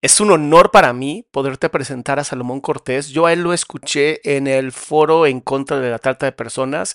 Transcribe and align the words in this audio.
Es 0.00 0.20
un 0.20 0.30
honor 0.30 0.70
para 0.70 0.92
mí 0.92 1.26
poderte 1.32 1.68
presentar 1.68 2.20
a 2.20 2.24
Salomón 2.24 2.60
Cortés. 2.60 3.08
Yo 3.08 3.26
a 3.26 3.32
él 3.32 3.42
lo 3.42 3.52
escuché 3.52 4.36
en 4.36 4.46
el 4.46 4.70
foro 4.70 5.26
en 5.26 5.40
contra 5.40 5.80
de 5.80 5.90
la 5.90 5.98
trata 5.98 6.26
de 6.26 6.32
personas 6.32 6.94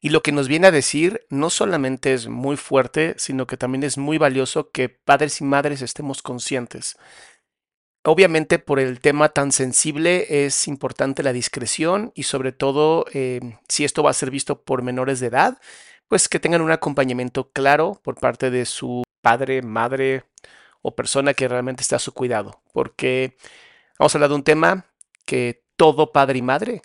y 0.00 0.10
lo 0.10 0.22
que 0.22 0.30
nos 0.30 0.46
viene 0.46 0.68
a 0.68 0.70
decir 0.70 1.26
no 1.28 1.50
solamente 1.50 2.14
es 2.14 2.28
muy 2.28 2.56
fuerte, 2.56 3.14
sino 3.18 3.48
que 3.48 3.56
también 3.56 3.82
es 3.82 3.98
muy 3.98 4.16
valioso 4.16 4.70
que 4.70 4.88
padres 4.88 5.40
y 5.40 5.44
madres 5.44 5.82
estemos 5.82 6.22
conscientes. 6.22 6.96
Obviamente 8.04 8.60
por 8.60 8.78
el 8.78 9.00
tema 9.00 9.30
tan 9.30 9.50
sensible 9.50 10.46
es 10.46 10.68
importante 10.68 11.24
la 11.24 11.32
discreción 11.32 12.12
y 12.14 12.22
sobre 12.22 12.52
todo 12.52 13.06
eh, 13.12 13.40
si 13.68 13.84
esto 13.84 14.04
va 14.04 14.10
a 14.10 14.14
ser 14.14 14.30
visto 14.30 14.62
por 14.62 14.82
menores 14.82 15.18
de 15.18 15.26
edad, 15.26 15.58
pues 16.06 16.28
que 16.28 16.38
tengan 16.38 16.60
un 16.60 16.70
acompañamiento 16.70 17.50
claro 17.50 18.00
por 18.04 18.14
parte 18.14 18.52
de 18.52 18.66
su 18.66 19.02
padre, 19.20 19.62
madre 19.62 20.22
o 20.86 20.94
persona 20.94 21.34
que 21.34 21.48
realmente 21.48 21.82
está 21.82 21.96
a 21.96 21.98
su 21.98 22.12
cuidado. 22.14 22.62
Porque 22.72 23.36
vamos 23.98 24.14
a 24.14 24.18
hablar 24.18 24.30
de 24.30 24.36
un 24.36 24.44
tema 24.44 24.86
que 25.24 25.64
todo 25.76 26.12
padre 26.12 26.38
y 26.38 26.42
madre 26.42 26.82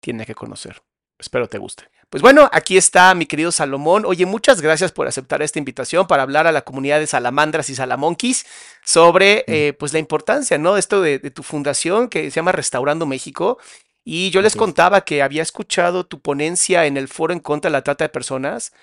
tiene 0.00 0.26
que 0.26 0.34
conocer. 0.34 0.82
Espero 1.18 1.48
te 1.48 1.56
guste. 1.56 1.84
Pues 2.10 2.20
bueno, 2.20 2.50
aquí 2.52 2.76
está 2.76 3.14
mi 3.14 3.24
querido 3.24 3.50
Salomón. 3.50 4.04
Oye, 4.04 4.26
muchas 4.26 4.60
gracias 4.60 4.92
por 4.92 5.06
aceptar 5.06 5.40
esta 5.40 5.58
invitación 5.58 6.06
para 6.06 6.24
hablar 6.24 6.46
a 6.46 6.52
la 6.52 6.60
comunidad 6.60 6.98
de 6.98 7.06
salamandras 7.06 7.70
y 7.70 7.74
salamonquis 7.74 8.44
sobre 8.84 9.46
eh, 9.46 9.72
pues 9.78 9.94
la 9.94 9.98
importancia, 9.98 10.58
¿no? 10.58 10.76
Esto 10.76 11.00
de, 11.00 11.18
de, 11.18 11.30
tu 11.30 11.42
fundación 11.42 12.10
que 12.10 12.24
se 12.24 12.36
llama 12.36 12.52
Restaurando 12.52 13.06
México. 13.06 13.56
Y 14.04 14.28
yo 14.28 14.42
les 14.42 14.56
contaba 14.56 15.06
que 15.06 15.22
había 15.22 15.40
escuchado 15.40 16.04
tu 16.04 16.20
ponencia 16.20 16.84
en 16.84 16.98
el 16.98 17.08
foro 17.08 17.32
en 17.32 17.40
contra 17.40 17.70
de 17.70 17.72
la 17.72 17.82
trata 17.82 18.04
de 18.04 18.10
personas. 18.10 18.74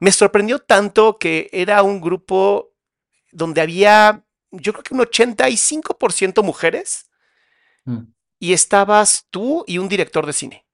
Me 0.00 0.12
sorprendió 0.12 0.58
tanto 0.58 1.16
que 1.16 1.48
era 1.52 1.82
un 1.82 2.02
grupo 2.02 2.75
donde 3.36 3.60
había, 3.60 4.24
yo 4.50 4.72
creo 4.72 4.82
que 4.82 4.94
un 4.94 5.00
85% 5.00 6.42
mujeres. 6.42 7.08
Mm. 7.84 8.12
Y 8.38 8.52
estabas 8.52 9.26
tú 9.30 9.64
y 9.66 9.78
un 9.78 9.88
director 9.88 10.26
de 10.26 10.32
cine. 10.32 10.66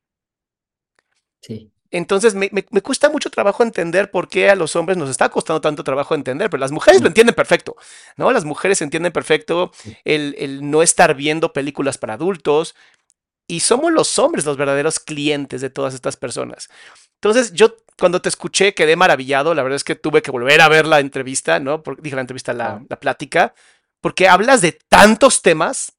Sí. 1.41 1.71
Entonces 1.91 2.35
me, 2.35 2.49
me, 2.53 2.65
me, 2.71 2.81
cuesta 2.81 3.11
mucho 3.11 3.31
trabajo 3.31 3.63
entender 3.63 4.11
por 4.11 4.29
qué 4.29 4.49
a 4.49 4.57
los 4.57 4.75
hombres 4.77 4.97
nos 4.97 5.11
está 5.11 5.29
costando 5.29 5.61
tanto 5.61 5.85
trabajo 5.85 6.15
entender, 6.15 6.49
pero 6.49 6.61
las 6.61 6.73
mujeres 6.73 7.03
lo 7.03 7.09
entienden 7.09 7.35
perfecto, 7.35 7.77
¿no? 8.17 8.33
Las 8.33 8.47
mujeres 8.47 8.81
entienden 8.81 9.13
perfecto 9.13 9.73
el, 10.05 10.35
el, 10.39 10.71
no 10.71 10.83
estar 10.83 11.15
viendo 11.15 11.53
películas 11.53 11.99
para 11.99 12.15
adultos 12.15 12.75
y 13.47 13.61
somos 13.61 13.93
los 13.93 14.19
hombres 14.19 14.45
los 14.45 14.57
verdaderos 14.57 15.01
clientes 15.01 15.61
de 15.61 15.71
todas 15.71 15.95
estas 15.95 16.17
personas. 16.17 16.69
Entonces 17.15 17.53
yo 17.53 17.77
cuando 17.99 18.23
te 18.23 18.29
escuché 18.29 18.75
quedé 18.75 18.97
maravillado, 18.97 19.55
la 19.55 19.63
verdad 19.63 19.77
es 19.77 19.85
que 19.85 19.95
tuve 19.95 20.23
que 20.23 20.31
volver 20.31 20.61
a 20.61 20.69
ver 20.69 20.87
la 20.87 21.01
entrevista, 21.01 21.61
¿no? 21.61 21.83
Porque, 21.83 22.03
dije 22.03 22.17
la 22.17 22.23
entrevista, 22.23 22.53
la, 22.53 22.85
la 22.89 22.99
plática, 22.99 23.55
porque 24.01 24.29
hablas 24.29 24.61
de 24.61 24.73
tantos 24.73 25.43
temas 25.43 25.95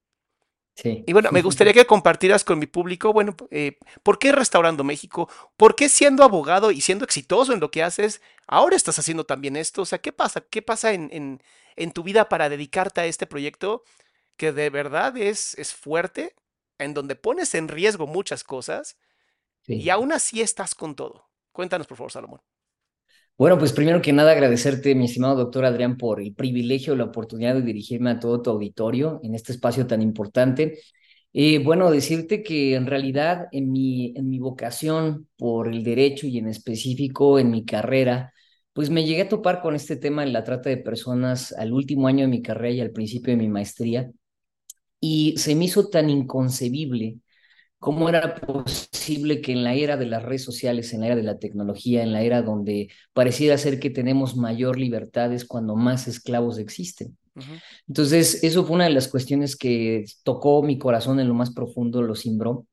Sí. 0.75 1.03
Y 1.05 1.13
bueno, 1.13 1.29
me 1.31 1.43
gustaría 1.43 1.73
que 1.73 1.85
compartieras 1.85 2.43
con 2.43 2.57
mi 2.57 2.65
público, 2.65 3.13
bueno, 3.13 3.35
eh, 3.51 3.77
¿por 4.01 4.17
qué 4.17 4.31
Restaurando 4.31 4.83
México? 4.83 5.29
¿Por 5.55 5.75
qué 5.75 5.87
siendo 5.87 6.23
abogado 6.23 6.71
y 6.71 6.81
siendo 6.81 7.05
exitoso 7.05 7.53
en 7.53 7.59
lo 7.59 7.69
que 7.69 7.83
haces, 7.83 8.21
ahora 8.47 8.75
estás 8.75 8.97
haciendo 8.97 9.23
también 9.23 9.55
esto? 9.55 9.83
O 9.83 9.85
sea, 9.85 9.99
¿qué 9.99 10.11
pasa? 10.11 10.41
¿Qué 10.41 10.63
pasa 10.63 10.93
en, 10.93 11.09
en, 11.11 11.43
en 11.75 11.91
tu 11.91 12.01
vida 12.01 12.27
para 12.27 12.49
dedicarte 12.49 13.01
a 13.01 13.05
este 13.05 13.27
proyecto 13.27 13.83
que 14.35 14.51
de 14.51 14.71
verdad 14.71 15.15
es, 15.15 15.55
es 15.59 15.75
fuerte, 15.75 16.33
en 16.83 16.93
donde 16.93 17.15
pones 17.15 17.55
en 17.55 17.67
riesgo 17.67 18.07
muchas 18.07 18.43
cosas 18.43 18.97
sí. 19.61 19.75
y 19.75 19.89
aún 19.89 20.11
así 20.11 20.41
estás 20.41 20.75
con 20.75 20.95
todo? 20.95 21.29
Cuéntanos, 21.51 21.87
por 21.87 21.97
favor, 21.97 22.11
Salomón. 22.11 22.41
Bueno, 23.37 23.57
pues 23.57 23.73
primero 23.73 24.01
que 24.01 24.13
nada 24.13 24.31
agradecerte, 24.31 24.93
mi 24.93 25.05
estimado 25.05 25.35
doctor 25.35 25.65
Adrián, 25.65 25.97
por 25.97 26.21
el 26.21 26.35
privilegio, 26.35 26.95
la 26.95 27.05
oportunidad 27.05 27.55
de 27.55 27.63
dirigirme 27.63 28.11
a 28.11 28.19
todo 28.19 28.41
tu 28.41 28.51
auditorio 28.51 29.19
en 29.23 29.33
este 29.33 29.51
espacio 29.51 29.87
tan 29.87 30.01
importante. 30.03 30.79
Eh, 31.33 31.57
bueno, 31.63 31.89
decirte 31.89 32.43
que 32.43 32.75
en 32.75 32.85
realidad 32.85 33.47
en 33.51 33.71
mi, 33.71 34.13
en 34.15 34.29
mi 34.29 34.37
vocación 34.37 35.27
por 35.35 35.67
el 35.67 35.83
derecho 35.83 36.27
y 36.27 36.37
en 36.37 36.47
específico 36.47 37.39
en 37.39 37.49
mi 37.49 37.65
carrera, 37.65 38.33
pues 38.71 38.89
me 38.91 39.03
llegué 39.03 39.23
a 39.23 39.29
topar 39.29 39.61
con 39.61 39.75
este 39.75 39.95
tema 39.95 40.23
de 40.23 40.31
la 40.31 40.43
trata 40.43 40.69
de 40.69 40.77
personas 40.77 41.53
al 41.53 41.73
último 41.73 42.07
año 42.07 42.21
de 42.21 42.27
mi 42.27 42.41
carrera 42.43 42.75
y 42.75 42.81
al 42.81 42.91
principio 42.91 43.31
de 43.33 43.37
mi 43.37 43.49
maestría. 43.49 44.11
Y 45.03 45.35
se 45.37 45.55
me 45.55 45.65
hizo 45.65 45.89
tan 45.89 46.09
inconcebible 46.09 47.17
¿Cómo 47.83 48.07
era 48.07 48.35
posible 48.35 49.41
que 49.41 49.51
en 49.51 49.65
la 49.65 49.73
era 49.73 49.97
de 49.97 50.05
las 50.05 50.23
redes 50.23 50.45
sociales, 50.45 50.93
en 50.93 51.01
la 51.01 51.07
era 51.07 51.15
de 51.17 51.23
la 51.23 51.37
tecnología, 51.37 52.01
en 52.01 52.13
la 52.13 52.21
era 52.21 52.41
donde 52.41 52.89
pareciera 53.11 53.57
ser 53.57 53.77
que 53.77 53.89
tenemos 53.89 54.37
mayor 54.37 54.79
libertad 54.79 55.33
es 55.33 55.43
cuando 55.43 55.75
más 55.75 56.07
esclavos 56.07 56.59
existen? 56.59 57.17
Uh 57.35 57.41
-huh. 57.41 57.61
Entonces, 57.89 58.41
eso 58.41 58.63
fue 58.63 58.75
una 58.75 58.85
de 58.85 58.91
las 58.91 59.09
cuestiones 59.09 59.57
que 59.57 60.05
tocó 60.23 60.63
mi 60.63 60.77
corazón 60.77 61.19
en 61.19 61.27
lo 61.27 61.33
más 61.33 61.53
profundo, 61.53 62.01
lo 62.01 62.15
cimbró. 62.15 62.65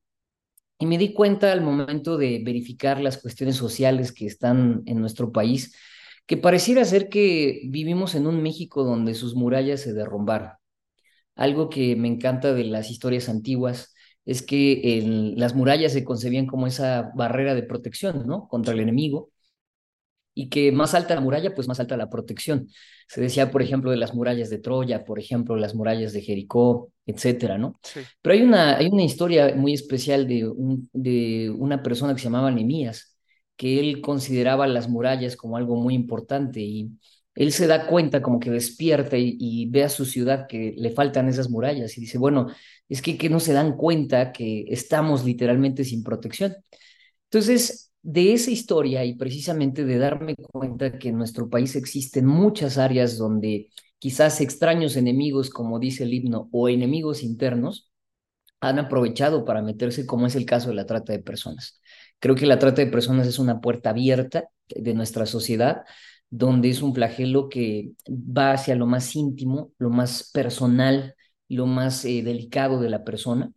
Y 0.79 0.85
me 0.85 0.97
di 0.97 1.11
cuenta 1.11 1.51
al 1.51 1.59
momento 1.59 2.17
de 2.17 2.41
verificar 2.45 3.01
las 3.01 3.17
cuestiones 3.17 3.57
sociales 3.57 4.13
que 4.13 4.25
están 4.25 4.81
en 4.85 5.01
nuestro 5.01 5.33
país, 5.33 5.75
que 6.25 6.37
pareciera 6.37 6.85
ser 6.85 7.09
que 7.09 7.63
vivimos 7.65 8.15
en 8.15 8.27
un 8.27 8.41
México 8.41 8.85
donde 8.85 9.13
sus 9.13 9.35
murallas 9.35 9.81
se 9.81 9.91
derrumbaron. 9.91 10.60
Algo 11.35 11.69
que 11.69 11.95
me 11.95 12.07
encanta 12.07 12.53
de 12.53 12.65
las 12.65 12.89
historias 12.91 13.29
antiguas 13.29 13.93
es 14.25 14.41
que 14.41 14.97
el, 14.97 15.35
las 15.35 15.55
murallas 15.55 15.93
se 15.93 16.03
concebían 16.03 16.45
como 16.47 16.67
esa 16.67 17.11
barrera 17.15 17.55
de 17.55 17.63
protección, 17.63 18.27
¿no? 18.27 18.47
Contra 18.47 18.73
el 18.73 18.79
enemigo. 18.81 19.31
Y 20.33 20.49
que 20.49 20.71
más 20.71 20.93
alta 20.93 21.13
la 21.15 21.21
muralla, 21.21 21.53
pues 21.53 21.67
más 21.67 21.79
alta 21.81 21.97
la 21.97 22.09
protección. 22.09 22.67
Se 23.07 23.19
decía, 23.19 23.51
por 23.51 23.61
ejemplo, 23.61 23.91
de 23.91 23.97
las 23.97 24.13
murallas 24.13 24.49
de 24.49 24.59
Troya, 24.59 25.03
por 25.03 25.19
ejemplo, 25.19 25.57
las 25.57 25.75
murallas 25.75 26.13
de 26.13 26.21
Jericó, 26.21 26.91
etcétera, 27.05 27.57
¿no? 27.57 27.77
Sí. 27.83 27.99
Pero 28.21 28.33
hay 28.35 28.41
una, 28.41 28.77
hay 28.77 28.87
una 28.87 29.03
historia 29.03 29.53
muy 29.55 29.73
especial 29.73 30.27
de, 30.27 30.47
un, 30.47 30.89
de 30.93 31.49
una 31.49 31.83
persona 31.83 32.13
que 32.13 32.19
se 32.19 32.25
llamaba 32.25 32.49
Nemías, 32.49 33.17
que 33.57 33.79
él 33.79 33.99
consideraba 34.01 34.67
las 34.67 34.87
murallas 34.87 35.35
como 35.35 35.57
algo 35.57 35.75
muy 35.75 35.93
importante 35.95 36.61
y 36.61 36.91
él 37.35 37.51
se 37.51 37.67
da 37.67 37.87
cuenta 37.87 38.21
como 38.21 38.39
que 38.39 38.51
despierta 38.51 39.17
y, 39.17 39.65
ve 39.69 39.83
a 39.83 39.89
su 39.89 40.05
ciudad 40.05 40.47
que 40.47 40.73
le 40.77 40.91
faltan 40.91 41.29
esas 41.29 41.49
murallas 41.49 41.97
y 41.97 42.01
dice, 42.01 42.17
bueno, 42.17 42.47
es 42.89 43.01
que, 43.01 43.17
que 43.17 43.29
no 43.29 43.39
se 43.39 43.53
dan 43.53 43.77
cuenta 43.77 44.31
que 44.31 44.65
estamos 44.67 45.23
literalmente 45.23 45.85
sin 45.85 46.03
protección. 46.03 46.55
Entonces, 47.29 47.91
de 48.01 48.33
esa 48.33 48.51
historia 48.51 49.05
y 49.05 49.15
precisamente 49.15 49.85
de 49.85 49.97
darme 49.97 50.35
cuenta 50.35 50.97
que 50.97 51.09
en 51.09 51.17
nuestro 51.17 51.49
país 51.49 51.75
existen 51.75 52.25
muchas 52.25 52.77
áreas 52.77 53.17
donde 53.17 53.69
quizás 53.99 54.41
extraños 54.41 54.97
enemigos, 54.97 55.49
como 55.49 55.79
dice 55.79 56.03
el 56.03 56.13
himno, 56.13 56.49
o 56.51 56.67
enemigos 56.69 57.23
internos, 57.23 57.91
han 58.59 58.79
aprovechado 58.79 59.45
para 59.45 59.61
meterse, 59.61 60.05
como 60.05 60.27
es 60.27 60.35
el 60.35 60.45
caso 60.45 60.69
de 60.69 60.75
la 60.75 60.85
trata 60.85 61.13
de 61.13 61.19
personas. 61.19 61.81
Creo 62.19 62.35
que 62.35 62.45
la 62.45 62.59
trata 62.59 62.81
de 62.83 62.91
personas 62.91 63.27
es 63.27 63.39
una 63.39 63.61
puerta 63.61 63.91
abierta 63.91 64.49
de 64.69 64.93
nuestra 64.93 65.25
sociedad 65.25 65.83
donde 66.31 66.69
es 66.69 66.81
un 66.81 66.95
flagelo 66.95 67.49
que 67.49 67.91
va 68.09 68.53
hacia 68.53 68.75
lo 68.75 68.87
más 68.87 69.15
íntimo, 69.15 69.73
lo 69.77 69.91
más 69.91 70.31
personal, 70.33 71.15
lo 71.49 71.67
más 71.67 72.05
eh, 72.05 72.23
delicado 72.23 72.81
de 72.81 72.89
la 72.89 73.03
persona 73.03 73.51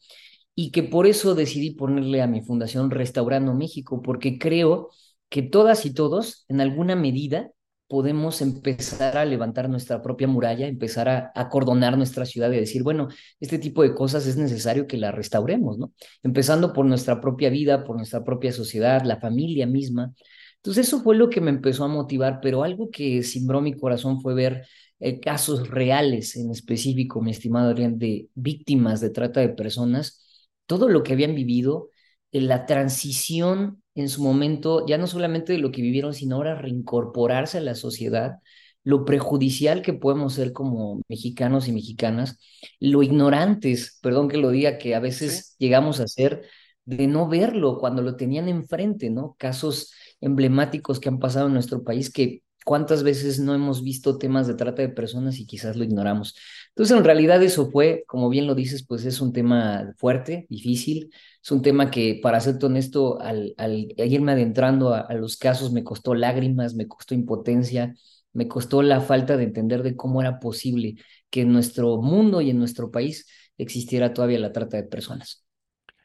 y 0.54 0.70
que 0.70 0.82
por 0.82 1.06
eso 1.06 1.34
decidí 1.34 1.72
ponerle 1.72 2.22
a 2.22 2.26
mi 2.26 2.42
fundación 2.42 2.90
Restaurando 2.90 3.54
México, 3.54 4.02
porque 4.02 4.38
creo 4.38 4.90
que 5.28 5.42
todas 5.42 5.84
y 5.86 5.92
todos, 5.94 6.44
en 6.48 6.60
alguna 6.60 6.96
medida, 6.96 7.50
podemos 7.88 8.40
empezar 8.40 9.16
a 9.18 9.24
levantar 9.24 9.68
nuestra 9.68 10.00
propia 10.02 10.26
muralla, 10.26 10.66
empezar 10.66 11.08
a 11.08 11.32
acordonar 11.34 11.96
nuestra 11.96 12.24
ciudad 12.24 12.50
y 12.52 12.56
decir, 12.56 12.82
bueno, 12.82 13.08
este 13.40 13.58
tipo 13.58 13.82
de 13.82 13.94
cosas 13.94 14.26
es 14.26 14.36
necesario 14.36 14.86
que 14.86 14.96
la 14.96 15.12
restauremos, 15.12 15.78
¿no? 15.78 15.92
Empezando 16.22 16.72
por 16.72 16.86
nuestra 16.86 17.20
propia 17.20 17.50
vida, 17.50 17.84
por 17.84 17.96
nuestra 17.96 18.24
propia 18.24 18.52
sociedad, 18.52 19.02
la 19.04 19.20
familia 19.20 19.66
misma. 19.66 20.14
Entonces 20.64 20.88
eso 20.88 21.02
fue 21.02 21.14
lo 21.14 21.28
que 21.28 21.42
me 21.42 21.50
empezó 21.50 21.84
a 21.84 21.88
motivar, 21.88 22.40
pero 22.40 22.64
algo 22.64 22.90
que 22.90 23.22
cimbró 23.22 23.60
mi 23.60 23.74
corazón 23.76 24.22
fue 24.22 24.32
ver 24.34 24.66
eh, 24.98 25.20
casos 25.20 25.68
reales 25.68 26.36
en 26.36 26.50
específico, 26.50 27.20
mi 27.20 27.32
estimado 27.32 27.70
Adrián, 27.70 27.98
de 27.98 28.30
víctimas 28.34 29.02
de 29.02 29.10
trata 29.10 29.40
de 29.40 29.50
personas, 29.50 30.24
todo 30.66 30.88
lo 30.88 31.02
que 31.02 31.12
habían 31.12 31.34
vivido, 31.34 31.90
la 32.32 32.64
transición 32.64 33.82
en 33.94 34.08
su 34.08 34.22
momento, 34.22 34.86
ya 34.86 34.96
no 34.96 35.06
solamente 35.06 35.52
de 35.52 35.58
lo 35.58 35.70
que 35.70 35.82
vivieron, 35.82 36.14
sino 36.14 36.36
ahora 36.36 36.54
reincorporarse 36.54 37.58
a 37.58 37.60
la 37.60 37.74
sociedad, 37.74 38.38
lo 38.84 39.04
prejudicial 39.04 39.82
que 39.82 39.92
podemos 39.92 40.34
ser 40.34 40.52
como 40.52 41.02
mexicanos 41.08 41.68
y 41.68 41.72
mexicanas, 41.72 42.38
lo 42.80 43.02
ignorantes, 43.02 43.98
perdón 44.02 44.28
que 44.28 44.38
lo 44.38 44.50
diga, 44.50 44.78
que 44.78 44.94
a 44.94 45.00
veces 45.00 45.56
llegamos 45.58 46.00
a 46.00 46.08
ser 46.08 46.46
de 46.84 47.06
no 47.06 47.28
verlo 47.28 47.78
cuando 47.78 48.02
lo 48.02 48.16
tenían 48.16 48.48
enfrente, 48.48 49.10
¿no? 49.10 49.36
Casos 49.38 49.92
emblemáticos 50.24 51.00
que 51.00 51.08
han 51.08 51.18
pasado 51.18 51.48
en 51.48 51.54
nuestro 51.54 51.84
país 51.84 52.10
que 52.10 52.42
cuántas 52.64 53.02
veces 53.02 53.38
no 53.38 53.54
hemos 53.54 53.84
visto 53.84 54.16
temas 54.18 54.46
de 54.46 54.54
trata 54.54 54.82
de 54.82 54.88
personas 54.88 55.38
y 55.38 55.46
quizás 55.46 55.76
lo 55.76 55.84
ignoramos. 55.84 56.34
Entonces, 56.70 56.96
en 56.96 57.04
realidad 57.04 57.42
eso 57.42 57.70
fue, 57.70 58.04
como 58.06 58.30
bien 58.30 58.46
lo 58.46 58.54
dices, 58.54 58.84
pues 58.86 59.04
es 59.04 59.20
un 59.20 59.32
tema 59.32 59.92
fuerte, 59.98 60.46
difícil, 60.48 61.12
es 61.42 61.50
un 61.50 61.62
tema 61.62 61.90
que, 61.90 62.18
para 62.22 62.40
ser 62.40 62.56
honesto, 62.64 63.20
al, 63.20 63.54
irme 63.96 64.32
adentrando 64.32 64.94
a, 64.94 65.12
los 65.12 65.36
casos 65.36 65.72
me 65.72 65.84
costó 65.84 66.14
lágrimas, 66.14 66.74
me 66.74 66.88
costó 66.88 67.14
impotencia, 67.14 67.94
me 68.32 68.48
costó 68.48 68.82
la 68.82 69.00
falta 69.00 69.36
de 69.36 69.44
entender 69.44 69.82
de 69.82 69.94
cómo 69.94 70.22
era 70.22 70.40
posible 70.40 70.96
que 71.30 71.42
en 71.42 71.52
nuestro 71.52 71.98
mundo 71.98 72.40
y 72.40 72.50
en 72.50 72.58
nuestro 72.58 72.90
país 72.90 73.28
existiera 73.58 74.14
todavía 74.14 74.38
la 74.38 74.52
trata 74.52 74.78
de 74.78 74.84
personas. 74.84 75.44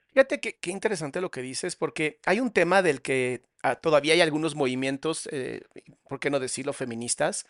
Fíjate 0.07 0.39
qué 0.41 0.71
interesante 0.71 1.21
lo 1.21 1.31
que 1.31 1.41
dices, 1.41 1.75
porque 1.75 2.19
hay 2.25 2.41
un 2.41 2.51
tema 2.51 2.81
del 2.81 3.01
que 3.01 3.48
ah, 3.63 3.75
todavía 3.75 4.13
hay 4.13 4.21
algunos 4.21 4.55
movimientos, 4.55 5.27
eh, 5.31 5.63
¿por 6.07 6.19
qué 6.19 6.29
no 6.29 6.39
decirlo, 6.39 6.73
feministas, 6.73 7.45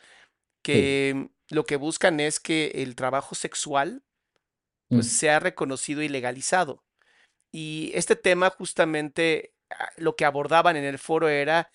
que 0.61 1.29
lo 1.50 1.65
que 1.65 1.77
buscan 1.77 2.19
es 2.19 2.39
que 2.39 2.71
el 2.75 2.95
trabajo 2.95 3.35
sexual 3.35 4.03
pues, 4.89 5.06
mm. 5.06 5.09
sea 5.09 5.39
reconocido 5.39 6.01
y 6.01 6.09
legalizado. 6.09 6.83
Y 7.51 7.91
este 7.94 8.15
tema 8.15 8.50
justamente 8.50 9.53
ah, 9.69 9.89
lo 9.97 10.15
que 10.15 10.25
abordaban 10.25 10.75
en 10.75 10.83
el 10.83 11.00
foro 11.00 11.29
era 11.29 11.71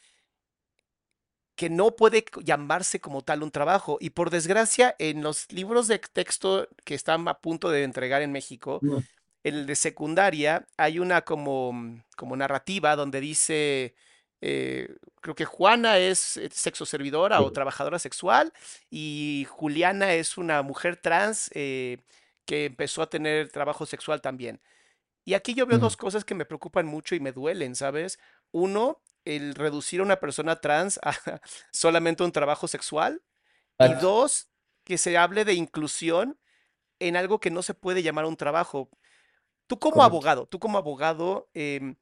que 1.56 1.70
no 1.70 1.94
puede 1.94 2.24
llamarse 2.42 3.00
como 3.00 3.22
tal 3.22 3.42
un 3.42 3.50
trabajo. 3.50 3.98
Y 4.00 4.10
por 4.10 4.30
desgracia, 4.30 4.96
en 4.98 5.22
los 5.22 5.50
libros 5.52 5.86
de 5.88 5.98
texto 5.98 6.68
que 6.84 6.94
están 6.94 7.26
a 7.28 7.34
punto 7.34 7.70
de 7.70 7.84
entregar 7.84 8.22
en 8.22 8.32
México, 8.32 8.80
en 9.44 9.54
el 9.54 9.66
de 9.66 9.76
secundaria 9.76 10.66
hay 10.76 10.98
una 10.98 11.22
como, 11.22 11.72
mm, 11.72 12.02
como 12.16 12.36
narrativa 12.36 12.96
donde 12.96 13.20
dice, 13.20 13.94
eh, 14.40 14.96
creo 15.20 15.34
que 15.34 15.44
Juana 15.44 15.98
es 15.98 16.36
eh, 16.36 16.48
sexo 16.52 16.84
servidora 16.84 17.40
o 17.40 17.52
trabajadora 17.52 17.98
sexual 17.98 18.52
y 18.90 19.46
Juliana 19.48 20.14
es 20.14 20.36
una 20.36 20.62
mujer 20.62 20.96
trans 20.96 21.50
eh, 21.54 21.98
que 22.44 22.66
empezó 22.66 23.02
a 23.02 23.08
tener 23.08 23.50
trabajo 23.50 23.86
sexual 23.86 24.20
también. 24.20 24.60
Y 25.24 25.34
aquí 25.34 25.54
yo 25.54 25.66
veo 25.66 25.78
dos 25.78 25.96
cosas 25.96 26.24
que 26.24 26.34
me 26.34 26.44
preocupan 26.44 26.84
mucho 26.84 27.14
y 27.14 27.20
me 27.20 27.32
duelen, 27.32 27.74
¿sabes? 27.74 28.18
Uno, 28.50 29.00
el 29.24 29.54
reducir 29.54 30.00
a 30.00 30.02
una 30.02 30.20
persona 30.20 30.60
trans 30.60 31.00
a 31.02 31.14
solamente 31.72 32.22
un 32.22 32.32
trabajo 32.32 32.68
sexual. 32.68 33.22
Y 33.78 33.92
dos, 33.94 34.50
que 34.84 34.98
se 34.98 35.16
hable 35.16 35.44
de 35.44 35.54
inclusión 35.54 36.38
en 37.00 37.16
algo 37.16 37.40
que 37.40 37.50
no 37.50 37.62
se 37.62 37.74
puede 37.74 38.02
llamar 38.02 38.26
un 38.26 38.36
trabajo. 38.36 38.90
Tú 39.66 39.78
como 39.78 40.02
abogado, 40.04 40.46
tú 40.46 40.58
como 40.58 40.78
abogado, 40.78 41.48
em, 41.54 41.96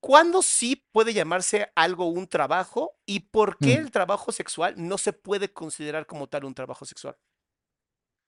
¿cuándo 0.00 0.42
sí 0.42 0.84
puede 0.92 1.12
llamarse 1.12 1.68
algo 1.74 2.06
un 2.08 2.26
trabajo 2.26 2.92
y 3.06 3.20
por 3.20 3.58
qué 3.58 3.76
mm. 3.76 3.80
el 3.80 3.90
trabajo 3.90 4.32
sexual 4.32 4.74
no 4.76 4.98
se 4.98 5.12
puede 5.12 5.52
considerar 5.52 6.06
como 6.06 6.28
tal 6.28 6.44
un 6.44 6.54
trabajo 6.54 6.84
sexual? 6.84 7.16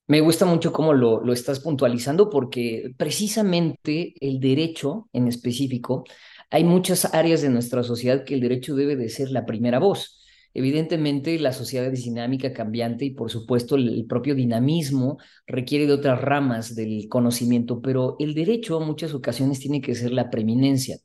Me 0.07 0.21
gusta 0.21 0.47
mucho 0.47 0.73
cómo 0.73 0.95
lo, 0.95 1.23
lo 1.23 1.33
estás 1.33 1.61
puntualizando 1.61 2.31
porque 2.31 2.93
precisamente 2.97 4.15
el 4.21 4.41
derecho 4.41 5.09
en 5.13 5.29
específico, 5.29 6.05
hay 6.51 6.65
muchas 6.65 7.15
áreas 7.15 7.43
de 7.43 7.51
nuestra 7.51 7.83
sociedad 7.83 8.25
que 8.25 8.35
el 8.35 8.41
derecho 8.41 8.75
debe 8.75 8.97
de 8.97 9.11
ser 9.11 9.31
la 9.31 9.45
primera 9.45 9.79
voz. 9.79 10.19
Evidentemente, 10.55 11.39
la 11.39 11.53
sociedad 11.53 11.93
es 11.93 12.05
dinámica, 12.05 12.53
cambiante 12.53 13.05
y 13.05 13.11
por 13.11 13.31
supuesto 13.31 13.77
el, 13.77 14.07
propio 14.09 14.35
dinamismo 14.35 15.19
requiere 15.47 15.87
de 15.87 15.93
otras 15.93 16.21
ramas 16.21 16.75
del 16.75 17.07
conocimiento, 17.09 17.81
pero 17.83 18.17
el 18.19 18.35
derecho 18.35 18.81
en 18.81 18.87
muchas 18.87 19.15
ocasiones 19.15 19.61
tiene 19.61 19.81
que 19.81 19.95
ser 19.95 20.11
la 20.11 20.31
preeminencia, 20.31 20.97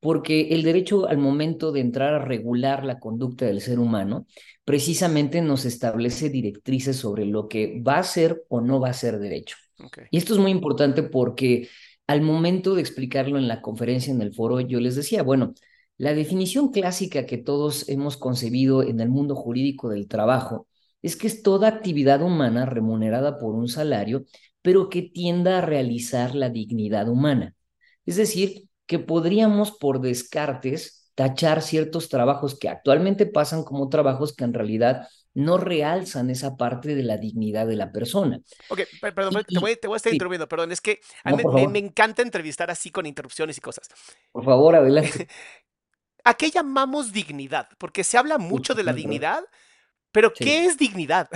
porque 0.00 0.48
el 0.48 0.62
derecho 0.62 1.06
al 1.06 1.18
momento 1.18 1.72
de 1.72 1.80
entrar 1.80 2.14
a 2.14 2.24
regular 2.24 2.84
la 2.84 2.98
conducta 2.98 3.44
del 3.44 3.60
ser 3.60 3.78
humano, 3.78 4.26
precisamente 4.64 5.42
nos 5.42 5.64
establece 5.66 6.30
directrices 6.30 6.96
sobre 6.96 7.26
lo 7.26 7.48
que 7.48 7.82
va 7.86 7.98
a 7.98 8.02
ser 8.02 8.44
o 8.48 8.60
no 8.60 8.80
va 8.80 8.88
a 8.88 8.94
ser 8.94 9.18
derecho. 9.18 9.56
Y 10.10 10.18
esto 10.18 10.34
es 10.34 10.40
muy 10.40 10.50
importante 10.50 11.02
porque 11.02 11.68
al 12.06 12.22
momento 12.22 12.74
de 12.74 12.80
explicarlo 12.80 13.38
en 13.38 13.46
la 13.46 13.62
conferencia, 13.62 14.12
en 14.12 14.22
el 14.22 14.34
foro, 14.34 14.60
yo 14.60 14.80
les 14.80 14.96
decía, 14.96 15.22
bueno, 15.22 15.54
la 15.96 16.14
definición 16.14 16.70
clásica 16.70 17.26
que 17.26 17.38
todos 17.38 17.88
hemos 17.88 18.16
concebido 18.16 18.82
en 18.82 19.00
el 19.00 19.10
mundo 19.10 19.36
jurídico 19.36 19.90
del 19.90 20.08
trabajo 20.08 20.66
es 21.02 21.14
que 21.14 21.26
es 21.26 21.42
toda 21.42 21.68
actividad 21.68 22.22
humana 22.22 22.66
remunerada 22.66 23.38
por 23.38 23.54
un 23.54 23.68
salario, 23.68 24.24
pero 24.62 24.88
que 24.88 25.02
tienda 25.02 25.58
a 25.58 25.60
realizar 25.60 26.34
la 26.34 26.48
dignidad 26.48 27.08
humana. 27.08 27.54
Es 28.06 28.16
decir, 28.16 28.69
que 28.90 28.98
podríamos 28.98 29.70
por 29.70 30.00
descartes 30.00 31.12
tachar 31.14 31.62
ciertos 31.62 32.08
trabajos 32.08 32.58
que 32.58 32.68
actualmente 32.68 33.24
pasan 33.24 33.62
como 33.62 33.88
trabajos 33.88 34.34
que 34.34 34.42
en 34.42 34.52
realidad 34.52 35.06
no 35.32 35.58
realzan 35.58 36.28
esa 36.28 36.56
parte 36.56 36.96
de 36.96 37.04
la 37.04 37.16
dignidad 37.16 37.68
de 37.68 37.76
la 37.76 37.92
persona. 37.92 38.40
Ok, 38.68 38.80
perdón, 39.00 39.44
te, 39.46 39.60
voy, 39.60 39.70
a 39.70 39.96
estar 39.96 40.12
interrumpiendo, 40.12 40.48
perdón, 40.48 40.72
es 40.72 40.80
que 40.80 40.98
a 41.22 41.30
mí 41.30 41.40
me, 41.54 41.68
me, 41.68 41.78
encanta 41.78 42.22
entrevistar 42.22 42.68
así 42.68 42.90
con 42.90 43.06
interrupciones 43.06 43.56
y 43.58 43.60
cosas. 43.60 43.88
Por 44.32 44.44
favor, 44.44 44.74
adelante. 44.74 45.28
¿A 46.24 46.34
qué 46.34 46.50
llamamos 46.50 47.12
dignidad? 47.12 47.68
Porque 47.78 48.02
se 48.02 48.18
habla 48.18 48.38
mucho 48.38 48.74
de 48.74 48.82
la 48.82 48.92
dignidad, 48.92 49.44
pero 50.10 50.32
¿qué 50.32 50.64
es 50.64 50.76
dignidad? 50.76 51.28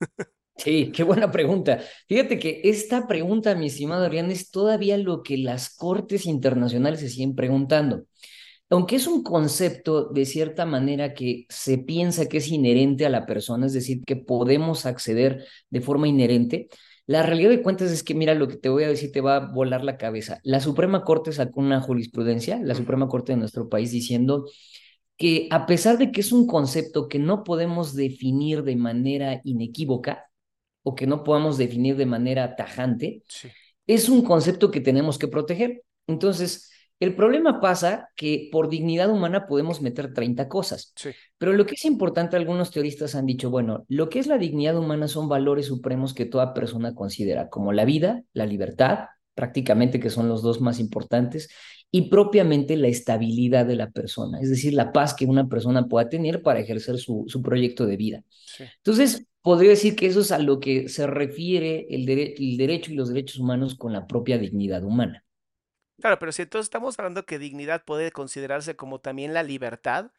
Sí, 0.62 0.92
qué 0.94 1.04
buena 1.04 1.30
pregunta. 1.30 1.80
Fíjate 2.06 2.38
que 2.38 2.60
esta 2.64 3.06
pregunta, 3.06 3.54
mi 3.54 3.68
estimado 3.68 4.04
Adrián, 4.04 4.30
es 4.30 4.50
todavía 4.50 4.98
lo 4.98 5.22
que 5.22 5.38
las 5.38 5.74
cortes 5.74 6.26
internacionales 6.26 7.00
se 7.00 7.08
siguen 7.08 7.34
preguntando. 7.34 8.04
Aunque 8.68 8.96
es 8.96 9.06
un 9.06 9.22
concepto 9.22 10.10
de 10.10 10.26
cierta 10.26 10.66
manera 10.66 11.14
que 11.14 11.46
se 11.48 11.78
piensa 11.78 12.26
que 12.26 12.36
es 12.38 12.48
inherente 12.48 13.06
a 13.06 13.08
la 13.08 13.24
persona, 13.24 13.66
es 13.66 13.72
decir, 13.72 14.02
que 14.04 14.16
podemos 14.16 14.84
acceder 14.84 15.46
de 15.70 15.80
forma 15.80 16.08
inherente, 16.08 16.68
la 17.06 17.22
realidad 17.22 17.50
de 17.50 17.62
cuentas 17.62 17.90
es 17.90 18.02
que, 18.04 18.14
mira, 18.14 18.34
lo 18.34 18.46
que 18.46 18.56
te 18.56 18.68
voy 18.68 18.84
a 18.84 18.88
decir 18.88 19.10
te 19.12 19.22
va 19.22 19.36
a 19.36 19.52
volar 19.52 19.82
la 19.82 19.96
cabeza. 19.96 20.40
La 20.44 20.60
Suprema 20.60 21.02
Corte 21.04 21.32
sacó 21.32 21.60
una 21.60 21.80
jurisprudencia, 21.80 22.60
la 22.62 22.74
Suprema 22.74 23.08
Corte 23.08 23.32
de 23.32 23.38
nuestro 23.38 23.68
país, 23.70 23.90
diciendo 23.92 24.44
que 25.16 25.48
a 25.50 25.66
pesar 25.66 25.98
de 25.98 26.12
que 26.12 26.20
es 26.20 26.32
un 26.32 26.46
concepto 26.46 27.08
que 27.08 27.18
no 27.18 27.44
podemos 27.44 27.94
definir 27.94 28.62
de 28.62 28.76
manera 28.76 29.40
inequívoca 29.44 30.29
o 30.82 30.94
que 30.94 31.06
no 31.06 31.24
podamos 31.24 31.58
definir 31.58 31.96
de 31.96 32.06
manera 32.06 32.56
tajante, 32.56 33.22
es 33.86 34.08
un 34.08 34.22
concepto 34.22 34.70
que 34.70 34.80
tenemos 34.80 35.18
que 35.18 35.28
proteger. 35.28 35.82
Entonces, 36.06 36.70
el 37.00 37.14
problema 37.14 37.60
pasa 37.60 38.10
que 38.14 38.50
por 38.52 38.68
dignidad 38.68 39.10
humana 39.10 39.46
podemos 39.46 39.80
meter 39.80 40.12
30 40.12 40.48
cosas. 40.48 40.92
Pero 41.38 41.54
lo 41.54 41.64
que 41.64 41.74
es 41.74 41.84
importante, 41.86 42.36
algunos 42.36 42.70
teoristas 42.70 43.14
han 43.14 43.24
dicho, 43.24 43.48
bueno, 43.48 43.84
lo 43.88 44.10
que 44.10 44.18
es 44.18 44.26
la 44.26 44.36
dignidad 44.36 44.76
humana 44.76 45.08
son 45.08 45.28
valores 45.28 45.66
supremos 45.66 46.12
que 46.12 46.26
toda 46.26 46.52
persona 46.52 46.94
considera, 46.94 47.48
como 47.48 47.72
la 47.72 47.86
vida, 47.86 48.22
la 48.34 48.44
libertad, 48.44 49.06
prácticamente 49.34 49.98
que 49.98 50.10
son 50.10 50.28
los 50.28 50.42
dos 50.42 50.60
más 50.60 50.78
importantes, 50.78 51.48
y 51.90 52.10
propiamente 52.10 52.76
la 52.76 52.88
estabilidad 52.88 53.66
de 53.66 53.76
la 53.76 53.90
persona, 53.90 54.38
es 54.40 54.48
decir, 54.48 54.74
la 54.74 54.92
paz 54.92 55.12
que 55.12 55.24
una 55.24 55.48
persona 55.48 55.88
pueda 55.88 56.08
tener 56.08 56.40
para 56.42 56.60
ejercer 56.60 56.98
su, 56.98 57.24
su 57.26 57.42
proyecto 57.42 57.86
de 57.86 57.96
vida. 57.96 58.22
Entonces, 58.76 59.26
podría 59.42 59.70
decir 59.70 59.96
que 59.96 60.06
eso 60.06 60.20
es 60.20 60.32
a 60.32 60.38
lo 60.38 60.60
que 60.60 60.88
se 60.88 61.06
refiere 61.06 61.86
el, 61.90 62.08
el 62.08 62.56
derecho 62.56 62.92
y 62.92 62.94
los 62.96 63.08
derechos 63.10 63.38
humanos 63.38 63.76
con 63.76 63.92
la 63.92 64.06
propia 64.06 64.38
dignidad 64.38 64.84
humana. 64.84 65.24
Claro, 66.00 66.18
pero 66.18 66.32
si 66.32 66.42
entonces 66.42 66.66
estamos 66.66 66.98
hablando 66.98 67.26
que 67.26 67.38
dignidad 67.38 67.84
puede 67.84 68.10
considerarse 68.10 68.74
como 68.74 69.00
también 69.00 69.34
la 69.34 69.42
libertad, 69.42 70.12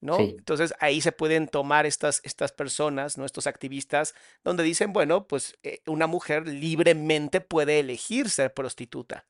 ¿no? 0.00 0.18
Sí. 0.18 0.36
Entonces 0.38 0.74
ahí 0.80 1.00
se 1.00 1.12
pueden 1.12 1.48
tomar 1.48 1.86
estas, 1.86 2.20
estas 2.24 2.52
personas, 2.52 3.18
¿no? 3.18 3.24
Estos 3.26 3.46
activistas, 3.46 4.14
donde 4.44 4.64
dicen, 4.64 4.92
bueno, 4.92 5.26
pues 5.28 5.58
eh, 5.64 5.82
una 5.86 6.06
mujer 6.08 6.48
libremente 6.48 7.40
puede 7.40 7.80
elegir 7.80 8.30
ser 8.30 8.54
prostituta. 8.54 9.26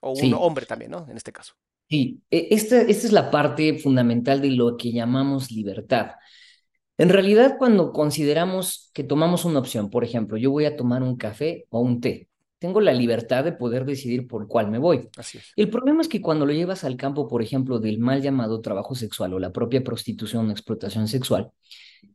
O 0.00 0.12
un 0.12 0.34
hombre 0.34 0.66
también, 0.66 0.92
¿no? 0.92 1.06
En 1.10 1.16
este 1.16 1.32
caso. 1.32 1.54
Sí, 1.88 2.22
e- 2.30 2.48
esta, 2.50 2.80
esta 2.82 3.06
es 3.06 3.12
la 3.12 3.30
parte 3.30 3.78
fundamental 3.78 4.40
de 4.42 4.50
lo 4.50 4.76
que 4.76 4.92
llamamos 4.92 5.50
libertad. 5.50 6.12
En 6.98 7.08
realidad, 7.08 7.56
cuando 7.58 7.92
consideramos 7.92 8.90
que 8.92 9.04
tomamos 9.04 9.44
una 9.44 9.60
opción, 9.60 9.88
por 9.88 10.04
ejemplo, 10.04 10.36
yo 10.36 10.50
voy 10.50 10.64
a 10.64 10.76
tomar 10.76 11.02
un 11.02 11.16
café 11.16 11.66
o 11.70 11.80
un 11.80 12.00
té, 12.00 12.28
tengo 12.58 12.80
la 12.80 12.92
libertad 12.92 13.44
de 13.44 13.52
poder 13.52 13.84
decidir 13.84 14.26
por 14.26 14.48
cuál 14.48 14.68
me 14.70 14.78
voy. 14.78 15.08
Así 15.16 15.38
es. 15.38 15.52
El 15.54 15.70
problema 15.70 16.02
es 16.02 16.08
que 16.08 16.20
cuando 16.20 16.44
lo 16.44 16.52
llevas 16.52 16.82
al 16.82 16.96
campo, 16.96 17.28
por 17.28 17.40
ejemplo, 17.40 17.78
del 17.78 18.00
mal 18.00 18.20
llamado 18.20 18.60
trabajo 18.60 18.96
sexual 18.96 19.32
o 19.34 19.38
la 19.38 19.52
propia 19.52 19.84
prostitución 19.84 20.48
o 20.48 20.50
explotación 20.50 21.06
sexual, 21.06 21.52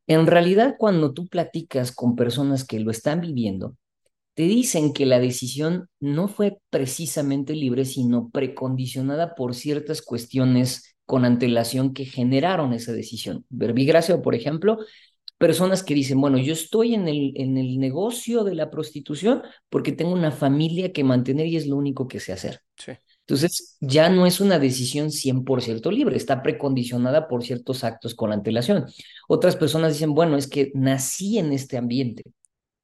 en 0.06 0.28
realidad 0.28 0.76
cuando 0.78 1.14
tú 1.14 1.28
platicas 1.28 1.94
con 1.94 2.16
personas 2.18 2.66
que 2.66 2.82
lo 2.82 2.92
están 2.92 3.22
viviendo, 3.22 3.78
te 4.34 4.44
dicen 4.44 4.94
que 4.94 5.06
la 5.06 5.20
decisión 5.20 5.88
no 6.00 6.28
fue 6.28 6.58
precisamente 6.70 7.54
libre, 7.54 7.86
sino 7.86 8.30
precondicionada 8.30 9.36
por 9.36 9.54
ciertas 9.56 10.02
cuestiones 10.02 10.93
con 11.06 11.26
antelación 11.26 11.94
que 11.94 12.06
generaron 12.06 12.74
esa 12.74 12.94
decisión. 12.94 13.46
Verbigracia, 13.50 14.22
por 14.22 14.36
ejemplo, 14.36 14.80
personas 15.38 15.84
que 15.84 15.94
dicen, 15.94 16.22
bueno, 16.22 16.38
yo 16.38 16.54
estoy 16.54 16.94
en 16.94 17.08
el, 17.08 17.34
en 17.36 17.58
el 17.58 17.80
negocio 17.80 18.44
de 18.44 18.56
la 18.56 18.70
prostitución 18.70 19.42
porque 19.70 19.92
tengo 19.92 20.14
una 20.14 20.32
familia 20.32 20.94
que 20.94 21.04
mantener 21.04 21.48
y 21.48 21.58
es 21.58 21.68
lo 21.68 21.76
único 21.76 22.08
que 22.08 22.20
sé 22.20 22.34
hacer. 22.34 22.62
Sí. 22.78 22.94
Entonces, 23.26 23.78
ya 23.80 24.10
no 24.10 24.26
es 24.26 24.42
una 24.42 24.60
decisión 24.60 25.10
100% 25.10 25.92
libre, 25.92 26.18
está 26.18 26.44
precondicionada 26.44 27.28
por 27.30 27.44
ciertos 27.44 27.84
actos 27.86 28.16
con 28.16 28.34
antelación. 28.34 28.86
Otras 29.30 29.56
personas 29.56 29.94
dicen, 29.94 30.14
bueno, 30.14 30.36
es 30.36 30.48
que 30.48 30.72
nací 30.76 31.38
en 31.38 31.54
este 31.54 31.78
ambiente. 31.78 32.24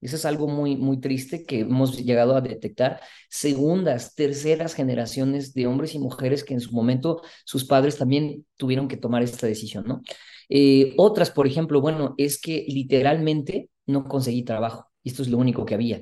Eso 0.01 0.15
es 0.15 0.25
algo 0.25 0.47
muy, 0.47 0.75
muy 0.75 0.99
triste 0.99 1.45
que 1.45 1.61
hemos 1.61 1.97
llegado 1.97 2.35
a 2.35 2.41
detectar. 2.41 3.01
Segundas, 3.29 4.15
terceras 4.15 4.73
generaciones 4.73 5.53
de 5.53 5.67
hombres 5.67 5.95
y 5.95 5.99
mujeres 5.99 6.43
que 6.43 6.53
en 6.53 6.61
su 6.61 6.71
momento 6.73 7.21
sus 7.45 7.65
padres 7.65 7.97
también 7.97 8.45
tuvieron 8.57 8.87
que 8.87 8.97
tomar 8.97 9.23
esta 9.23 9.47
decisión, 9.47 9.85
¿no? 9.87 10.01
Eh, 10.49 10.93
otras, 10.97 11.31
por 11.31 11.47
ejemplo, 11.47 11.81
bueno, 11.81 12.15
es 12.17 12.39
que 12.41 12.65
literalmente 12.67 13.69
no 13.85 14.05
conseguí 14.05 14.43
trabajo 14.43 14.89
esto 15.03 15.23
es 15.23 15.29
lo 15.29 15.37
único 15.37 15.65
que 15.65 15.75
había. 15.75 16.01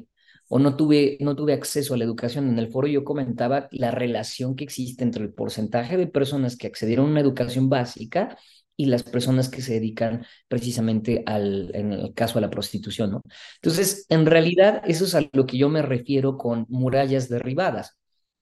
O 0.50 0.60
no 0.60 0.75
tuve, 0.77 1.18
no 1.20 1.36
tuve 1.36 1.54
acceso 1.54 1.94
a 1.94 1.98
la 1.98 2.06
educación. 2.06 2.48
En 2.48 2.60
el 2.60 2.70
foro 2.70 2.88
yo 2.88 3.04
comentaba 3.04 3.68
la 3.72 3.92
relación 3.92 4.56
que 4.56 4.63
existe 4.63 5.04
entre 5.04 5.24
el 5.24 5.34
porcentaje 5.34 5.98
de 5.98 6.08
personas 6.08 6.56
que 6.56 6.68
accedieron 6.68 7.08
a 7.08 7.12
una 7.12 7.22
educación 7.22 7.70
básica 7.70 8.38
y 8.78 8.86
las 8.86 9.04
personas 9.04 9.50
que 9.50 9.62
se 9.62 9.74
dedican 9.74 10.26
precisamente 10.48 11.24
al, 11.26 11.72
en 11.76 11.94
el 11.94 12.14
caso 12.14 12.38
a 12.38 12.42
la 12.42 12.50
prostitución, 12.52 13.12
¿no? 13.12 13.24
Entonces, 13.56 14.06
en 14.10 14.26
realidad, 14.26 14.82
eso 14.86 15.06
es 15.06 15.16
a 15.16 15.24
lo 15.34 15.46
que 15.48 15.58
yo 15.58 15.70
me 15.70 15.82
refiero 15.82 16.38
con 16.38 16.66
murallas 16.70 17.30
derribadas. 17.30 17.98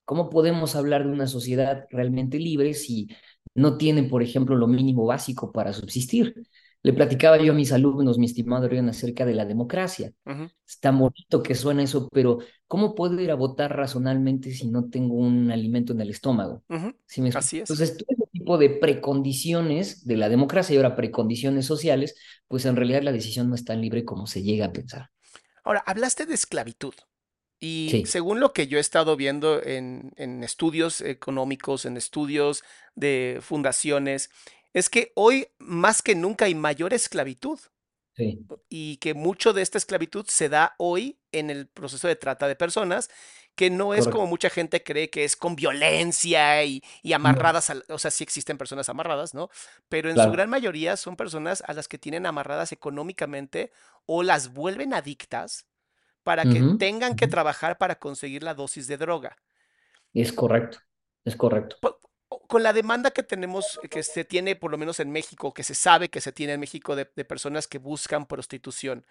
¿Cómo 0.05 0.29
podemos 0.29 0.75
hablar 0.75 1.05
de 1.05 1.11
una 1.11 1.27
sociedad 1.27 1.85
realmente 1.89 2.37
libre 2.39 2.73
si 2.75 3.07
no 3.55 3.77
tienen, 3.77 4.09
por 4.09 4.21
ejemplo, 4.23 4.55
lo 4.55 4.67
mínimo 4.67 5.05
básico 5.05 5.51
para 5.51 5.73
subsistir? 5.73 6.35
Le 6.85 6.93
platicaba 6.93 7.41
yo 7.41 7.51
a 7.51 7.55
mis 7.55 7.71
alumnos, 7.71 8.19
mi 8.19 8.27
estimado 8.27 8.65
Adrián, 8.65 8.87
acerca 8.89 9.25
de 9.25 9.33
la 9.33 9.43
democracia. 9.43 10.13
Es 10.67 10.79
tan 10.79 10.99
bonito 10.99 11.41
que 11.41 11.55
suena 11.55 11.81
eso, 11.81 12.07
pero 12.11 12.37
¿cómo 12.67 12.93
puedo 12.93 13.19
ir 13.19 13.31
a 13.31 13.35
votar 13.35 13.75
razonalmente 13.75 14.51
si 14.51 14.67
no 14.67 14.87
tengo 14.87 15.15
un 15.15 15.49
alimento 15.49 15.93
en 15.93 16.01
el 16.01 16.11
estómago? 16.11 16.63
Ujú. 16.69 16.93
¿Sí 17.07 17.21
me? 17.21 17.29
Así 17.29 17.57
es. 17.57 17.61
Entonces, 17.61 17.97
todo 17.97 18.05
ese 18.09 18.27
tipo 18.31 18.59
de 18.59 18.69
precondiciones 18.69 20.05
de 20.05 20.17
la 20.17 20.29
democracia 20.29 20.75
y 20.75 20.77
ahora 20.77 20.95
precondiciones 20.95 21.65
sociales, 21.65 22.15
pues 22.47 22.65
en 22.65 22.75
realidad 22.75 23.01
la 23.01 23.11
decisión 23.11 23.49
no 23.49 23.55
es 23.55 23.65
tan 23.65 23.81
libre 23.81 24.05
como 24.05 24.27
se 24.27 24.43
llega 24.43 24.67
a 24.67 24.71
pensar. 24.71 25.09
Ahora, 25.63 25.83
hablaste 25.87 26.27
de 26.27 26.35
esclavitud. 26.35 26.93
Y 27.59 27.87
Sí. 27.89 28.05
según 28.05 28.39
lo 28.39 28.53
que 28.53 28.67
yo 28.67 28.77
he 28.77 28.81
estado 28.81 29.15
viendo 29.15 29.63
en, 29.63 30.11
en 30.17 30.43
estudios 30.43 31.01
económicos, 31.01 31.85
en 31.85 31.97
estudios 31.97 32.63
de 32.93 33.39
fundaciones, 33.41 34.29
es 34.75 34.91
que 34.91 35.13
hoy 35.15 35.47
más 35.59 36.03
que 36.03 36.15
nunca 36.15 36.45
hay 36.45 36.55
mayor 36.55 36.93
esclavitud 36.93 37.59
Sí, 38.15 38.45
y 38.69 38.97
que 38.97 39.13
mucho 39.13 39.53
de 39.53 39.61
esta 39.61 39.77
esclavitud 39.77 40.25
se 40.27 40.49
da 40.49 40.75
hoy 40.77 41.19
en 41.31 41.49
el 41.49 41.67
proceso 41.67 42.07
de 42.07 42.15
trata 42.15 42.47
de 42.47 42.55
personas, 42.55 43.09
que 43.55 43.69
no 43.69 43.93
es 43.93 44.07
correcto. 44.07 44.07
como 44.07 44.27
mucha 44.27 44.49
gente 44.49 44.83
cree 44.83 45.09
que 45.09 45.23
es 45.23 45.35
con 45.35 45.55
violencia 45.55 46.63
y, 46.65 46.83
y 47.03 47.13
amarradas, 47.13 47.69
al- 47.69 47.85
o 47.89 47.97
sea, 47.99 48.11
sí 48.11 48.23
existen 48.23 48.57
personas 48.57 48.89
amarradas, 48.89 49.33
¿no? 49.33 49.49
Pero 49.89 50.09
en 50.09 50.17
su 50.19 50.31
gran 50.31 50.49
mayoría 50.49 50.97
son 50.97 51.15
personas 51.15 51.63
a 51.67 51.73
las 51.73 51.87
que 51.87 51.97
tienen 51.97 52.25
amarradas 52.25 52.71
económicamente 52.71 53.71
o 54.05 54.23
las 54.23 54.53
vuelven 54.53 54.93
adictas 54.93 55.65
para 56.23 56.47
que 56.47 56.63
tengan 56.63 57.15
que 57.15 57.27
trabajar 57.27 57.77
para 57.77 57.99
conseguir 57.99 58.43
la 58.43 58.55
dosis 58.55 58.87
de 58.87 58.97
droga. 58.97 59.37
Es 60.15 60.33
correcto, 60.33 60.79
es 61.25 61.35
correcto. 61.35 61.75
Con 62.47 62.63
la 62.63 62.73
demanda 62.73 63.11
que 63.11 63.23
tenemos, 63.23 63.79
que 63.89 64.03
se 64.03 64.25
tiene 64.25 64.55
por 64.55 64.71
lo 64.71 64.77
menos 64.77 64.99
en 64.99 65.11
México, 65.11 65.53
que 65.53 65.63
se 65.63 65.75
sabe 65.75 66.09
que 66.09 66.21
se 66.21 66.31
tiene 66.31 66.53
en 66.53 66.59
México 66.59 66.95
de, 66.95 67.09
de 67.15 67.25
personas 67.25 67.67
que 67.67 67.79
buscan 67.79 68.27
prostitución, 68.27 69.05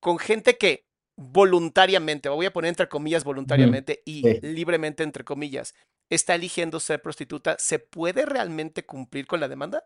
con 0.00 0.18
gente 0.18 0.58
que 0.58 0.86
voluntariamente, 1.16 2.28
voy 2.28 2.46
a 2.46 2.52
poner 2.52 2.70
entre 2.70 2.88
comillas 2.88 3.24
voluntariamente 3.24 4.02
y 4.06 4.30
Sí. 4.32 4.40
libremente 4.40 5.02
entre 5.04 5.24
comillas, 5.24 5.74
está 6.10 6.34
eligiendo 6.34 6.80
ser 6.80 7.02
prostituta, 7.02 7.56
¿se 7.58 7.78
puede 7.78 8.26
realmente 8.26 8.86
cumplir 8.86 9.26
con 9.26 9.40
la 9.40 9.48
demanda? 9.48 9.84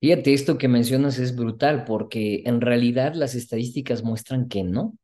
Fíjate, 0.00 0.34
esto 0.34 0.58
que 0.58 0.68
mencionas 0.68 1.18
es 1.18 1.34
brutal 1.34 1.84
porque 1.86 2.42
en 2.44 2.60
realidad 2.60 3.14
las 3.14 3.34
estadísticas 3.34 4.02
muestran 4.04 4.48
que 4.48 4.62
no. 4.62 4.98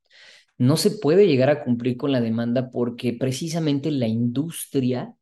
No 0.58 0.76
se 0.76 0.92
puede 0.92 1.26
llegar 1.28 1.50
a 1.50 1.64
cumplir 1.64 1.96
con 1.98 2.12
la 2.12 2.20
demanda 2.22 2.70
porque 2.70 3.14
precisamente 3.14 3.90
la 3.92 4.08
industria 4.08 5.14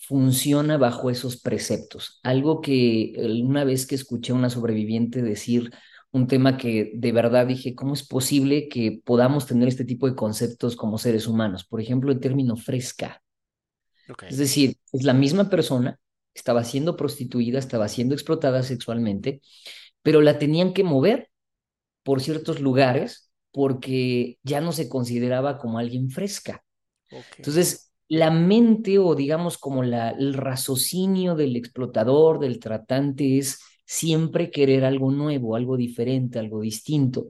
funciona 0.00 0.76
bajo 0.78 1.10
esos 1.10 1.40
preceptos. 1.40 2.20
Algo 2.22 2.60
que 2.60 3.14
una 3.42 3.64
vez 3.64 3.86
que 3.86 3.94
escuché 3.94 4.32
a 4.32 4.36
una 4.36 4.50
sobreviviente 4.50 5.22
decir 5.22 5.70
un 6.12 6.26
tema 6.26 6.56
que 6.56 6.92
de 6.94 7.12
verdad 7.12 7.46
dije, 7.46 7.74
¿cómo 7.74 7.94
es 7.94 8.06
posible 8.06 8.68
que 8.68 9.00
podamos 9.04 9.46
tener 9.46 9.68
este 9.68 9.84
tipo 9.84 10.08
de 10.08 10.16
conceptos 10.16 10.74
como 10.74 10.98
seres 10.98 11.26
humanos? 11.26 11.64
Por 11.64 11.80
ejemplo, 11.80 12.10
el 12.10 12.20
término 12.20 12.56
fresca. 12.56 13.22
Es 14.28 14.38
decir, 14.38 14.76
es 14.92 15.04
la 15.04 15.14
misma 15.14 15.48
persona, 15.48 16.00
estaba 16.34 16.64
siendo 16.64 16.96
prostituida, 16.96 17.60
estaba 17.60 17.86
siendo 17.86 18.14
explotada 18.14 18.64
sexualmente, 18.64 19.40
pero 20.02 20.20
la 20.20 20.38
tenían 20.38 20.72
que 20.72 20.82
mover 20.82 21.30
por 22.02 22.20
ciertos 22.20 22.58
lugares 22.60 23.30
porque 23.52 24.38
ya 24.42 24.60
no 24.60 24.72
se 24.72 24.88
consideraba 24.88 25.58
como 25.58 25.78
alguien 25.78 26.10
fresca. 26.10 26.64
Entonces, 27.36 27.89
la 28.10 28.30
mente 28.32 28.98
o 29.00 29.16
digamos 29.16 29.58
como 29.58 29.84
la, 29.84 30.10
el 30.12 30.34
raciocinio 30.34 31.36
del 31.36 31.56
explotador, 31.56 32.40
del 32.40 32.60
tratante, 32.60 33.38
es 33.38 33.60
siempre 33.86 34.52
querer 34.52 34.84
algo 34.86 35.12
nuevo, 35.12 35.56
algo 35.56 35.78
diferente, 35.78 36.38
algo 36.40 36.62
distinto. 36.62 37.28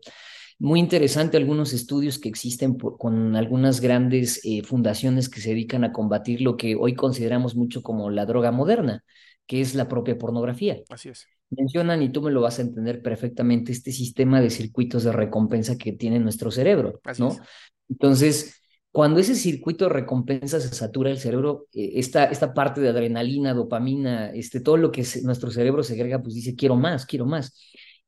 Muy 0.58 0.80
interesante 0.80 1.36
algunos 1.36 1.72
estudios 1.72 2.18
que 2.18 2.28
existen 2.28 2.76
por- 2.76 2.98
con 2.98 3.36
algunas 3.36 3.80
grandes 3.80 4.40
eh, 4.44 4.62
fundaciones 4.62 5.28
que 5.28 5.40
se 5.40 5.50
dedican 5.50 5.84
a 5.84 5.92
combatir 5.92 6.42
lo 6.42 6.56
que 6.56 6.76
hoy 6.76 6.94
consideramos 6.94 7.56
mucho 7.56 7.82
como 7.82 8.10
la 8.10 8.26
droga 8.26 8.52
moderna, 8.52 9.04
que 9.46 9.60
es 9.62 9.74
la 9.74 9.88
propia 9.88 10.18
pornografía. 10.18 10.78
Así 10.88 11.08
es. 11.08 11.28
Mencionan, 11.50 12.02
y 12.02 12.10
tú 12.10 12.22
me 12.22 12.30
lo 12.30 12.42
vas 12.42 12.58
a 12.60 12.62
entender 12.62 13.02
perfectamente, 13.02 13.72
este 13.72 13.90
sistema 13.92 14.40
de 14.40 14.50
circuitos 14.50 15.02
de 15.04 15.12
recompensa 15.12 15.76
que 15.76 15.92
tiene 15.92 16.20
nuestro 16.20 16.50
cerebro, 16.52 17.02
Así 17.04 17.22
¿no? 17.22 17.28
es. 17.28 17.42
Entonces, 17.88 18.59
cuando 18.92 19.20
ese 19.20 19.34
circuito 19.36 19.84
de 19.84 19.90
recompensa 19.92 20.60
se 20.60 20.68
satura 20.74 21.10
el 21.10 21.18
cerebro, 21.18 21.66
eh, 21.72 21.92
esta, 21.96 22.24
esta 22.24 22.52
parte 22.54 22.80
de 22.80 22.88
adrenalina, 22.88 23.54
dopamina, 23.54 24.30
este, 24.32 24.60
todo 24.60 24.76
lo 24.76 24.90
que 24.92 25.04
se- 25.04 25.22
nuestro 25.22 25.50
cerebro 25.50 25.82
segrega, 25.82 26.22
pues 26.22 26.34
dice, 26.34 26.56
quiero 26.56 26.76
más, 26.76 27.06
quiero 27.06 27.26
más. 27.26 27.54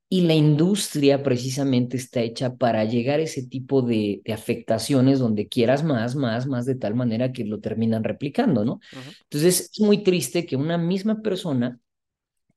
Y 0.08 0.22
la 0.22 0.34
industria 0.34 1.22
precisamente 1.22 1.96
está 1.96 2.20
hecha 2.20 2.54
para 2.56 2.84
llegar 2.84 3.18
a 3.20 3.22
ese 3.22 3.46
tipo 3.46 3.80
de, 3.82 4.20
de 4.24 4.32
afectaciones 4.34 5.18
donde 5.20 5.48
quieras 5.48 5.84
más, 5.84 6.14
más, 6.16 6.46
más, 6.46 6.66
de 6.66 6.74
tal 6.74 6.94
manera 6.94 7.32
que 7.32 7.44
lo 7.44 7.60
terminan 7.60 8.04
replicando, 8.04 8.64
¿no? 8.64 8.80
Entonces, 9.24 9.70
es 9.72 9.80
muy 9.80 10.02
triste 10.02 10.44
que 10.46 10.56
una 10.56 10.76
misma 10.78 11.22
persona 11.22 11.78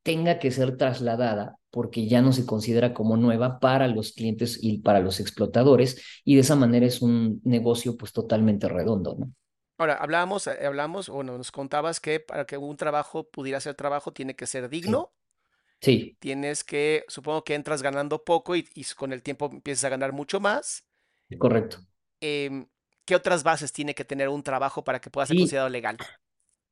tenga 0.05 0.37
que 0.37 0.51
ser 0.51 0.77
trasladada 0.77 1.57
porque 1.71 2.07
ya 2.07 2.21
no 2.21 2.31
se 2.31 2.45
considera 2.45 2.93
como 2.93 3.17
nueva 3.17 3.59
para 3.59 3.87
los 3.87 4.13
clientes 4.13 4.59
y 4.61 4.77
para 4.77 4.99
los 4.99 5.19
explotadores 5.19 5.99
y 6.23 6.35
de 6.35 6.41
esa 6.41 6.55
manera 6.55 6.85
es 6.85 7.01
un 7.01 7.41
negocio 7.43 7.97
pues 7.97 8.13
totalmente 8.13 8.69
redondo, 8.69 9.15
¿no? 9.17 9.33
Ahora, 9.79 9.95
hablábamos, 9.95 10.45
eh, 10.45 10.63
hablamos, 10.63 11.09
bueno, 11.09 11.37
nos 11.37 11.51
contabas 11.51 11.99
que 11.99 12.19
para 12.19 12.45
que 12.45 12.55
un 12.57 12.77
trabajo 12.77 13.27
pudiera 13.27 13.59
ser 13.59 13.73
trabajo 13.73 14.13
tiene 14.13 14.35
que 14.35 14.45
ser 14.45 14.69
digno, 14.69 15.11
sí, 15.81 16.15
tienes 16.19 16.63
que, 16.63 17.03
supongo 17.07 17.43
que 17.43 17.55
entras 17.55 17.81
ganando 17.81 18.23
poco 18.23 18.55
y, 18.55 18.63
con 18.95 19.11
el 19.11 19.23
tiempo 19.23 19.49
empiezas 19.51 19.85
a 19.85 19.89
ganar 19.89 20.13
mucho 20.13 20.39
más. 20.39 20.85
correcto. 21.39 21.79
Em, 22.21 22.67
¿qué 23.05 23.15
otras 23.15 23.43
bases 23.43 23.73
tiene 23.73 23.95
que 23.95 24.05
tener 24.05 24.29
un 24.29 24.43
trabajo 24.43 24.83
para 24.83 25.01
que 25.01 25.09
pueda 25.09 25.25
ser 25.25 25.35
Sí, 25.35 25.41
considerado 25.41 25.69
legal? 25.69 25.97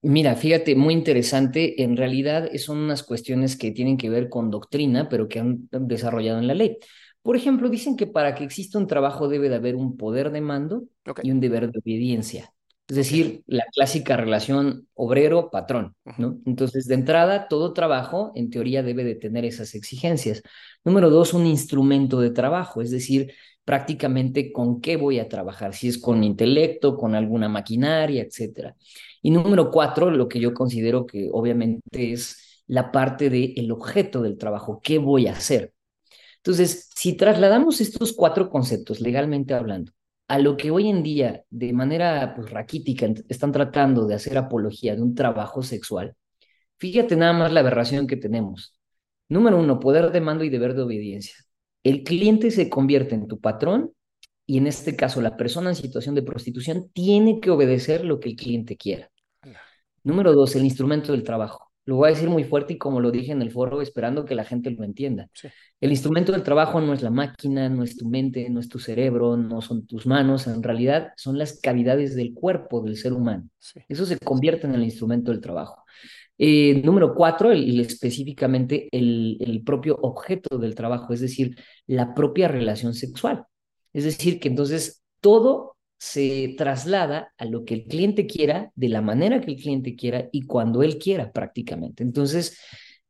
Mira, 0.06 0.36
fíjate, 0.36 0.76
muy 0.76 0.94
interesante. 0.94 1.82
En 1.82 1.96
realidad 1.96 2.50
son 2.58 2.78
unas 2.80 3.04
cuestiones 3.04 3.56
que 3.56 3.72
tienen 3.72 3.98
que 3.98 4.10
ver 4.10 4.28
con 4.28 4.52
doctrina, 4.52 5.08
pero 5.08 5.30
que 5.30 5.40
han 5.40 5.70
desarrollado 5.72 6.40
en 6.40 6.48
la 6.48 6.54
ley. 6.54 6.78
Por 7.22 7.38
ejemplo, 7.38 7.70
dicen 7.70 7.96
que 7.96 8.06
para 8.06 8.36
que 8.36 8.44
exista 8.44 8.78
un 8.78 8.88
trabajo 8.88 9.30
debe 9.30 9.48
de 9.48 9.56
haber 9.56 9.76
un 9.76 9.96
poder 9.96 10.32
de 10.32 10.42
mando 10.42 10.84
y 11.22 11.32
un 11.32 11.40
deber 11.40 11.72
de 11.72 11.80
obediencia. 11.80 12.54
Es 12.86 12.98
decir, 12.98 13.44
la 13.48 13.64
clásica 13.74 14.18
relación 14.18 14.90
obrero-patrón, 14.94 15.96
¿no? 16.18 16.38
Entonces, 16.46 16.86
de 16.86 16.96
entrada, 16.96 17.48
todo 17.48 17.72
trabajo, 17.72 18.34
en 18.36 18.50
teoría, 18.50 18.84
debe 18.84 19.06
de 19.06 19.16
tener 19.16 19.46
esas 19.46 19.74
exigencias. 19.74 20.42
Número 20.84 21.10
dos, 21.10 21.34
un 21.34 21.46
instrumento 21.46 22.20
de 22.20 22.32
trabajo, 22.32 22.82
es 22.82 22.92
decir, 22.92 23.32
prácticamente 23.64 24.52
con 24.52 24.82
qué 24.82 24.98
voy 24.98 25.20
a 25.20 25.30
trabajar, 25.30 25.74
si 25.74 25.88
es 25.88 25.98
con 25.98 26.26
intelecto, 26.26 26.98
con 26.98 27.16
alguna 27.16 27.48
maquinaria, 27.48 28.22
etcétera. 28.22 28.76
Y 29.24 29.32
número 29.32 29.72
cuatro, 29.72 30.12
lo 30.12 30.28
que 30.28 30.40
yo 30.40 30.54
considero 30.54 31.06
que 31.06 31.30
obviamente 31.32 32.12
es 32.12 32.62
la 32.68 32.92
parte 32.92 33.30
del 33.30 33.72
objeto 33.72 34.22
del 34.22 34.38
trabajo, 34.38 34.82
¿qué 34.84 34.98
voy 34.98 35.28
a 35.28 35.32
hacer? 35.32 35.74
Entonces, 36.38 36.90
si 36.94 37.16
trasladamos 37.16 37.80
estos 37.80 38.12
cuatro 38.12 38.50
conceptos, 38.50 39.00
legalmente 39.00 39.54
hablando, 39.54 39.94
a 40.28 40.40
lo 40.40 40.58
que 40.58 40.72
hoy 40.72 40.90
en 40.90 41.04
día, 41.04 41.44
de 41.50 41.72
manera 41.72 42.34
pues, 42.36 42.50
raquítica, 42.52 43.08
están 43.30 43.54
tratando 43.54 44.08
de 44.08 44.16
hacer 44.16 44.38
apología 44.38 44.94
de 44.96 45.02
un 45.02 45.16
trabajo 45.16 45.64
sexual, 45.64 46.16
fíjate 46.78 47.16
nada 47.16 47.32
más 47.32 47.54
la 47.54 47.62
aberración 47.62 48.08
que 48.08 48.18
tenemos. 48.18 48.78
Número 49.30 49.58
uno, 49.58 49.80
poder 49.80 50.12
de 50.12 50.20
mando 50.20 50.44
y 50.44 50.50
deber 50.50 50.74
de 50.74 50.82
obediencia. 50.82 51.36
El 51.82 52.04
cliente 52.04 52.52
se 52.52 52.70
convierte 52.70 53.16
en 53.16 53.28
tu 53.28 53.40
patrón 53.40 53.94
y 54.46 54.58
en 54.58 54.68
este 54.68 54.98
caso 54.98 55.22
la 55.22 55.38
persona 55.38 55.70
en 55.70 55.76
situación 55.76 56.14
de 56.14 56.24
prostitución 56.24 56.90
tiene 56.92 57.40
que 57.40 57.52
obedecer 57.52 58.04
lo 58.04 58.20
que 58.20 58.30
el 58.30 58.36
cliente 58.36 58.76
quiera. 58.76 59.13
Número 60.04 60.34
dos, 60.34 60.56
el 60.56 60.64
instrumento 60.66 61.12
del 61.12 61.24
trabajo. 61.24 61.70
Lo 61.86 61.98
voy 61.98 62.08
a 62.08 62.14
decir 62.14 62.30
muy 62.30 62.46
fuerte 62.46 62.74
y 62.74 62.78
como 62.78 63.02
lo 63.02 63.12
dije 63.12 63.34
en 63.34 63.42
el 63.42 63.52
foro, 63.52 63.82
esperando 63.82 64.24
que 64.24 64.36
la 64.36 64.46
gente 64.46 64.72
lo 64.72 64.84
entienda. 64.86 65.30
Sí, 65.34 65.50
El 65.82 65.92
instrumento 65.92 66.32
del 66.32 66.44
trabajo 66.44 66.80
no 66.80 66.94
es 66.94 67.02
la 67.02 67.10
máquina, 67.10 67.68
no 67.70 67.84
es 67.84 67.98
tu 67.98 68.08
mente, 68.08 68.50
no 68.50 68.62
es 68.62 68.70
tu 68.70 68.80
cerebro, 68.80 69.36
no 69.36 69.62
son 69.62 69.86
tus 69.86 70.06
manos, 70.06 70.48
en 70.48 70.64
realidad 70.64 71.10
son 71.18 71.38
las 71.38 71.60
cavidades 71.60 72.16
del 72.16 72.34
cuerpo 72.34 72.82
del 72.82 72.96
ser 72.96 73.12
humano. 73.14 73.50
sí. 73.60 73.82
Eso 73.90 74.06
se 74.06 74.18
convierte 74.18 74.66
en 74.66 74.76
el 74.76 74.84
instrumento 74.84 75.32
del 75.32 75.42
trabajo. 75.42 75.84
Eh, 76.38 76.82
número 76.84 77.14
cuatro, 77.16 77.52
el- 77.52 77.64
el- 77.70 77.80
específicamente 77.82 78.88
el, 78.92 79.38
el 79.42 79.64
propio 79.64 79.96
objeto 80.02 80.58
del 80.58 80.76
trabajo, 80.76 81.14
es 81.14 81.20
decir, 81.22 81.56
la 81.88 82.14
propia 82.14 82.48
relación 82.48 82.94
sexual. 82.94 83.46
Es 83.94 84.06
decir, 84.06 84.40
que 84.40 84.48
entonces 84.50 85.04
todo 85.22 85.73
se 86.04 86.54
traslada 86.58 87.34
a 87.38 87.46
lo 87.46 87.64
que 87.64 87.76
el 87.76 87.86
cliente 87.86 88.28
quiera, 88.28 88.74
de 88.76 88.90
la 88.90 89.02
manera 89.02 89.40
que 89.40 89.52
el 89.52 89.58
cliente 89.58 89.96
quiera 89.96 90.28
y 90.34 90.42
cuando 90.42 90.84
él 90.84 90.98
quiera 90.98 91.32
prácticamente. 91.32 92.04
Entonces, 92.04 92.60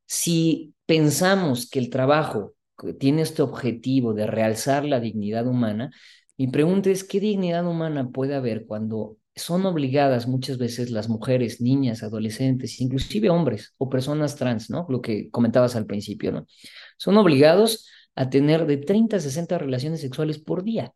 si 0.05 0.75
pensamos 0.85 1.67
que 1.67 1.79
el 1.79 1.89
trabajo 1.89 2.53
tiene 2.99 3.23
este 3.23 3.41
objetivo 3.41 4.13
de 4.13 4.27
realzar 4.27 4.85
la 4.85 4.99
dignidad 4.99 5.47
humana, 5.47 5.89
mi 6.37 6.49
pregunta 6.49 6.91
es, 6.91 7.03
¿qué 7.03 7.19
dignidad 7.19 7.65
humana 7.65 8.11
puede 8.11 8.35
haber 8.35 8.67
cuando 8.67 9.17
son 9.35 9.65
obligadas 9.65 10.27
muchas 10.27 10.59
veces 10.59 10.91
las 10.91 11.09
mujeres, 11.09 11.61
niñas, 11.61 12.03
adolescentes, 12.03 12.79
inclusive 12.79 13.31
hombres 13.31 13.73
o 13.79 13.89
personas 13.89 14.35
trans, 14.35 14.69
¿no? 14.69 14.85
Lo 14.87 15.01
que 15.01 15.31
comentabas 15.31 15.75
al 15.75 15.87
principio, 15.87 16.31
¿no? 16.31 16.45
Son 16.97 17.17
obligados 17.17 17.89
a 18.13 18.29
tener 18.29 18.67
de 18.67 18.77
30 18.77 19.17
a 19.17 19.19
60 19.19 19.57
relaciones 19.57 19.99
sexuales 19.99 20.37
por 20.37 20.63
día. 20.63 20.93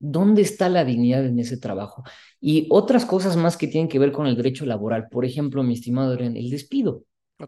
¿Dónde 0.00 0.42
está 0.42 0.68
la 0.68 0.84
dignidad 0.84 1.24
en 1.26 1.38
ese 1.38 1.56
trabajo? 1.56 2.04
Y 2.40 2.66
otras 2.70 3.04
cosas 3.04 3.36
más 3.36 3.56
que 3.56 3.66
tienen 3.68 3.88
que 3.88 3.98
ver 3.98 4.12
con 4.12 4.26
el 4.26 4.36
derecho 4.36 4.64
laboral. 4.66 5.08
Por 5.08 5.24
ejemplo, 5.24 5.62
mi 5.62 5.74
estimado 5.74 6.12
Adrián, 6.12 6.36
el 6.36 6.50
despido. 6.50 7.04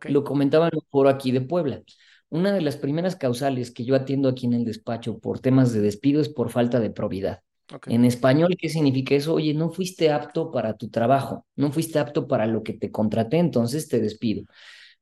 Lo 0.06 0.24
comentaba 0.24 0.68
en 0.68 0.76
un 0.76 0.82
foro 0.90 1.08
aquí 1.08 1.30
de 1.32 1.40
Puebla. 1.40 1.82
Una 2.28 2.52
de 2.52 2.60
las 2.60 2.76
primeras 2.76 3.16
causales 3.16 3.70
que 3.70 3.84
yo 3.84 3.94
atiendo 3.96 4.28
aquí 4.28 4.46
en 4.46 4.54
el 4.54 4.64
despacho 4.64 5.18
por 5.18 5.40
temas 5.40 5.72
de 5.72 5.80
despido 5.80 6.20
es 6.20 6.28
por 6.28 6.50
falta 6.50 6.80
de 6.80 6.90
probidad. 6.90 7.40
En 7.86 8.04
español, 8.04 8.56
¿qué 8.58 8.68
significa 8.68 9.14
eso? 9.14 9.34
Oye, 9.34 9.54
no 9.54 9.70
fuiste 9.70 10.10
apto 10.10 10.50
para 10.50 10.76
tu 10.76 10.88
trabajo, 10.90 11.46
no 11.56 11.72
fuiste 11.72 11.98
apto 11.98 12.26
para 12.28 12.46
lo 12.46 12.62
que 12.62 12.72
te 12.74 12.90
contraté, 12.90 13.38
entonces 13.38 13.88
te 13.88 14.00
despido. 14.00 14.44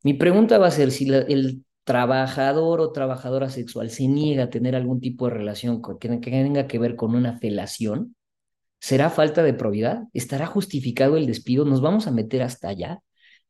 Mi 0.02 0.14
pregunta 0.14 0.58
va 0.58 0.68
a 0.68 0.70
ser 0.70 0.90
si 0.90 1.06
la- 1.06 1.18
el 1.20 1.64
trabajador 1.88 2.82
o 2.82 2.92
trabajadora 2.92 3.48
sexual 3.48 3.88
se 3.88 4.08
niega 4.08 4.44
a 4.44 4.50
tener 4.50 4.76
algún 4.76 5.00
tipo 5.00 5.26
de 5.26 5.32
relación 5.32 5.80
que 5.98 6.10
tenga 6.10 6.66
que 6.66 6.78
ver 6.78 6.96
con 6.96 7.14
una 7.14 7.38
felación, 7.38 8.14
¿será 8.78 9.08
falta 9.08 9.42
de 9.42 9.54
probidad? 9.54 10.02
¿Estará 10.12 10.44
justificado 10.44 11.16
el 11.16 11.26
despido? 11.26 11.64
¿Nos 11.64 11.80
vamos 11.80 12.06
a 12.06 12.10
meter 12.10 12.42
hasta 12.42 12.68
allá? 12.68 13.00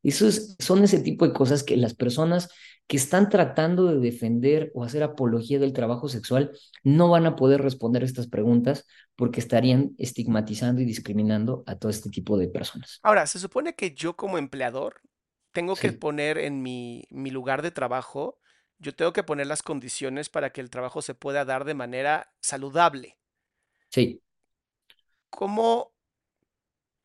Eso 0.04 0.28
es, 0.28 0.54
son 0.60 0.84
ese 0.84 1.00
tipo 1.00 1.26
de 1.26 1.32
cosas 1.32 1.64
que 1.64 1.76
las 1.76 1.94
personas 1.94 2.48
que 2.86 2.96
están 2.96 3.28
tratando 3.28 3.86
de 3.88 3.98
defender 3.98 4.70
o 4.72 4.84
hacer 4.84 5.02
apología 5.02 5.58
del 5.58 5.72
trabajo 5.72 6.08
sexual 6.08 6.52
no 6.84 7.08
van 7.08 7.26
a 7.26 7.34
poder 7.34 7.60
responder 7.60 8.04
estas 8.04 8.28
preguntas 8.28 8.86
porque 9.16 9.40
estarían 9.40 9.96
estigmatizando 9.98 10.80
y 10.80 10.84
discriminando 10.84 11.64
a 11.66 11.74
todo 11.74 11.90
este 11.90 12.08
tipo 12.08 12.38
de 12.38 12.46
personas. 12.46 13.00
Ahora, 13.02 13.26
se 13.26 13.40
supone 13.40 13.74
que 13.74 13.96
yo 13.96 14.14
como 14.14 14.38
empleador 14.38 15.00
tengo 15.52 15.78
que 15.78 15.92
poner 15.92 16.38
en 16.38 16.62
mi, 16.62 17.04
mi 17.10 17.30
lugar 17.30 17.62
de 17.62 17.70
trabajo, 17.70 18.38
yo 18.78 18.94
tengo 18.94 19.12
que 19.12 19.24
poner 19.24 19.46
las 19.46 19.62
condiciones 19.62 20.28
para 20.28 20.50
que 20.50 20.60
el 20.60 20.70
trabajo 20.70 21.02
se 21.02 21.14
pueda 21.14 21.44
dar 21.44 21.64
de 21.64 21.74
manera 21.74 22.32
saludable. 22.40 23.18
sí. 23.90 24.20
¿Cómo, 25.30 25.92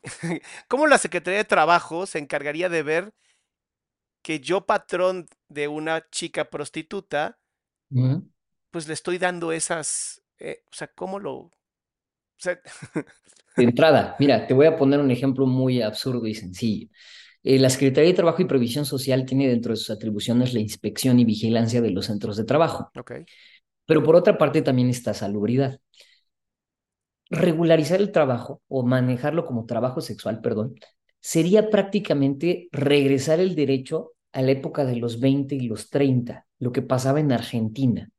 cómo 0.67 0.88
la 0.88 0.97
Secretaría 0.97 1.39
de 1.39 1.45
Trabajo 1.45 2.06
se 2.06 2.19
encargaría 2.19 2.69
de 2.69 2.84
ver 2.84 3.13
que 4.23 4.39
yo, 4.39 4.65
patrón 4.65 5.27
de 5.49 5.67
una 5.67 6.10
chica 6.10 6.49
prostituta, 6.49 7.38
pues 8.71 8.88
le 8.88 8.93
estoy 8.93 9.17
dando 9.17 9.51
esas, 9.51 10.23
eh, 10.39 10.63
o 10.71 10.73
sea, 10.75 10.88
¿cómo 10.88 11.19
lo, 11.19 11.34
o 11.36 11.51
sea, 12.38 12.60
De 13.56 13.63
entrada, 13.63 14.15
mira, 14.19 14.47
te 14.47 14.53
voy 14.53 14.65
a 14.65 14.75
poner 14.77 14.99
un 14.99 15.12
ejemplo 15.12 15.45
muy 15.45 15.82
absurdo 15.82 16.25
y 16.27 16.34
sencillo. 16.34 16.88
Eh, 17.43 17.60
la 17.60 17.69
Secretaría 17.69 18.10
de 18.10 18.15
Trabajo 18.15 18.41
y 18.41 18.45
Previsión 18.45 18.86
Social 18.86 19.25
tiene 19.25 19.47
dentro 19.47 19.73
de 19.73 19.77
sus 19.77 19.89
atribuciones 19.89 20.53
la 20.53 20.60
inspección 20.60 21.19
y 21.19 21.25
vigilancia 21.25 21.82
de 21.82 21.91
los 21.91 22.06
centros 22.06 22.38
de 22.38 22.45
trabajo, 22.45 22.91
ok, 22.95 23.12
pero 23.86 24.03
por 24.03 24.15
otra 24.15 24.38
parte 24.38 24.62
también 24.62 24.89
está 24.89 25.13
salubridad. 25.13 25.79
regularizar 27.29 27.99
el 27.99 28.12
trabajo 28.12 28.62
o 28.67 28.86
manejarlo 28.86 29.45
como 29.45 29.65
trabajo 29.65 30.01
sexual, 30.01 30.41
perdón, 30.41 30.75
sería 31.19 31.69
prácticamente 31.69 32.67
regresar 32.71 33.39
el 33.39 33.56
derecho 33.56 34.12
a 34.32 34.41
la 34.41 34.51
época 34.51 34.86
de 34.86 34.97
los 34.97 35.19
20 35.19 35.56
y 35.56 35.62
los 35.62 35.89
30, 35.89 36.45
lo 36.60 36.71
que 36.71 36.82
pasaba 36.82 37.19
en 37.19 37.32
Argentina. 37.32 38.10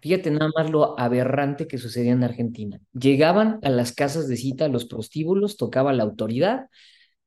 Fíjate 0.00 0.30
nada 0.30 0.50
más 0.56 0.70
lo 0.70 0.98
aberrante 0.98 1.66
que 1.66 1.78
sucedía 1.78 2.12
en 2.12 2.22
Argentina. 2.22 2.80
Llegaban 2.92 3.58
a 3.62 3.70
las 3.70 3.92
casas 3.92 4.28
de 4.28 4.36
cita, 4.36 4.66
a 4.66 4.68
los 4.68 4.84
prostíbulos, 4.84 5.56
tocaba 5.56 5.92
la 5.92 6.04
autoridad, 6.04 6.68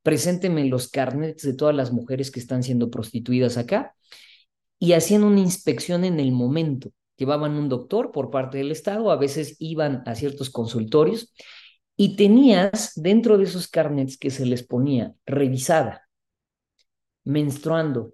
presénteme 0.03 0.65
los 0.65 0.89
carnets 0.89 1.43
de 1.43 1.53
todas 1.53 1.75
las 1.75 1.91
mujeres 1.91 2.31
que 2.31 2.39
están 2.39 2.63
siendo 2.63 2.89
prostituidas 2.89 3.57
acá 3.57 3.95
y 4.79 4.93
hacían 4.93 5.23
una 5.23 5.39
inspección 5.39 6.05
en 6.05 6.19
el 6.19 6.31
momento. 6.31 6.91
Llevaban 7.17 7.53
un 7.53 7.67
doctor 7.67 8.11
por 8.11 8.29
parte 8.29 8.59
del 8.59 8.71
Estado, 8.71 9.11
a 9.11 9.17
veces 9.17 9.55
iban 9.59 10.03
a 10.05 10.15
ciertos 10.15 10.49
consultorios 10.49 11.33
y 11.95 12.15
tenías 12.15 12.93
dentro 12.95 13.37
de 13.37 13.45
esos 13.45 13.67
carnets 13.67 14.17
que 14.17 14.29
se 14.29 14.45
les 14.45 14.63
ponía 14.63 15.13
revisada, 15.25 16.07
menstruando, 17.23 18.13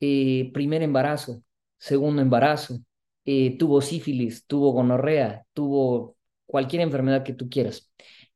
eh, 0.00 0.50
primer 0.52 0.82
embarazo, 0.82 1.42
segundo 1.78 2.20
embarazo, 2.20 2.80
eh, 3.24 3.56
tuvo 3.56 3.80
sífilis, 3.80 4.46
tuvo 4.46 4.72
gonorrea, 4.72 5.44
tuvo 5.52 6.16
cualquier 6.46 6.82
enfermedad 6.82 7.22
que 7.22 7.34
tú 7.34 7.48
quieras. 7.48 7.92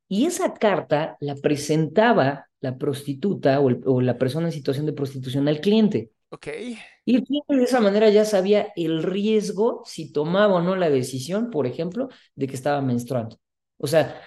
Y 0.07 0.27
esa 0.27 0.55
carta 0.55 1.17
la 1.21 1.35
presentaba 1.35 2.49
la 2.63 2.79
prostituta 2.79 3.61
o, 3.61 3.71
el- 3.71 3.83
o 3.87 4.03
la 4.03 4.19
persona 4.19 4.49
en 4.49 4.53
situación 4.53 4.87
de 4.87 4.95
prostitución 4.95 5.49
al 5.49 5.61
cliente. 5.61 6.13
ok, 6.31 6.47
Y 7.05 7.17
el 7.17 7.25
cliente 7.25 7.57
de 7.57 7.65
esa 7.65 7.81
manera 7.81 8.09
ya 8.11 8.25
sabía 8.25 8.69
el 8.77 9.03
riesgo, 9.03 9.83
si 9.87 10.13
tomaba 10.13 10.55
o 10.55 10.63
no 10.63 10.77
la 10.77 10.91
decisión, 10.91 11.51
por 11.51 11.67
ejemplo, 11.67 12.09
de 12.37 12.47
que 12.47 12.55
estaba 12.55 12.81
menstruando. 12.81 13.39
O 13.79 13.87
sea, 13.89 14.21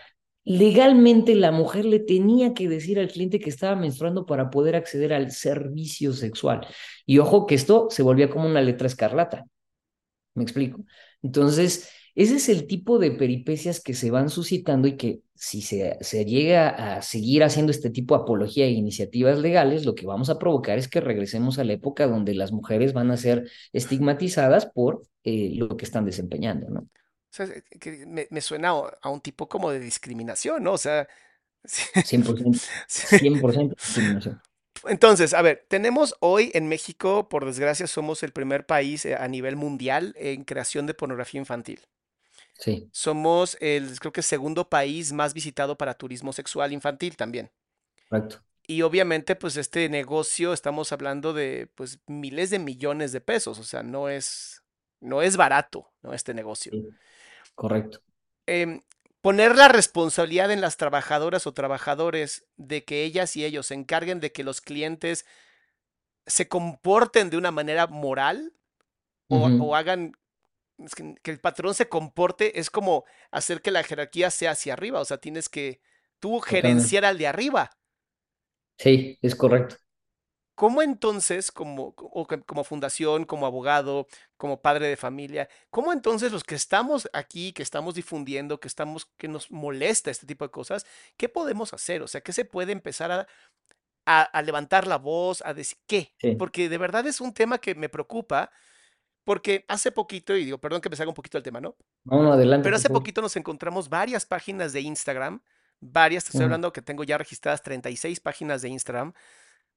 legalmente 0.43 1.35
la 1.35 1.51
mujer 1.51 1.85
le 1.85 1.99
tenía 1.99 2.53
que 2.53 2.67
decir 2.69 2.99
al 2.99 3.07
cliente 3.09 3.39
que 3.39 3.49
estaba 3.49 3.75
menstruando 3.77 4.25
para 4.25 4.49
poder 4.49 4.75
acceder 4.75 5.13
al 5.13 5.31
servicio 5.31 6.11
sexual. 6.13 6.67
Y 7.05 7.19
ojo 7.19 7.45
que 7.45 7.55
esto 7.55 7.87
se 7.89 8.03
volvía 8.03 8.29
como 8.29 8.45
una 8.47 8.61
letra 8.61 8.87
escarlata. 8.87 9.45
¿Me 10.33 10.43
explico? 10.43 10.83
Entonces, 11.21 11.89
ese 12.15 12.35
es 12.35 12.49
el 12.49 12.67
tipo 12.67 12.97
de 12.99 13.11
peripecias 13.11 13.81
que 13.81 13.93
se 13.93 14.11
van 14.11 14.29
suscitando 14.29 14.87
y 14.87 14.97
que 14.97 15.21
si 15.35 15.61
se, 15.61 15.97
se 16.01 16.25
llega 16.25 16.69
a 16.97 17.01
seguir 17.01 17.43
haciendo 17.43 17.71
este 17.71 17.89
tipo 17.89 18.15
de 18.15 18.23
apología 18.23 18.65
e 18.65 18.71
iniciativas 18.71 19.37
legales, 19.39 19.85
lo 19.85 19.95
que 19.95 20.05
vamos 20.05 20.29
a 20.29 20.39
provocar 20.39 20.77
es 20.77 20.87
que 20.87 21.01
regresemos 21.01 21.59
a 21.59 21.65
la 21.65 21.73
época 21.73 22.07
donde 22.07 22.33
las 22.33 22.51
mujeres 22.53 22.93
van 22.93 23.11
a 23.11 23.17
ser 23.17 23.49
estigmatizadas 23.73 24.65
por 24.65 25.03
eh, 25.23 25.51
lo 25.55 25.75
que 25.75 25.85
están 25.85 26.05
desempeñando, 26.05 26.69
¿no? 26.69 26.79
O 26.81 26.89
sea, 27.31 27.47
que 27.81 28.05
me, 28.05 28.27
me 28.31 28.39
suena 28.41 28.69
a 28.69 28.97
a 29.01 29.09
un 29.09 29.19
tipo 29.19 29.49
como 29.49 29.69
de 29.69 29.79
discriminación, 29.79 30.63
¿no? 30.63 30.73
O 30.73 30.77
sea, 30.77 31.07
100%, 31.65 32.61
100% 32.87 33.75
discriminación. 33.75 34.41
Entonces, 34.87 35.33
a 35.33 35.41
ver, 35.41 35.65
tenemos 35.67 36.15
hoy 36.19 36.51
en 36.53 36.67
México, 36.67 37.27
por 37.29 37.45
desgracia, 37.45 37.87
somos 37.87 38.23
el 38.23 38.31
primer 38.31 38.65
país 38.65 39.05
eh, 39.05 39.15
a 39.15 39.27
nivel 39.27 39.55
mundial 39.55 40.13
en 40.17 40.43
creación 40.43 40.85
de 40.85 40.93
pornografía 40.93 41.39
infantil. 41.39 41.81
Sí, 42.57 42.87
Somos 42.91 43.57
el, 43.59 43.99
creo 43.99 44.13
que, 44.13 44.21
segundo 44.21 44.69
país 44.69 45.11
más 45.11 45.33
visitado 45.33 45.77
para 45.77 45.93
turismo 45.93 46.33
sexual 46.33 46.71
infantil 46.71 47.17
también. 47.17 47.51
correcto. 48.09 48.41
Y 48.67 48.81
obviamente, 48.81 49.35
pues 49.35 49.57
este 49.57 49.89
negocio, 49.89 50.51
estamos 50.51 50.91
hablando 50.91 51.33
de, 51.33 51.69
pues, 51.75 51.99
miles 52.07 52.49
de 52.49 52.59
millones 52.59 53.11
de 53.11 53.21
pesos, 53.21 53.59
o 53.59 53.63
sea, 53.63 53.83
no 53.83 54.09
es, 54.09 54.63
no 55.01 55.21
es 55.21 55.37
barato, 55.37 55.91
¿no? 56.01 56.13
Este 56.13 56.33
negocio. 56.33 56.71
Sí, 56.71 56.87
correcto. 57.53 58.01
Em, 58.47 58.81
poner 59.21 59.55
la 59.55 59.67
responsabilidad 59.67 60.51
en 60.51 60.61
las 60.61 60.77
trabajadoras 60.77 61.45
o 61.45 61.53
trabajadores 61.53 62.47
de 62.57 62.83
que 62.83 63.03
ellas 63.03 63.35
y 63.35 63.45
ellos 63.45 63.67
se 63.67 63.75
encarguen 63.75 64.19
de 64.19 64.31
que 64.31 64.43
los 64.43 64.61
clientes 64.61 65.25
se 66.25 66.47
comporten 66.47 67.29
de 67.29 67.37
una 67.37 67.51
manera 67.51 67.85
moral 67.87 68.53
o 69.27 69.75
hagan 69.75 70.13
es 70.79 70.95
que, 70.95 71.15
que 71.23 71.31
el 71.31 71.39
patrón 71.39 71.73
se 71.75 71.89
comporte, 71.89 72.59
es 72.59 72.69
como 72.69 73.05
hacer 73.31 73.61
que 73.61 73.71
la 73.71 73.83
jerarquía 73.83 74.31
sea 74.31 74.51
hacia 74.51 74.73
arriba, 74.73 74.99
o 75.01 75.05
sea, 75.05 75.17
tienes 75.17 75.49
que 75.49 75.81
tú 76.19 76.41
Totalmente. 76.47 76.47
gerenciar 76.47 77.05
al 77.05 77.17
de 77.17 77.27
arriba. 77.27 77.71
Sí, 78.77 79.17
es 79.21 79.35
correcto. 79.35 79.75
¿Cómo 80.55 80.81
entonces, 80.81 81.51
como, 81.51 81.93
o 81.97 82.25
como 82.45 82.63
fundación, 82.63 83.25
como 83.25 83.45
abogado, 83.45 84.07
como 84.37 84.61
padre 84.61 84.87
de 84.87 84.95
familia, 84.95 85.49
cómo 85.69 85.91
entonces 85.91 86.31
los 86.31 86.45
que 86.45 86.55
estamos 86.55 87.09
aquí, 87.11 87.51
que 87.51 87.61
estamos 87.61 87.93
difundiendo, 87.95 88.61
que 88.61 88.69
estamos, 88.69 89.05
que 89.17 89.27
nos 89.27 89.51
molesta 89.51 90.11
este 90.11 90.25
tipo 90.25 90.45
de 90.45 90.51
cosas, 90.51 90.85
qué 91.17 91.27
podemos 91.27 91.73
hacer? 91.73 92.01
O 92.01 92.07
sea, 92.07 92.21
¿qué 92.21 92.31
se 92.31 92.45
puede 92.45 92.71
empezar 92.71 93.11
a, 93.11 93.27
a, 94.05 94.23
a 94.23 94.41
levantar 94.43 94.87
la 94.87 94.97
voz, 94.97 95.43
a 95.45 95.53
decir 95.53 95.79
qué? 95.87 96.13
Sí. 96.21 96.35
Porque 96.37 96.69
de 96.69 96.77
verdad 96.79 97.07
es 97.07 97.21
un 97.21 97.33
tema 97.33 97.59
que 97.59 97.75
me 97.75 97.89
preocupa, 97.89 98.51
porque 99.25 99.65
hace 99.67 99.91
poquito, 99.91 100.35
y 100.37 100.45
digo, 100.45 100.57
perdón 100.59 100.79
que 100.79 100.89
me 100.89 100.95
salga 100.95 101.09
un 101.09 101.15
poquito 101.15 101.37
el 101.37 101.43
tema, 101.43 101.59
¿no? 101.59 101.75
No, 102.05 102.31
adelante, 102.31 102.63
Pero 102.63 102.77
hace 102.77 102.89
poquito 102.89 103.21
nos 103.21 103.35
encontramos 103.35 103.89
varias 103.89 104.25
páginas 104.25 104.71
de 104.71 104.79
Instagram, 104.81 105.41
varias, 105.81 106.23
te 106.23 106.29
estoy 106.29 106.43
hablando 106.45 106.71
que 106.71 106.81
tengo 106.81 107.03
ya 107.03 107.17
registradas 107.17 107.61
36 107.63 108.21
páginas 108.21 108.61
de 108.61 108.69
Instagram, 108.69 109.11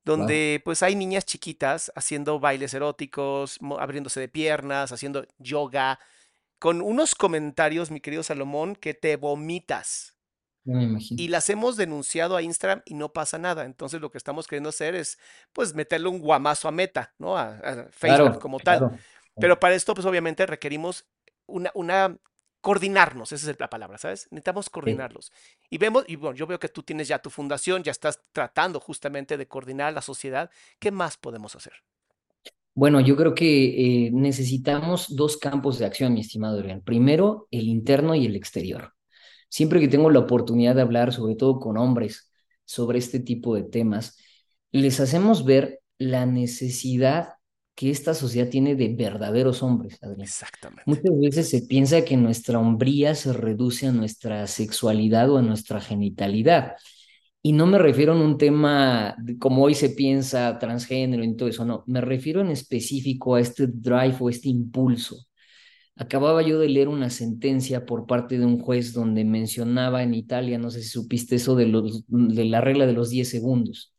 Wow. 0.04 0.16
donde 0.16 0.62
pues 0.64 0.82
hay 0.82 0.94
niñas 0.94 1.26
chiquitas 1.26 1.90
haciendo 1.94 2.38
bailes 2.40 2.72
eróticos, 2.72 3.58
abriéndose 3.78 4.20
de 4.20 4.28
piernas, 4.28 4.92
haciendo 4.92 5.26
yoga, 5.38 5.98
con 6.58 6.80
unos 6.80 7.14
comentarios, 7.14 7.90
mi 7.90 8.00
querido 8.00 8.22
Salomón, 8.22 8.74
que 8.76 8.94
te 8.94 9.16
vomitas. 9.16 10.14
Me 10.64 10.84
imagino. 10.84 11.20
Y 11.22 11.28
las 11.28 11.48
hemos 11.50 11.76
denunciado 11.76 12.36
a 12.36 12.42
Instagram 12.42 12.82
y 12.84 12.94
no 12.94 13.12
pasa 13.12 13.38
nada. 13.38 13.64
Entonces 13.64 14.00
lo 14.00 14.10
que 14.10 14.18
estamos 14.18 14.46
queriendo 14.46 14.68
hacer 14.70 14.94
es 14.94 15.18
pues 15.52 15.74
meterle 15.74 16.08
un 16.08 16.20
guamazo 16.20 16.68
a 16.68 16.72
Meta, 16.72 17.14
¿no? 17.18 17.36
A, 17.38 17.50
a 17.58 17.74
Facebook 17.90 18.16
Claro, 18.16 18.38
como 18.40 18.60
tal. 18.60 18.78
claro. 18.78 18.98
Pero 19.38 19.60
para 19.60 19.74
esto 19.74 19.94
pues 19.94 20.06
obviamente 20.06 20.46
requerimos 20.46 21.06
una, 21.46 21.70
una 21.74 22.16
coordinarnos, 22.60 23.32
esa 23.32 23.50
es 23.50 23.60
la 23.60 23.70
palabra, 23.70 23.98
¿sabes? 23.98 24.26
Necesitamos 24.30 24.68
Sí. 24.84 24.98
coordinarlos. 24.98 25.32
Y 25.70 25.78
vemos, 25.78 26.04
y 26.08 26.16
bueno, 26.16 26.36
yo 26.36 26.46
veo 26.46 26.58
que 26.58 26.68
tú 26.68 26.82
tienes 26.82 27.08
ya 27.08 27.20
tu 27.20 27.30
fundación, 27.30 27.82
ya 27.84 27.92
estás 27.92 28.20
tratando 28.32 28.80
justamente 28.80 29.36
de 29.36 29.46
coordinar 29.48 29.92
la 29.94 30.02
sociedad. 30.02 30.50
¿Qué 30.80 30.90
más 30.90 31.16
podemos 31.16 31.54
hacer? 31.56 31.74
Bueno, 32.74 33.00
yo 33.00 33.16
creo 33.16 33.34
que 33.34 34.06
eh, 34.06 34.10
necesitamos 34.12 35.14
dos 35.16 35.36
campos 35.36 35.78
de 35.78 35.86
acción, 35.86 36.14
mi 36.14 36.20
estimado 36.20 36.58
Adrián. 36.58 36.82
Primero, 36.82 37.48
el 37.50 37.66
interno 37.68 38.14
y 38.14 38.26
el 38.26 38.36
exterior. 38.36 38.92
Siempre 39.48 39.80
que 39.80 39.88
tengo 39.88 40.10
la 40.10 40.20
oportunidad 40.20 40.76
de 40.76 40.82
hablar, 40.82 41.12
sobre 41.12 41.34
todo 41.36 41.58
con 41.60 41.76
hombres, 41.78 42.32
sobre 42.64 42.98
este 42.98 43.18
tipo 43.20 43.54
de 43.56 43.64
temas, 43.64 44.18
les 44.72 45.00
hacemos 45.00 45.44
ver 45.44 45.80
la 45.98 46.26
necesidad 46.26 47.30
que 47.78 47.90
esta 47.90 48.12
sociedad 48.12 48.48
tiene 48.48 48.74
de 48.74 48.88
verdaderos 48.88 49.62
hombres, 49.62 50.02
Adrián. 50.02 50.22
Exactamente. 50.22 50.82
Muchas 50.84 51.20
veces 51.20 51.48
se 51.48 51.62
piensa 51.62 52.04
que 52.04 52.16
nuestra 52.16 52.58
hombría 52.58 53.14
se 53.14 53.32
reduce 53.32 53.86
a 53.86 53.92
nuestra 53.92 54.48
sexualidad 54.48 55.30
o 55.30 55.38
a 55.38 55.42
nuestra 55.42 55.80
genitalidad. 55.80 56.72
Y 57.40 57.52
no 57.52 57.66
me 57.66 57.78
refiero 57.78 58.14
a 58.14 58.16
un 58.16 58.36
tema 58.36 59.14
como 59.38 59.62
hoy 59.62 59.74
se 59.76 59.90
piensa 59.90 60.58
transgénero 60.58 61.22
y 61.22 61.36
todo 61.36 61.48
eso, 61.48 61.64
no, 61.64 61.84
me 61.86 62.00
refiero 62.00 62.40
en 62.40 62.48
específico 62.48 63.36
a 63.36 63.40
este 63.40 63.68
drive 63.68 64.16
o 64.18 64.28
este 64.28 64.48
impulso. 64.48 65.28
Acababa 65.94 66.42
yo 66.42 66.58
de 66.58 66.68
leer 66.68 66.88
una 66.88 67.10
sentencia 67.10 67.86
por 67.86 68.06
parte 68.06 68.40
de 68.40 68.44
un 68.44 68.58
juez 68.58 68.92
donde 68.92 69.24
mencionaba 69.24 70.02
en 70.02 70.14
Italia, 70.14 70.58
no 70.58 70.72
sé 70.72 70.82
si 70.82 70.88
supiste 70.88 71.36
eso 71.36 71.54
de, 71.54 71.66
los, 71.66 72.02
de 72.08 72.44
la 72.44 72.60
regla 72.60 72.86
de 72.86 72.92
los 72.94 73.10
10 73.10 73.28
segundos. 73.28 73.94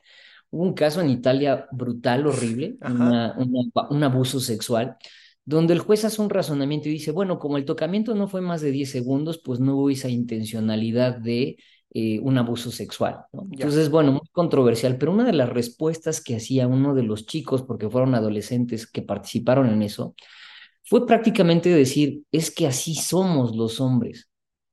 Hubo 0.51 0.63
un 0.63 0.73
caso 0.73 1.01
en 1.01 1.09
Italia 1.09 1.67
brutal, 1.71 2.25
horrible, 2.27 2.77
Ajá, 2.81 2.95
una, 2.95 3.35
una- 3.37 3.87
un 3.89 4.03
abuso 4.03 4.39
sexual, 4.39 4.97
donde 5.45 5.73
el 5.73 5.79
juez 5.79 6.05
hace 6.05 6.21
un 6.21 6.29
razonamiento 6.29 6.89
y 6.89 6.93
dice, 6.93 7.11
bueno, 7.11 7.39
como 7.39 7.57
el 7.57 7.65
tocamiento 7.65 8.15
no 8.15 8.27
fue 8.27 8.41
más 8.41 8.61
de 8.61 8.71
10 8.71 8.91
segundos, 8.91 9.39
pues 9.43 9.59
no 9.59 9.75
hubo 9.75 9.89
esa 9.89 10.09
intencionalidad 10.09 11.17
de 11.17 11.57
eh, 11.93 12.19
un 12.21 12.37
abuso 12.37 12.71
sexual. 12.71 13.25
Entonces, 13.51 13.89
bueno, 13.89 14.11
muy 14.11 14.27
controversial, 14.31 14.97
pero 14.97 15.11
una 15.11 15.25
de 15.25 15.33
las 15.33 15.49
respuestas 15.49 16.21
que 16.21 16.35
hacía 16.35 16.67
uno 16.67 16.93
de 16.93 17.03
los 17.03 17.25
chicos, 17.25 17.63
porque 17.63 17.89
fueron 17.89 18.13
adolescentes 18.15 18.85
que 18.87 19.01
participaron 19.01 19.69
en 19.69 19.81
eso, 19.81 20.15
fue 20.83 21.05
prácticamente 21.05 21.69
decir, 21.69 22.23
es 22.31 22.51
que 22.51 22.67
así 22.67 22.95
somos 22.95 23.55
los 23.55 23.79
hombres, 23.79 24.29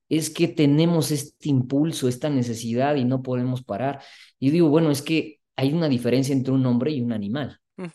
es 0.08 0.30
que 0.30 0.48
tenemos 0.48 1.10
este 1.10 1.48
impulso, 1.48 2.08
esta 2.08 2.30
necesidad 2.30 2.94
y 2.96 3.04
no 3.04 3.22
podemos 3.22 3.62
parar. 3.64 4.02
Y 4.38 4.50
digo, 4.50 4.68
bueno, 4.68 4.90
es 4.90 5.02
que 5.02 5.36
hay 5.57 5.73
una 5.73 5.88
diferencia 5.88 6.35
entre 6.35 6.53
un 6.53 6.64
hombre 6.66 6.92
y 6.92 7.01
un 7.01 7.12
animal. 7.12 7.59
Mm, 7.77 7.87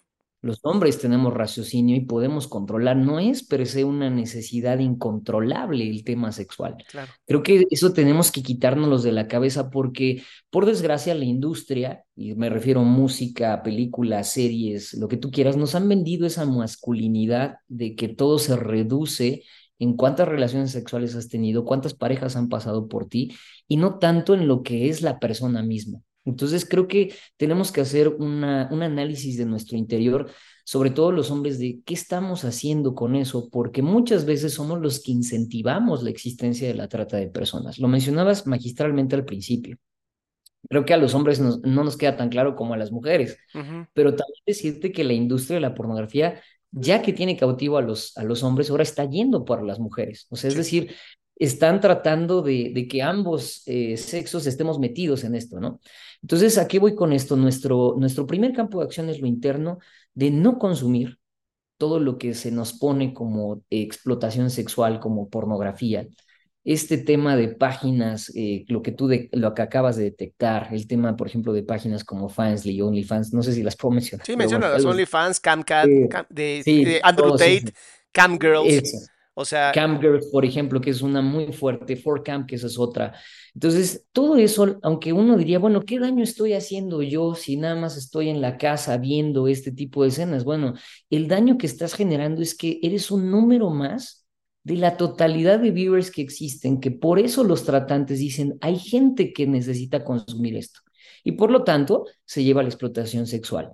Los 0.42 0.60
hombres 0.64 1.00
tenemos 1.00 1.34
raciocinio 1.34 1.96
y 1.96 2.02
podemos 2.02 2.48
controlar. 2.48 2.98
No 2.98 3.20
es 3.20 3.44
per 3.44 3.68
se 3.68 3.84
una 3.84 4.10
necesidad 4.10 4.80
incontrolable 4.80 5.88
el 5.88 6.04
tema 6.04 6.32
sexual. 6.32 6.78
claro. 6.90 7.12
Creo 7.28 7.44
que 7.44 7.66
eso 7.70 7.94
tenemos 7.94 8.32
que 8.32 8.42
quitárnoslos 8.42 9.04
de 9.04 9.12
la 9.12 9.28
cabeza 9.28 9.70
porque, 9.70 10.24
por 10.50 10.66
desgracia, 10.66 11.14
la 11.14 11.26
industria, 11.26 12.04
y 12.16 12.34
me 12.34 12.50
refiero 12.50 12.82
a 12.82 12.84
música, 12.84 13.62
películas, 13.62 14.34
series, 14.34 14.96
lo 14.96 15.08
que 15.08 15.18
tú 15.18 15.30
quieras, 15.30 15.58
nos 15.58 15.76
han 15.76 15.88
vendido 15.88 16.26
esa 16.26 16.46
masculinidad 16.46 17.58
de 17.68 17.96
que 17.96 18.08
todo 18.08 18.40
se 18.40 18.56
reduce 18.56 19.44
en 19.78 19.96
cuántas 19.96 20.28
relaciones 20.28 20.72
sexuales 20.72 21.16
has 21.16 21.28
tenido, 21.28 21.66
cuántas 21.66 21.94
parejas 21.96 22.36
han 22.36 22.50
pasado 22.50 22.88
por 22.88 23.08
ti, 23.08 23.36
y 23.68 23.78
no 23.78 23.98
tanto 24.00 24.34
en 24.36 24.48
lo 24.48 24.62
que 24.62 24.90
es 24.90 25.02
la 25.02 25.20
persona 25.20 25.64
misma. 25.64 26.02
Entonces 26.26 26.66
creo 26.70 26.88
que 26.88 27.14
tenemos 27.38 27.72
que 27.72 27.82
hacer 27.82 28.08
una, 28.10 28.70
un 28.72 28.84
análisis 28.84 29.38
de 29.38 29.46
nuestro 29.46 29.78
interior, 29.78 30.30
sobre 30.66 30.92
todo 30.92 31.12
los 31.12 31.32
hombres, 31.32 31.58
de 31.60 31.80
qué 31.86 31.94
estamos 31.96 32.44
haciendo 32.46 32.94
con 32.94 33.16
eso, 33.16 33.50
porque 33.50 33.82
muchas 33.82 34.26
veces 34.26 34.54
somos 34.54 34.80
los 34.80 35.02
que 35.02 35.12
incentivamos 35.12 36.04
la 36.04 36.12
existencia 36.12 36.68
de 36.68 36.76
la 36.76 36.88
trata 36.88 37.18
de 37.18 37.28
personas. 37.28 37.80
Lo 37.80 37.88
mencionabas 37.88 38.46
magistralmente 38.46 39.16
al 39.16 39.26
principio. 39.26 39.78
Creo 40.70 40.86
que 40.86 40.94
a 40.94 40.98
los 40.98 41.16
hombres 41.16 41.40
nos- 41.40 41.60
no 41.62 41.84
nos 41.84 41.98
queda 41.98 42.16
tan 42.18 42.30
claro 42.30 42.56
como 42.56 42.74
a 42.74 42.78
las 42.78 42.92
mujeres, 42.92 43.38
pero 43.94 44.12
también 44.16 44.44
decirte 44.46 44.92
que 44.92 45.04
la 45.04 45.14
industria 45.14 45.56
de 45.56 45.62
la 45.62 45.74
pornografía, 45.74 46.40
ya 46.72 47.02
que 47.02 47.14
tiene 47.14 47.36
cautivo 47.36 47.78
a 47.78 47.82
los, 47.82 48.16
a 48.18 48.24
los 48.24 48.44
hombres, 48.44 48.70
ahora 48.70 48.84
está 48.84 49.04
yendo 49.10 49.44
por 49.44 49.64
las 49.66 49.80
mujeres. 49.80 50.28
O 50.30 50.36
sea, 50.36 50.50
es 50.50 50.56
decir, 50.56 50.94
están 51.44 51.80
tratando 51.82 52.42
de, 52.42 52.72
de 52.74 52.88
que 52.88 53.02
ambos 53.02 53.64
eh, 53.66 53.98
sexos 53.98 54.46
estemos 54.48 54.80
metidos 54.80 55.24
en 55.24 55.36
esto, 55.36 55.60
¿no? 55.60 55.80
Entonces, 56.22 56.58
¿a 56.58 56.68
qué 56.68 56.80
voy 56.80 56.94
con 56.96 57.14
esto? 57.14 57.36
Nuestro, 57.36 57.96
nuestro 57.98 58.28
primer 58.28 58.54
campo 58.54 58.80
de 58.80 58.86
acción 58.86 59.10
es 59.10 59.20
lo 59.20 59.28
interno, 59.28 59.80
de 60.14 60.30
no 60.32 60.60
consumir 60.60 61.18
todo 61.78 62.00
lo 62.00 62.18
que 62.20 62.36
se 62.36 62.52
nos 62.52 62.74
pone 62.74 63.14
como 63.14 63.64
explotación 63.72 64.52
sexual, 64.52 65.00
como 65.00 65.30
pornografía. 65.30 66.08
Este 66.64 67.00
tema 67.00 67.36
de 67.36 67.48
páginas, 67.48 68.32
eh, 68.36 68.66
lo 68.68 68.84
que 68.84 68.92
tú 68.92 69.08
de, 69.08 69.30
lo 69.32 69.56
que 69.56 69.64
acabas 69.64 69.96
de 69.96 70.04
detectar, 70.04 70.68
el 70.72 70.86
tema, 70.86 71.16
por 71.16 71.26
ejemplo, 71.26 71.54
de 71.54 71.64
páginas 71.64 72.04
como 72.04 72.30
Fansly, 72.30 72.80
OnlyFans, 72.82 73.34
no 73.34 73.42
sé 73.42 73.54
si 73.54 73.64
las 73.64 73.76
puedo 73.76 73.96
mencionar, 73.96 74.28
sí, 74.28 74.34
bueno, 74.34 74.44
menciona 74.44 74.70
las. 74.70 74.86
OnlyFans, 74.86 75.40
Camcat, 75.40 75.88
Eh, 75.88 76.08
Cam- 76.08 76.28
de, 76.30 76.44
de 76.44 76.64
sí, 76.64 76.86
Andrew 77.02 77.30
todos 77.30 77.40
Tate. 77.40 77.74
Camgirls, 78.12 78.68
Eso. 78.68 78.98
O 79.42 79.46
sea, 79.46 79.72
Campgirls, 79.74 80.28
por 80.28 80.46
ejemplo, 80.46 80.80
que 80.80 80.92
es 80.92 81.02
una 81.02 81.22
muy 81.22 81.52
fuerte, 81.52 82.02
4Camp, 82.02 82.46
que 82.46 82.56
esa 82.56 82.68
es 82.68 82.78
otra. 82.78 83.14
Entonces, 83.54 84.06
todo 84.12 84.36
eso, 84.38 84.80
aunque 84.84 85.14
uno 85.14 85.38
diría, 85.38 85.60
bueno, 85.60 85.82
¿qué 85.82 86.00
daño 86.00 86.24
estoy 86.24 86.54
haciendo 86.54 87.02
yo 87.02 87.36
si 87.36 87.58
nada 87.58 87.76
más 87.76 87.98
estoy 87.98 88.30
en 88.30 88.42
la 88.42 88.58
casa 88.58 88.98
viendo 88.98 89.48
este 89.48 89.72
tipo 89.72 90.04
de 90.04 90.10
escenas? 90.10 90.44
Bueno, 90.44 90.76
el 91.10 91.28
daño 91.28 91.58
que 91.58 91.66
estás 91.66 91.94
generando 91.96 92.42
es 92.42 92.56
que 92.56 92.80
eres 92.82 93.12
un 93.12 93.30
número 93.32 93.70
más 93.70 94.26
de 94.64 94.76
la 94.76 94.96
totalidad 94.96 95.60
de 95.60 95.72
viewers 95.72 96.12
que 96.12 96.22
existen, 96.22 96.80
que 96.80 96.92
por 96.92 97.18
eso 97.20 97.44
los 97.44 97.64
tratantes 97.64 98.20
dicen, 98.20 98.58
hay 98.62 98.78
gente 98.78 99.34
que 99.34 99.48
necesita 99.48 100.04
consumir 100.04 100.56
esto. 100.56 100.82
Y 101.24 101.34
por 101.34 101.52
lo 101.52 101.64
tanto, 101.64 102.06
se 102.26 102.44
lleva 102.44 102.62
a 102.62 102.64
la 102.64 102.70
explotación 102.70 103.28
sexual. 103.28 103.72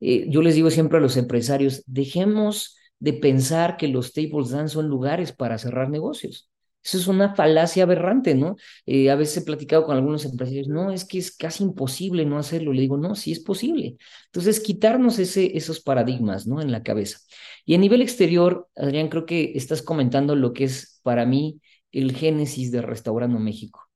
Eh, 0.00 0.26
yo 0.28 0.42
les 0.42 0.54
digo 0.54 0.70
siempre 0.70 0.98
a 0.98 1.00
los 1.00 1.16
empresarios, 1.16 1.82
dejemos 1.86 2.76
de 3.00 3.14
pensar 3.14 3.76
que 3.76 3.88
los 3.88 4.12
tables 4.12 4.50
dance 4.50 4.74
son 4.74 4.88
lugares 4.88 5.32
para 5.32 5.58
cerrar 5.58 5.90
negocios. 5.90 6.48
Eso 6.82 6.96
es 6.96 7.08
una 7.08 7.34
falacia 7.34 7.82
aberrante, 7.82 8.34
¿no? 8.34 8.56
Eh, 8.86 9.10
a 9.10 9.16
veces 9.16 9.38
he 9.38 9.46
platicado 9.46 9.84
con 9.84 9.96
algunos 9.96 10.24
empresarios, 10.24 10.68
no, 10.68 10.92
es 10.92 11.04
que 11.04 11.18
es 11.18 11.36
casi 11.36 11.62
imposible 11.64 12.24
no 12.24 12.38
hacerlo. 12.38 12.72
Le 12.72 12.80
digo, 12.80 12.96
no, 12.96 13.14
sí 13.16 13.32
es 13.32 13.40
posible. 13.40 13.96
Entonces, 14.26 14.60
quitarnos 14.60 15.18
ese, 15.18 15.56
esos 15.56 15.80
paradigmas, 15.80 16.46
¿no? 16.46 16.62
En 16.62 16.72
la 16.72 16.82
cabeza. 16.82 17.18
Y 17.66 17.74
a 17.74 17.78
nivel 17.78 18.00
exterior, 18.00 18.68
Adrián, 18.76 19.08
creo 19.08 19.26
que 19.26 19.52
estás 19.54 19.82
comentando 19.82 20.34
lo 20.36 20.52
que 20.54 20.64
es 20.64 21.00
para 21.02 21.26
mí 21.26 21.60
el 21.92 22.12
génesis 22.12 22.70
de 22.70 22.82
Restaurando 22.82 23.38
México. 23.38 23.89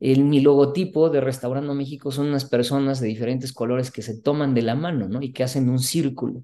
El, 0.00 0.24
mi 0.24 0.40
logotipo 0.40 1.08
de 1.08 1.20
Restaurando 1.20 1.74
México 1.74 2.10
son 2.10 2.26
unas 2.26 2.44
personas 2.44 3.00
de 3.00 3.08
diferentes 3.08 3.52
colores 3.52 3.90
que 3.90 4.02
se 4.02 4.20
toman 4.20 4.54
de 4.54 4.62
la 4.62 4.74
mano, 4.74 5.08
¿no? 5.08 5.22
Y 5.22 5.32
que 5.32 5.44
hacen 5.44 5.68
un 5.68 5.78
círculo. 5.78 6.42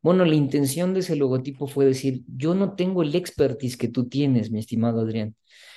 Bueno, 0.00 0.24
la 0.24 0.34
intención 0.34 0.94
de 0.94 1.00
ese 1.00 1.16
logotipo 1.16 1.66
fue 1.66 1.84
decir, 1.84 2.22
yo 2.26 2.54
no 2.54 2.74
tengo 2.74 3.02
el 3.02 3.14
expertise 3.14 3.76
que 3.76 3.88
tú 3.88 4.08
tienes, 4.08 4.50
mi 4.50 4.60
estimado 4.60 5.00
Adrián. 5.00 5.34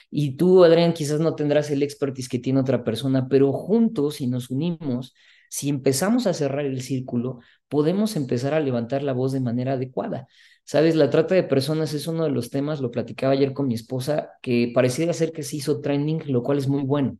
Y 0.09 0.37
tú, 0.37 0.63
Adrián, 0.63 0.93
quizás 0.93 1.19
no 1.19 1.35
tendrás 1.35 1.69
el 1.71 1.83
expertise 1.83 2.29
que 2.29 2.39
tiene 2.39 2.59
otra 2.59 2.83
persona, 2.83 3.27
pero 3.27 3.51
juntos, 3.51 4.15
si 4.15 4.27
nos 4.27 4.49
unimos, 4.49 5.13
si 5.49 5.69
empezamos 5.69 6.27
a 6.27 6.33
cerrar 6.33 6.65
el 6.65 6.81
círculo, 6.81 7.39
podemos 7.67 8.15
empezar 8.15 8.53
a 8.53 8.59
levantar 8.59 9.03
la 9.03 9.13
voz 9.13 9.31
de 9.31 9.41
manera 9.41 9.73
adecuada. 9.73 10.27
Sabes, 10.65 10.95
la 10.95 11.11
trata 11.11 11.35
de 11.35 11.43
personas 11.43 11.93
es 11.93 12.07
uno 12.07 12.23
de 12.23 12.31
los 12.31 12.49
temas, 12.49 12.81
lo 12.81 12.89
platicaba 12.89 13.33
ayer 13.33 13.53
con 13.53 13.67
mi 13.67 13.75
esposa, 13.75 14.31
que 14.41 14.71
pareciera 14.73 15.13
ser 15.13 15.31
que 15.31 15.43
se 15.43 15.57
hizo 15.57 15.79
trending, 15.79 16.23
lo 16.25 16.41
cual 16.41 16.57
es 16.57 16.67
muy 16.67 16.81
bueno. 16.81 17.19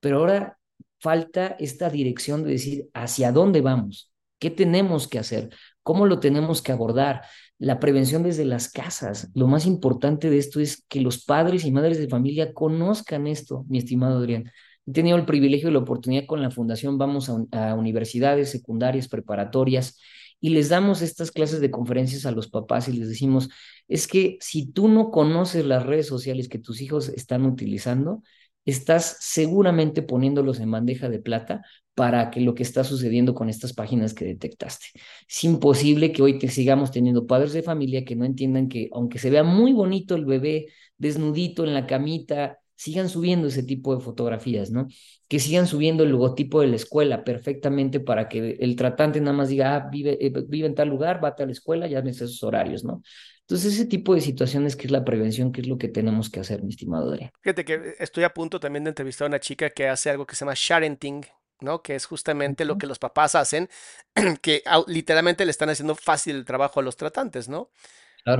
Pero 0.00 0.18
ahora 0.18 0.58
falta 0.98 1.56
esta 1.60 1.88
dirección 1.88 2.42
de 2.42 2.50
decir 2.50 2.88
hacia 2.92 3.30
dónde 3.30 3.60
vamos, 3.60 4.12
qué 4.40 4.50
tenemos 4.50 5.06
que 5.06 5.20
hacer, 5.20 5.50
cómo 5.84 6.06
lo 6.06 6.18
tenemos 6.18 6.62
que 6.62 6.72
abordar. 6.72 7.22
La 7.58 7.78
prevención 7.78 8.24
desde 8.24 8.44
las 8.44 8.68
casas. 8.68 9.30
Lo 9.34 9.46
más 9.46 9.66
importante 9.66 10.28
de 10.28 10.38
esto 10.38 10.58
es 10.58 10.84
que 10.88 11.00
los 11.00 11.24
padres 11.24 11.64
y 11.64 11.70
madres 11.70 11.98
de 11.98 12.08
familia 12.08 12.52
conozcan 12.52 13.28
esto, 13.28 13.64
mi 13.68 13.78
estimado 13.78 14.18
Adrián. 14.18 14.50
He 14.86 14.92
tenido 14.92 15.16
el 15.16 15.26
privilegio 15.26 15.70
y 15.70 15.72
la 15.72 15.78
oportunidad 15.78 16.26
con 16.26 16.42
la 16.42 16.50
fundación, 16.50 16.98
vamos 16.98 17.30
a, 17.30 17.70
a 17.70 17.74
universidades 17.74 18.50
secundarias, 18.50 19.08
preparatorias, 19.08 20.00
y 20.44 20.50
les 20.50 20.68
damos 20.68 21.00
estas 21.00 21.30
clases 21.32 21.62
de 21.62 21.70
conferencias 21.70 22.26
a 22.26 22.30
los 22.30 22.50
papás 22.50 22.86
y 22.88 22.92
les 22.92 23.08
decimos, 23.08 23.48
es 23.88 24.06
que 24.06 24.36
si 24.42 24.70
tú 24.70 24.88
no 24.88 25.10
conoces 25.10 25.64
las 25.64 25.86
redes 25.86 26.06
sociales 26.06 26.50
que 26.50 26.58
tus 26.58 26.82
hijos 26.82 27.08
están 27.08 27.46
utilizando, 27.46 28.22
estás 28.66 29.16
seguramente 29.20 30.02
poniéndolos 30.02 30.60
en 30.60 30.70
bandeja 30.70 31.08
de 31.08 31.18
plata 31.18 31.62
para 31.94 32.30
que 32.30 32.42
lo 32.42 32.54
que 32.54 32.62
está 32.62 32.84
sucediendo 32.84 33.32
con 33.32 33.48
estas 33.48 33.72
páginas 33.72 34.12
que 34.12 34.26
detectaste. 34.26 34.88
Es 35.26 35.44
imposible 35.44 36.12
que 36.12 36.20
hoy 36.20 36.38
te 36.38 36.48
sigamos 36.48 36.90
teniendo 36.90 37.26
padres 37.26 37.54
de 37.54 37.62
familia 37.62 38.04
que 38.04 38.14
no 38.14 38.26
entiendan 38.26 38.68
que 38.68 38.90
aunque 38.92 39.18
se 39.18 39.30
vea 39.30 39.44
muy 39.44 39.72
bonito 39.72 40.14
el 40.14 40.26
bebé 40.26 40.66
desnudito 40.98 41.64
en 41.64 41.72
la 41.72 41.86
camita, 41.86 42.58
sigan 42.76 43.08
subiendo 43.08 43.48
ese 43.48 43.62
tipo 43.62 43.94
de 43.94 44.02
fotografías, 44.02 44.70
¿no? 44.70 44.88
Que 45.28 45.38
sigan 45.38 45.66
subiendo 45.66 46.04
el 46.04 46.10
logotipo 46.10 46.60
de 46.60 46.68
la 46.68 46.76
escuela 46.76 47.24
perfectamente 47.24 48.00
para 48.00 48.28
que 48.28 48.56
el 48.60 48.76
tratante 48.76 49.20
nada 49.20 49.36
más 49.36 49.48
diga, 49.48 49.76
ah, 49.76 49.88
vive, 49.90 50.18
eh, 50.24 50.32
vive 50.48 50.66
en 50.66 50.74
tal 50.74 50.88
lugar, 50.88 51.22
va 51.22 51.28
a 51.28 51.36
tal 51.36 51.50
escuela, 51.50 51.86
ya 51.86 52.00
en 52.00 52.08
esos 52.08 52.42
horarios, 52.42 52.84
¿no? 52.84 53.02
Entonces, 53.46 53.74
ese 53.74 53.84
tipo 53.84 54.14
de 54.14 54.22
situaciones 54.22 54.74
que 54.74 54.86
es 54.86 54.90
la 54.90 55.04
prevención, 55.04 55.52
que 55.52 55.60
es 55.60 55.66
lo 55.66 55.76
que 55.76 55.88
tenemos 55.88 56.30
que 56.30 56.40
hacer, 56.40 56.62
mi 56.62 56.70
estimado 56.70 57.10
Adrián. 57.10 57.30
Fíjate 57.42 57.64
que 57.64 57.94
estoy 57.98 58.24
a 58.24 58.32
punto 58.32 58.58
también 58.58 58.84
de 58.84 58.90
entrevistar 58.90 59.26
a 59.26 59.28
una 59.28 59.40
chica 59.40 59.68
que 59.68 59.86
hace 59.86 60.08
algo 60.08 60.26
que 60.26 60.34
se 60.34 60.46
llama 60.46 60.54
sharenting, 60.56 61.26
¿no? 61.60 61.82
Que 61.82 61.94
es 61.94 62.06
justamente 62.06 62.64
lo 62.64 62.78
que 62.78 62.86
los 62.86 62.98
papás 62.98 63.34
hacen, 63.34 63.68
que 64.40 64.62
literalmente 64.86 65.44
le 65.44 65.50
están 65.50 65.68
haciendo 65.68 65.94
fácil 65.94 66.36
el 66.36 66.44
trabajo 66.46 66.80
a 66.80 66.82
los 66.82 66.96
tratantes, 66.96 67.50
¿no? 67.50 67.70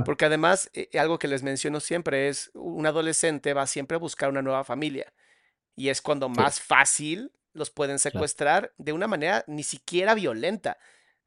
Porque 0.03 0.25
además, 0.25 0.69
eh, 0.73 0.89
algo 0.97 1.19
que 1.19 1.27
les 1.27 1.43
menciono 1.43 1.79
siempre 1.79 2.27
es, 2.27 2.51
un 2.53 2.85
adolescente 2.85 3.53
va 3.53 3.67
siempre 3.67 3.95
a 3.95 3.99
buscar 3.99 4.29
una 4.29 4.41
nueva 4.41 4.63
familia. 4.63 5.13
Y 5.75 5.89
es 5.89 6.01
cuando 6.01 6.29
más 6.29 6.59
fácil 6.59 7.31
los 7.53 7.69
pueden 7.69 7.99
secuestrar 7.99 8.73
de 8.77 8.93
una 8.93 9.07
manera 9.07 9.43
ni 9.47 9.63
siquiera 9.63 10.13
violenta, 10.13 10.77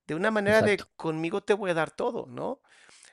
de 0.06 0.14
una 0.14 0.30
manera 0.30 0.62
de 0.62 0.78
conmigo 0.96 1.42
te 1.42 1.54
voy 1.54 1.70
a 1.70 1.74
dar 1.74 1.90
todo, 1.90 2.26
¿no? 2.26 2.60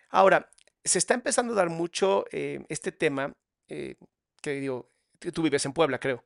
Ahora, 0.10 0.50
se 0.84 1.00
está 1.00 1.14
empezando 1.14 1.54
a 1.54 1.58
dar 1.58 1.70
mucho 1.70 2.26
eh, 2.32 2.64
este 2.70 2.92
tema, 2.92 3.34
eh, 3.68 3.96
que 4.42 4.54
digo, 4.54 4.92
tú 5.34 5.42
vives 5.42 5.66
en 5.66 5.74
Puebla, 5.74 6.00
creo. 6.00 6.24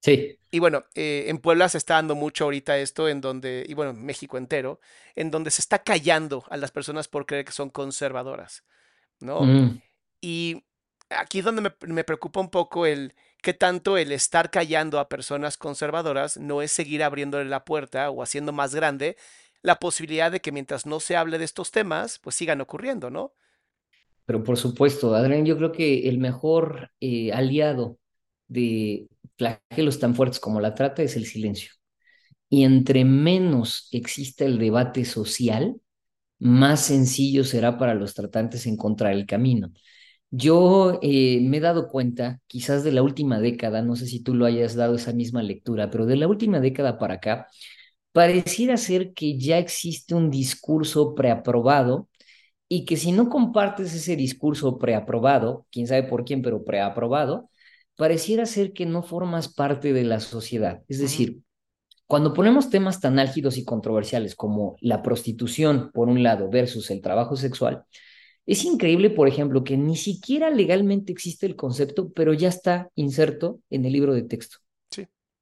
Sí. 0.00 0.38
Y 0.50 0.58
bueno, 0.60 0.84
eh, 0.94 1.24
en 1.28 1.38
Puebla 1.38 1.68
se 1.68 1.78
está 1.78 1.94
dando 1.94 2.14
mucho 2.14 2.44
ahorita 2.44 2.78
esto, 2.78 3.08
en 3.08 3.20
donde, 3.20 3.64
y 3.68 3.74
bueno, 3.74 3.92
México 3.92 4.38
entero, 4.38 4.80
en 5.14 5.30
donde 5.30 5.50
se 5.50 5.60
está 5.60 5.80
callando 5.80 6.44
a 6.48 6.56
las 6.56 6.70
personas 6.70 7.08
por 7.08 7.26
creer 7.26 7.44
que 7.44 7.52
son 7.52 7.70
conservadoras, 7.70 8.64
¿no? 9.20 9.42
Mm. 9.42 9.82
Y 10.20 10.64
aquí 11.10 11.40
es 11.40 11.44
donde 11.44 11.62
me, 11.62 11.72
me, 11.86 12.04
preocupa 12.04 12.40
un 12.40 12.50
poco 12.50 12.86
el 12.86 13.14
que 13.42 13.54
tanto 13.54 13.96
el 13.96 14.12
estar 14.12 14.50
callando 14.50 14.98
a 14.98 15.08
personas 15.08 15.56
conservadoras 15.56 16.38
no 16.38 16.62
es 16.62 16.72
seguir 16.72 17.02
abriéndole 17.02 17.44
la 17.44 17.64
puerta 17.64 18.10
o 18.10 18.22
haciendo 18.22 18.52
más 18.52 18.74
grande 18.74 19.16
la 19.62 19.76
posibilidad 19.76 20.30
de 20.30 20.40
que 20.40 20.52
mientras 20.52 20.86
no 20.86 21.00
se 21.00 21.16
hable 21.16 21.38
de 21.38 21.44
estos 21.44 21.70
temas, 21.70 22.18
pues 22.18 22.36
sigan 22.36 22.60
ocurriendo, 22.60 23.10
¿no? 23.10 23.32
Pero 24.24 24.44
por 24.44 24.56
supuesto, 24.56 25.14
Adrián, 25.14 25.44
yo 25.44 25.56
creo 25.56 25.72
que 25.72 26.08
el 26.08 26.18
mejor 26.18 26.90
eh, 27.00 27.32
aliado 27.32 27.98
de 28.48 29.08
flagelos 29.36 29.98
tan 29.98 30.14
fuertes 30.14 30.40
como 30.40 30.60
la 30.60 30.74
trata 30.74 31.02
es 31.02 31.16
el 31.16 31.26
silencio. 31.26 31.72
Y 32.48 32.64
entre 32.64 33.04
menos 33.04 33.88
exista 33.92 34.44
el 34.44 34.58
debate 34.58 35.04
social, 35.04 35.80
más 36.38 36.82
sencillo 36.86 37.44
será 37.44 37.78
para 37.78 37.94
los 37.94 38.14
tratantes 38.14 38.66
encontrar 38.66 39.12
el 39.12 39.26
camino. 39.26 39.72
Yo 40.30 40.98
eh, 41.02 41.40
me 41.42 41.58
he 41.58 41.60
dado 41.60 41.88
cuenta, 41.88 42.40
quizás 42.46 42.84
de 42.84 42.92
la 42.92 43.02
última 43.02 43.40
década, 43.40 43.82
no 43.82 43.96
sé 43.96 44.06
si 44.06 44.22
tú 44.22 44.34
lo 44.34 44.46
hayas 44.46 44.74
dado 44.74 44.96
esa 44.96 45.12
misma 45.12 45.42
lectura, 45.42 45.90
pero 45.90 46.06
de 46.06 46.16
la 46.16 46.28
última 46.28 46.60
década 46.60 46.98
para 46.98 47.14
acá, 47.14 47.46
pareciera 48.12 48.76
ser 48.76 49.14
que 49.14 49.38
ya 49.38 49.58
existe 49.58 50.14
un 50.14 50.30
discurso 50.30 51.14
preaprobado 51.14 52.08
y 52.68 52.84
que 52.84 52.96
si 52.96 53.12
no 53.12 53.28
compartes 53.30 53.94
ese 53.94 54.16
discurso 54.16 54.78
preaprobado, 54.78 55.66
quién 55.72 55.86
sabe 55.86 56.04
por 56.04 56.24
quién, 56.24 56.42
pero 56.42 56.64
preaprobado, 56.64 57.50
pareciera 57.98 58.46
ser 58.46 58.72
que 58.72 58.86
no 58.86 59.02
formas 59.02 59.52
parte 59.52 59.92
de 59.92 60.04
la 60.04 60.20
sociedad. 60.20 60.82
Es 60.86 61.00
decir, 61.00 61.40
cuando 62.06 62.32
ponemos 62.32 62.70
temas 62.70 63.00
tan 63.00 63.18
álgidos 63.18 63.58
y 63.58 63.64
controversiales 63.64 64.36
como 64.36 64.76
la 64.80 65.02
prostitución, 65.02 65.90
por 65.92 66.08
un 66.08 66.22
lado, 66.22 66.48
versus 66.48 66.92
el 66.92 67.00
trabajo 67.02 67.34
sexual, 67.34 67.82
es 68.46 68.64
increíble, 68.64 69.10
por 69.10 69.26
ejemplo, 69.26 69.64
que 69.64 69.76
ni 69.76 69.96
siquiera 69.96 70.48
legalmente 70.48 71.10
existe 71.10 71.44
el 71.44 71.56
concepto, 71.56 72.12
pero 72.12 72.32
ya 72.34 72.48
está 72.48 72.88
inserto 72.94 73.60
en 73.68 73.84
el 73.84 73.92
libro 73.92 74.14
de 74.14 74.22
texto. 74.22 74.58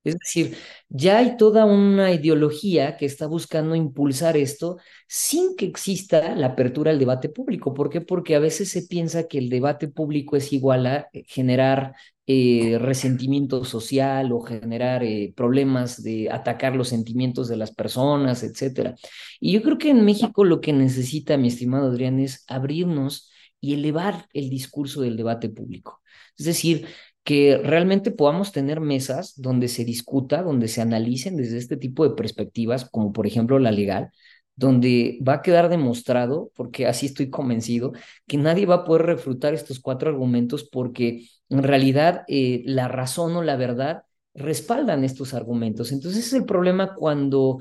Es 0.03 0.17
decir, 0.21 0.57
ya 0.89 1.19
hay 1.19 1.37
toda 1.37 1.65
una 1.65 2.13
ideología 2.13 2.97
que 2.97 3.07
está 3.07 3.27
buscando 3.27 3.75
impulsar 3.75 4.37
esto 4.37 4.79
sin 5.09 5.57
que 5.57 5.67
exista 5.67 6.37
la 6.37 6.49
apertura 6.49 6.93
al 6.93 7.01
debate 7.01 7.29
público. 7.29 7.75
¿Por 7.75 7.91
qué? 7.91 8.01
Porque 8.01 8.37
a 8.37 8.39
veces 8.39 8.69
se 8.71 8.83
piensa 8.83 9.27
que 9.27 9.39
el 9.39 9.51
debate 9.51 9.89
público 9.89 10.37
es 10.37 10.53
igual 10.53 10.87
a 10.87 11.09
eh, 11.13 11.25
generar 11.27 11.95
eh, 12.27 12.79
resentimiento 12.81 13.65
social 13.65 14.33
o 14.33 14.41
generar 14.41 15.05
eh, 15.05 15.33
problemas 15.37 16.03
de 16.03 16.31
atacar 16.31 16.75
los 16.75 16.89
sentimientos 16.89 17.49
de 17.49 17.57
las 17.57 17.73
personas, 17.73 18.43
etcétera. 18.43 18.97
Y 19.41 19.53
yo 19.53 19.63
creo 19.63 19.79
que 19.79 19.91
en 19.91 20.05
México 20.05 20.45
lo 20.45 20.61
que 20.61 20.73
necesita, 20.73 21.37
mi 21.37 21.49
estimado 21.49 21.89
Adrián, 21.89 22.19
es 22.19 22.45
abrirnos 22.49 23.31
y 23.61 23.75
elevar 23.75 24.27
el 24.33 24.51
discurso 24.51 25.03
del 25.03 25.17
debate 25.17 25.49
público. 25.49 26.03
Es 26.39 26.47
decir, 26.47 26.87
que 27.25 27.59
realmente 27.59 28.11
podamos 28.13 28.53
tener 28.53 28.81
mesas 28.81 29.35
donde 29.37 29.69
se 29.69 29.85
discuta, 29.85 30.43
donde 30.43 30.69
se 30.69 30.81
analicen 30.81 31.37
desde 31.37 31.59
este 31.59 31.77
tipo 31.77 32.09
de 32.09 32.15
perspectivas, 32.15 32.89
como 32.89 33.13
por 33.13 33.27
ejemplo 33.27 33.59
la 33.59 33.73
legal, 33.73 34.11
donde 34.55 35.19
va 35.27 35.35
a 35.35 35.43
quedar 35.43 35.69
demostrado, 35.69 36.51
porque 36.55 36.87
así 36.87 37.07
estoy 37.07 37.29
convencido, 37.31 37.93
que 38.27 38.37
nadie 38.39 38.67
va 38.67 38.77
a 38.77 38.85
poder 38.85 39.07
refutar 39.07 39.55
estos 39.55 39.81
cuatro 39.81 40.09
argumentos 40.11 40.69
porque 40.71 41.29
en 41.49 41.63
realidad 41.63 42.25
eh, 42.29 42.63
la 42.67 42.89
razón 42.89 43.37
o 43.37 43.43
la 43.43 43.57
verdad 43.57 44.05
respaldan 44.35 45.05
estos 45.05 45.35
argumentos. 45.35 45.93
Entonces 45.93 46.27
es 46.27 46.33
el 46.33 46.45
problema 46.45 46.95
cuando 46.95 47.59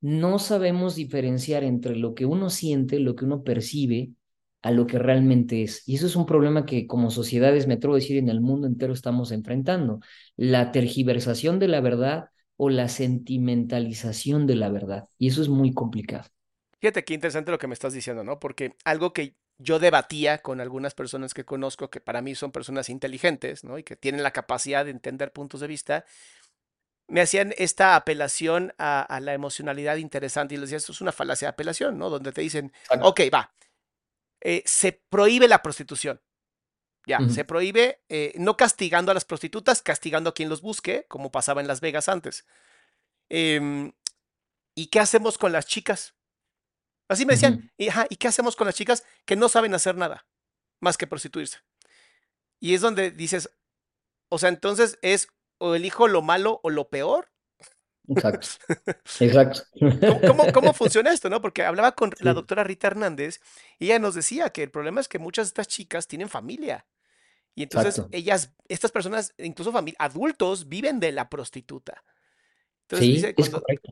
no 0.00 0.38
sabemos 0.38 0.94
diferenciar 0.94 1.64
entre 1.64 1.96
lo 1.96 2.14
que 2.14 2.26
uno 2.26 2.50
siente, 2.50 3.00
lo 3.00 3.16
que 3.16 3.24
uno 3.24 3.42
percibe 3.42 4.12
a 4.62 4.70
lo 4.70 4.86
que 4.86 4.98
realmente 4.98 5.62
es. 5.62 5.86
Y 5.88 5.96
eso 5.96 6.06
es 6.06 6.16
un 6.16 6.26
problema 6.26 6.66
que 6.66 6.86
como 6.86 7.10
sociedades, 7.10 7.66
me 7.66 7.74
atrevo 7.74 7.94
a 7.94 7.98
decir, 7.98 8.16
en 8.18 8.28
el 8.28 8.40
mundo 8.40 8.66
entero 8.66 8.92
estamos 8.92 9.32
enfrentando. 9.32 10.00
La 10.36 10.72
tergiversación 10.72 11.58
de 11.58 11.68
la 11.68 11.80
verdad 11.80 12.26
o 12.56 12.70
la 12.70 12.88
sentimentalización 12.88 14.46
de 14.46 14.56
la 14.56 14.68
verdad. 14.68 15.04
Y 15.16 15.28
eso 15.28 15.42
es 15.42 15.48
muy 15.48 15.72
complicado. 15.72 16.28
Fíjate 16.80 17.04
qué 17.04 17.14
interesante 17.14 17.50
lo 17.50 17.58
que 17.58 17.66
me 17.66 17.74
estás 17.74 17.92
diciendo, 17.92 18.24
¿no? 18.24 18.38
Porque 18.38 18.72
algo 18.84 19.12
que 19.12 19.34
yo 19.58 19.78
debatía 19.78 20.38
con 20.38 20.60
algunas 20.60 20.94
personas 20.94 21.34
que 21.34 21.44
conozco, 21.44 21.90
que 21.90 22.00
para 22.00 22.22
mí 22.22 22.34
son 22.34 22.52
personas 22.52 22.88
inteligentes, 22.88 23.64
¿no? 23.64 23.78
Y 23.78 23.82
que 23.82 23.96
tienen 23.96 24.22
la 24.22 24.30
capacidad 24.30 24.84
de 24.84 24.92
entender 24.92 25.32
puntos 25.32 25.60
de 25.60 25.66
vista, 25.66 26.04
me 27.08 27.20
hacían 27.20 27.54
esta 27.56 27.96
apelación 27.96 28.74
a, 28.78 29.18
la 29.20 29.34
emocionalidad 29.34 29.96
interesante 29.96 30.54
y 30.54 30.58
les 30.58 30.68
decía, 30.68 30.76
esto 30.76 30.92
es 30.92 31.00
una 31.00 31.12
falacia 31.12 31.46
de 31.46 31.50
apelación, 31.50 31.98
¿no? 31.98 32.10
Donde 32.10 32.32
te 32.32 32.42
dicen, 32.42 32.72
ok, 33.00 33.22
va, 33.34 33.52
eh, 34.40 34.62
se 34.66 34.92
prohíbe 34.92 35.48
la 35.48 35.62
prostitución. 35.62 36.20
Ya, 37.06 37.26
se 37.30 37.46
prohíbe 37.46 38.02
eh, 38.10 38.34
no 38.36 38.58
castigando 38.58 39.10
a 39.10 39.14
las 39.14 39.24
prostitutas, 39.24 39.80
castigando 39.80 40.28
a 40.28 40.34
quien 40.34 40.50
los 40.50 40.60
busque, 40.60 41.06
como 41.08 41.30
pasaba 41.30 41.62
en 41.62 41.66
Las 41.66 41.80
Vegas 41.80 42.06
antes. 42.06 42.44
Em, 43.30 43.92
¿Y 44.74 44.88
qué 44.88 45.00
hacemos 45.00 45.38
con 45.38 45.50
las 45.50 45.64
chicas? 45.64 46.17
Así 47.08 47.24
me 47.24 47.34
decían, 47.34 47.72
y, 47.76 47.88
¿y 48.10 48.16
qué 48.16 48.28
hacemos 48.28 48.54
con 48.54 48.66
las 48.66 48.74
chicas 48.74 49.04
que 49.24 49.36
no 49.36 49.48
saben 49.48 49.74
hacer 49.74 49.96
nada 49.96 50.26
más 50.80 50.96
que 50.96 51.06
prostituirse? 51.06 51.58
Y 52.60 52.74
es 52.74 52.80
donde 52.80 53.10
dices, 53.10 53.50
o 54.28 54.38
sea, 54.38 54.48
entonces 54.48 54.98
es 55.02 55.28
o 55.58 55.74
elijo 55.74 56.08
lo 56.08 56.22
malo 56.22 56.60
o 56.62 56.70
lo 56.70 56.88
peor. 56.88 57.30
Exacto. 58.08 58.48
Exacto. 59.20 59.62
¿Cómo, 60.52 60.72
funciona 60.72 61.12
esto? 61.12 61.28
¿no? 61.28 61.42
Porque 61.42 61.64
hablaba 61.64 61.92
con 61.92 62.12
la 62.20 62.32
doctora 62.32 62.64
Rita 62.64 62.86
Hernández 62.86 63.40
y 63.78 63.86
ella 63.86 63.98
nos 63.98 64.14
decía 64.14 64.50
que 64.50 64.62
el 64.62 64.70
problema 64.70 65.00
es 65.00 65.08
que 65.08 65.18
muchas 65.18 65.46
de 65.46 65.48
estas 65.48 65.68
chicas 65.68 66.06
tienen 66.06 66.28
familia. 66.28 66.86
Y 67.54 67.64
entonces 67.64 68.02
ellas, 68.12 68.54
estas 68.68 68.92
personas, 68.92 69.34
incluso 69.36 69.72
adultos, 69.98 70.68
viven 70.68 71.00
de 71.00 71.12
la 71.12 71.28
prostituta. 71.28 72.04
Entonces 72.82 73.34
dice, 73.34 73.34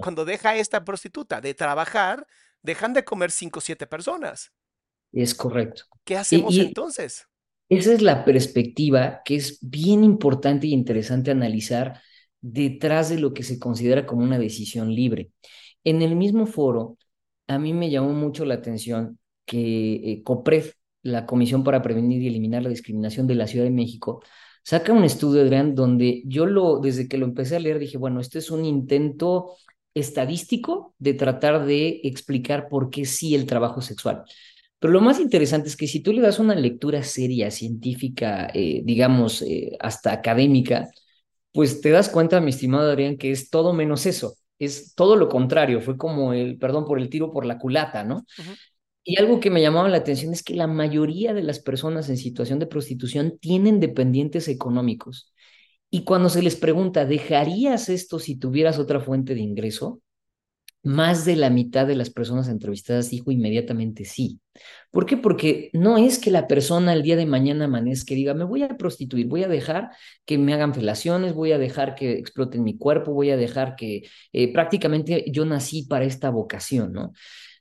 cuando, 0.01 0.25
deja 0.25 0.57
esta 0.57 0.85
prostituta 0.85 1.41
de 1.41 1.53
trabajar, 1.53 2.27
dejan 2.62 2.92
de 2.92 3.05
comer 3.05 3.31
cinco 3.31 3.59
o 3.59 3.62
siete 3.62 3.87
personas. 3.87 4.53
Es 5.12 5.35
correcto. 5.35 5.85
¿Qué 6.05 6.16
hacemos 6.16 6.57
entonces? 6.57 7.27
Esa 7.69 7.92
es 7.92 8.03
la 8.03 8.25
perspectiva 8.25 9.23
que 9.25 9.37
es 9.37 9.59
bien 9.61 10.05
importante 10.05 10.66
y 10.66 10.73
interesante 10.73 11.31
analizar 11.31 12.01
detrás 12.40 13.09
de 13.09 13.19
lo 13.19 13.35
que 13.35 13.42
se 13.42 13.59
considera 13.59 14.07
como 14.07 14.23
una 14.23 14.38
decisión 14.38 14.95
libre. 14.95 15.31
En 15.83 16.03
el 16.03 16.16
mismo 16.16 16.47
foro, 16.47 16.97
a 17.49 17.59
mí 17.59 17.73
me 17.73 17.90
llamó 17.90 18.12
mucho 18.12 18.45
la 18.45 18.55
atención 18.55 19.19
que 19.45 20.12
eh, 20.12 20.23
COPRED, 20.23 20.73
la 21.03 21.27
Comisión 21.27 21.64
para 21.64 21.83
Prevenir 21.83 22.23
y 22.23 22.29
Eliminar 22.29 22.62
la 22.62 22.69
Discriminación 22.69 23.27
de 23.27 23.37
la 23.37 23.47
Ciudad 23.47 23.64
de 23.64 23.71
México, 23.71 24.23
saca 24.62 24.92
un 24.92 25.05
estudio, 25.05 25.42
Adrián, 25.42 25.75
donde 25.75 26.23
yo 26.27 26.47
lo, 26.47 26.81
desde 26.81 27.09
que 27.09 27.19
lo 27.19 27.27
empecé 27.27 27.57
a 27.57 27.61
leer, 27.61 27.79
dije, 27.79 27.99
bueno, 27.99 28.21
este 28.21 28.40
es 28.40 28.51
un 28.51 28.64
intento 28.64 29.57
estadístico 29.97 30.95
de 30.99 31.15
tratar 31.15 31.65
de 31.65 32.01
explicar 32.05 32.69
por 32.69 32.91
qué 32.91 33.07
sí 33.07 33.35
el 33.35 33.47
trabajo 33.47 33.81
sexual. 33.81 34.25
Pero 34.79 34.93
lo 34.93 35.01
más 35.01 35.19
interesante 35.19 35.69
es 35.69 35.77
que 35.77 35.89
si 35.89 36.01
tú 36.01 36.13
le 36.13 36.21
das 36.21 36.39
una 36.39 36.55
lectura 36.55 37.03
seria, 37.03 37.51
científica, 37.51 38.51
eh, 38.53 38.83
digamos, 38.85 39.41
eh, 39.41 39.77
hasta 39.81 40.13
académica, 40.13 40.91
pues 41.51 41.81
te 41.81 41.91
das 41.91 42.11
cuenta, 42.11 42.43
mi 42.43 42.51
estimado 42.51 42.91
Adrián, 42.91 43.17
que 43.17 43.31
es 43.31 43.49
todo 43.49 43.73
menos 43.73 44.05
eso. 44.05 44.37
Es 44.59 44.95
todo 44.95 45.17
lo 45.17 45.31
contrario. 45.31 45.81
Fue 45.81 45.97
como 45.97 46.35
el, 46.35 46.59
perdón 46.59 46.85
por 46.85 46.99
el 47.01 47.09
tiro 47.09 47.33
por 47.33 47.47
la 47.47 47.59
culata, 47.59 48.05
¿no? 48.05 48.27
Y 49.03 49.19
algo 49.19 49.41
que 49.41 49.51
me 49.51 49.63
llamaba 49.63 49.89
la 49.89 49.99
atención 49.99 50.33
es 50.33 50.43
que 50.43 50.55
la 50.55 50.67
mayoría 50.67 51.33
de 51.33 51.43
las 51.43 51.61
personas 51.61 52.11
en 52.11 52.19
situación 52.19 52.59
de 52.59 52.67
prostitución 52.67 53.39
tienen 53.41 53.81
dependientes 53.81 54.49
económicos. 54.49 55.33
Y 55.97 56.05
cuando 56.05 56.29
se 56.29 56.43
les 56.43 56.57
pregunta, 56.57 57.07
¿dejarías 57.07 57.89
esto 57.89 58.19
si 58.19 58.37
tuvieras 58.37 58.79
otra 58.79 59.01
fuente 59.01 59.35
de 59.35 59.41
ingreso? 59.41 60.03
más 60.87 61.25
de 61.25 61.35
la 61.35 61.51
mitad 61.51 61.85
de 61.85 61.97
las 61.97 62.11
personas 62.11 62.49
entrevistadas 62.49 63.11
dijo 63.11 63.33
inmediatamente 63.33 64.05
sí. 64.05 64.39
¿Por 64.93 65.05
qué? 65.05 65.17
Porque 65.17 65.69
no 65.73 65.99
es 65.99 66.21
que 66.21 66.31
la 66.31 66.47
persona 66.47 66.93
el 66.93 67.03
día 67.03 67.17
de 67.17 67.27
mañana 67.27 67.65
amanezca 67.65 68.15
y 68.15 68.19
diga, 68.19 68.35
me 68.35 68.45
voy 68.45 68.63
a 68.63 68.77
prostituir, 68.77 69.27
voy 69.27 69.43
a 69.43 69.49
dejar 69.49 69.91
que 70.25 70.39
me 70.39 70.55
hagan 70.55 70.75
felaciones, 70.75 71.35
voy 71.35 71.51
a 71.51 71.59
dejar 71.59 71.97
que 71.97 72.13
exploten 72.13 72.63
mi 72.63 72.79
cuerpo, 72.79 73.13
voy 73.13 73.31
a 73.31 73.37
dejar 73.37 73.75
que 73.75 74.05
eh, 74.33 74.53
prácticamente 74.53 75.25
yo 75.33 75.45
nací 75.45 75.83
para 75.89 76.05
esta 76.05 76.31
vocación, 76.31 76.93
¿no? 76.93 77.13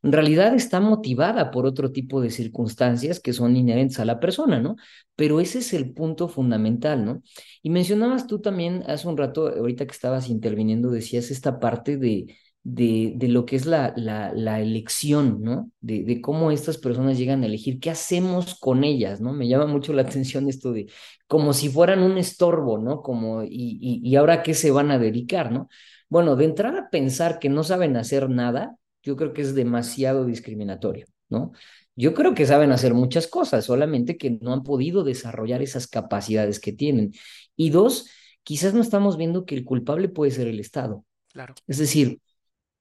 En 0.06 0.12
realidad 0.12 0.54
está 0.54 0.80
motivada 0.80 1.50
por 1.50 1.65
otro 1.65 1.91
tipo 1.91 2.22
de 2.22 2.30
circunstancias 2.30 3.20
que 3.20 3.34
son 3.34 3.56
inherentes 3.56 4.00
a 4.00 4.06
la 4.06 4.20
persona, 4.20 4.60
¿no? 4.60 4.76
Pero 5.15 5.39
ese 5.39 5.60
es 5.60 5.74
el 5.74 5.94
punto 5.94 6.28
fundamental, 6.28 7.04
¿no? 7.04 7.24
Y 7.63 7.72
mencionabas 7.72 8.28
tú 8.28 8.39
también 8.39 8.84
hace 8.88 9.08
un 9.08 9.18
rato, 9.18 9.48
ahorita 9.48 9.88
que 9.88 9.94
estabas 9.94 10.30
interviniendo, 10.30 10.91
decías 10.91 11.32
esta 11.32 11.60
parte 11.60 11.98
de 11.98 12.28
de, 12.65 13.15
lo 13.30 13.46
que 13.46 13.56
es 13.56 13.68
la, 13.68 13.94
la, 13.96 14.60
elección, 14.60 15.41
¿no? 15.41 15.72
De, 15.82 16.04
de, 16.04 16.20
cómo 16.20 16.50
estas 16.52 16.80
personas 16.80 17.18
llegan 17.18 17.44
a 17.44 17.46
elegir, 17.46 17.80
qué 17.80 17.91
hacemos 17.91 18.60
con 18.60 18.84
ellas, 18.84 19.22
¿no? 19.22 19.34
Me 19.34 19.48
llama 19.48 19.68
mucho 19.68 19.94
la 19.94 20.02
atención 20.02 20.50
esto 20.50 20.74
de 20.74 20.88
como 21.28 21.54
si 21.54 21.70
fueran 21.70 22.02
un 22.02 22.18
estorbo, 22.18 22.80
¿no? 22.80 23.02
Como, 23.04 23.44
y, 23.44 23.50
y, 23.52 24.02
y 24.04 24.15
ahora 24.15 24.41
qué 24.44 24.56
se 24.56 24.72
van 24.72 24.89
a 24.91 24.98
dedicar, 24.98 25.52
¿no? 25.52 25.70
Bueno, 26.10 26.36
de 26.36 26.46
entrar 26.46 26.76
a 26.76 26.89
pensar 26.89 27.39
que 27.39 27.50
no 27.50 27.63
saben 27.63 27.98
hacer 27.98 28.30
nada, 28.30 28.78
yo 29.06 29.15
creo 29.15 29.34
que 29.34 29.44
es 29.44 29.54
demasiado 29.56 30.26
discriminatorio, 30.26 31.06
¿no? 31.30 31.52
Yo 31.96 32.13
creo 32.13 32.34
que 32.34 32.46
saben 32.46 32.72
hacer 32.72 32.94
muchas 32.94 33.28
cosas, 33.28 33.63
solamente 33.63 34.18
que 34.18 34.32
no 34.32 34.52
han 34.52 34.63
podido 34.63 35.04
desarrollar 35.04 35.62
esas 35.62 35.88
capacidades 35.88 36.60
que 36.60 36.74
tienen. 36.74 37.13
Y 37.56 37.70
dos, 37.70 38.10
quizás 38.44 38.74
no 38.74 38.82
estamos 38.82 39.15
viendo 39.15 39.46
que 39.46 39.56
el 39.56 39.63
culpable 39.63 40.10
puede 40.10 40.32
ser 40.32 40.48
el 40.48 40.60
Estado. 40.60 41.06
Claro. 41.32 41.54
Es 41.68 41.78
decir, 41.78 42.20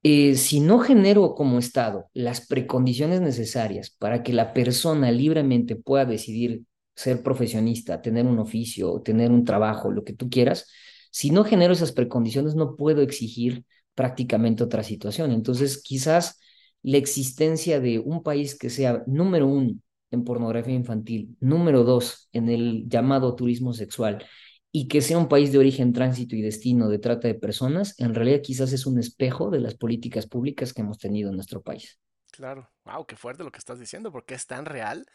eh, 0.03 0.35
si 0.35 0.61
no 0.61 0.81
genero 0.81 1.35
como 1.35 1.59
Estado 1.59 2.11
las 2.15 2.47
precondiciones 2.47 3.21
necesarias 3.21 3.91
para 3.91 4.23
que 4.23 4.33
la 4.33 4.53
persona 4.53 5.13
libremente 5.13 5.77
pueda 5.77 6.07
decidir 6.07 6.63
ser 6.97 7.23
profesionista, 7.23 8.03
tener 8.03 8.27
un 8.27 8.39
oficio, 8.39 9.01
tener 9.03 9.31
un 9.31 9.45
trabajo, 9.45 9.91
lo 9.91 10.05
que 10.05 10.15
tú 10.15 10.31
quieras, 10.31 10.71
si 11.11 11.31
no 11.31 11.45
genero 11.45 11.75
esas 11.75 11.93
precondiciones 11.93 12.55
no 12.55 12.77
puedo 12.77 13.03
exigir 13.03 13.65
prácticamente 13.95 14.65
otra 14.65 14.83
situación. 14.83 15.33
Entonces, 15.33 15.83
quizás 15.83 16.41
la 16.83 16.99
existencia 16.99 17.81
de 17.81 17.99
un 17.99 18.23
país 18.23 18.59
que 18.59 18.71
sea 18.71 19.03
número 19.07 19.47
uno 19.47 19.75
en 20.11 20.25
pornografía 20.25 20.75
infantil, 20.75 21.37
número 21.41 21.85
dos 21.85 22.29
en 22.33 22.49
el 22.49 22.89
llamado 22.89 23.35
turismo 23.35 23.73
sexual 23.73 24.25
y 24.71 24.89
que 24.89 25.01
sea 25.01 25.19
un 25.19 25.29
país 25.29 25.53
de 25.53 25.59
origen, 25.59 25.93
tránsito 25.93 26.35
y 26.35 26.43
destino 26.43 26.89
de 26.89 26.99
trata 26.99 27.29
de 27.29 27.35
personas, 27.35 27.95
en 28.01 28.15
realidad 28.15 28.41
quizás 28.43 28.73
es 28.73 28.87
un 28.87 28.99
espejo 28.99 29.51
de 29.51 29.61
las 29.61 29.77
políticas 29.77 30.27
públicas 30.27 30.73
que 30.73 30.83
hemos 30.83 30.99
tenido 30.99 31.31
en 31.31 31.37
nuestro 31.37 31.63
país. 31.63 32.01
Claro, 32.33 32.69
wow, 32.85 33.07
qué 33.07 33.15
fuerte 33.15 33.45
lo 33.45 33.53
que 33.53 33.59
estás 33.59 33.79
diciendo, 33.79 34.11
porque 34.11 34.35
es 34.35 34.47
tan 34.47 34.67
real, 34.67 35.07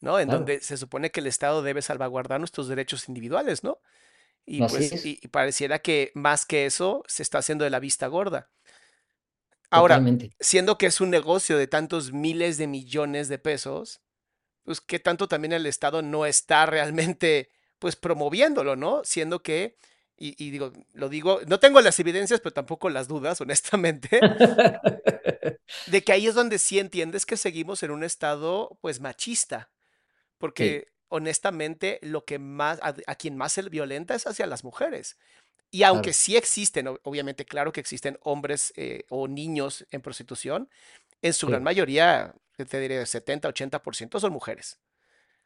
¿no? 0.00 0.20
En 0.20 0.28
donde 0.28 0.60
se 0.60 0.76
supone 0.76 1.10
que 1.10 1.20
el 1.20 1.26
Estado 1.26 1.62
debe 1.62 1.80
salvaguardar 1.80 2.38
nuestros 2.38 2.68
derechos 2.68 3.08
individuales, 3.08 3.64
¿no? 3.64 3.78
Y 4.50 4.60
pues 4.60 5.04
y, 5.04 5.28
pareciera 5.28 5.78
que 5.80 6.10
más 6.14 6.46
que 6.46 6.64
eso 6.64 7.04
se 7.06 7.22
está 7.22 7.38
haciendo 7.38 7.64
de 7.64 7.70
la 7.70 7.80
vista 7.80 8.06
gorda. 8.06 8.48
Ahora, 9.70 10.02
siendo 10.40 10.78
que 10.78 10.86
es 10.86 11.02
un 11.02 11.10
negocio 11.10 11.58
de 11.58 11.66
tantos 11.66 12.12
miles 12.12 12.56
de 12.56 12.66
millones 12.66 13.28
de 13.28 13.38
pesos, 13.38 14.00
pues 14.64 14.80
qué 14.80 14.98
tanto 14.98 15.28
también 15.28 15.52
el 15.52 15.66
Estado 15.66 16.00
no 16.00 16.24
está 16.24 16.64
realmente 16.64 17.50
pues 17.78 17.94
promoviéndolo, 17.94 18.74
¿no? 18.74 19.02
Siendo 19.04 19.42
que, 19.42 19.76
y, 20.16 20.50
digo, 20.50 20.72
lo 20.94 21.10
digo, 21.10 21.40
no 21.46 21.60
tengo 21.60 21.82
las 21.82 22.00
evidencias, 22.00 22.40
pero 22.40 22.54
tampoco 22.54 22.88
las 22.88 23.06
dudas, 23.06 23.40
honestamente, 23.42 24.18
de 25.86 26.02
que 26.02 26.12
ahí 26.12 26.26
es 26.26 26.34
donde 26.34 26.58
sí 26.58 26.78
entiendes 26.78 27.26
que 27.26 27.36
seguimos 27.36 27.82
en 27.82 27.90
un 27.90 28.02
estado, 28.02 28.78
pues, 28.80 29.00
machista, 29.00 29.70
porque 30.38 30.88
honestamente 31.08 31.98
lo 32.02 32.24
que 32.24 32.38
más, 32.38 32.78
a, 32.82 33.14
quien 33.14 33.36
más 33.36 33.52
se 33.52 33.62
violenta 33.62 34.14
es 34.14 34.26
hacia 34.26 34.46
las 34.46 34.64
mujeres. 34.64 35.18
Y 35.70 35.82
aunque 35.82 36.14
sí 36.14 36.36
existen, 36.36 36.88
obviamente, 37.02 37.44
claro 37.44 37.72
que 37.72 37.80
existen 37.80 38.18
hombres 38.22 38.72
eh, 38.76 39.04
o 39.10 39.28
niños 39.28 39.86
en 39.90 40.00
prostitución, 40.00 40.70
en 41.20 41.34
su 41.34 41.46
gran 41.46 41.62
mayoría, 41.62 42.34
te 42.56 42.80
diré 42.80 43.04
70, 43.04 43.48
80% 43.48 44.18
son 44.18 44.32
mujeres. 44.32 44.78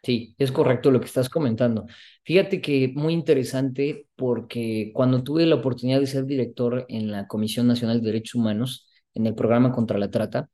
Sí, 0.03 0.35
es 0.37 0.51
correcto 0.51 0.91
lo 0.91 0.99
que 0.99 1.07
estás 1.07 1.29
comentando. 1.29 1.87
Fíjate 2.25 2.61
que 2.61 2.93
muy 2.95 3.13
interesante 3.13 4.09
porque 4.17 4.91
cuando 4.93 5.23
tuve 5.23 5.47
la 5.47 5.55
oportunidad 5.57 6.01
de 6.01 6.07
ser 6.07 6.25
director 6.25 6.87
en 6.89 7.11
la 7.13 7.29
Comisión 7.29 7.69
Nacional 7.69 8.01
de 8.01 8.07
Derechos 8.07 8.35
Humanos, 8.35 8.89
en 9.15 9.27
el 9.27 9.35
programa 9.35 9.71
contra 9.71 9.99
la 9.99 10.11
trata, 10.11 10.51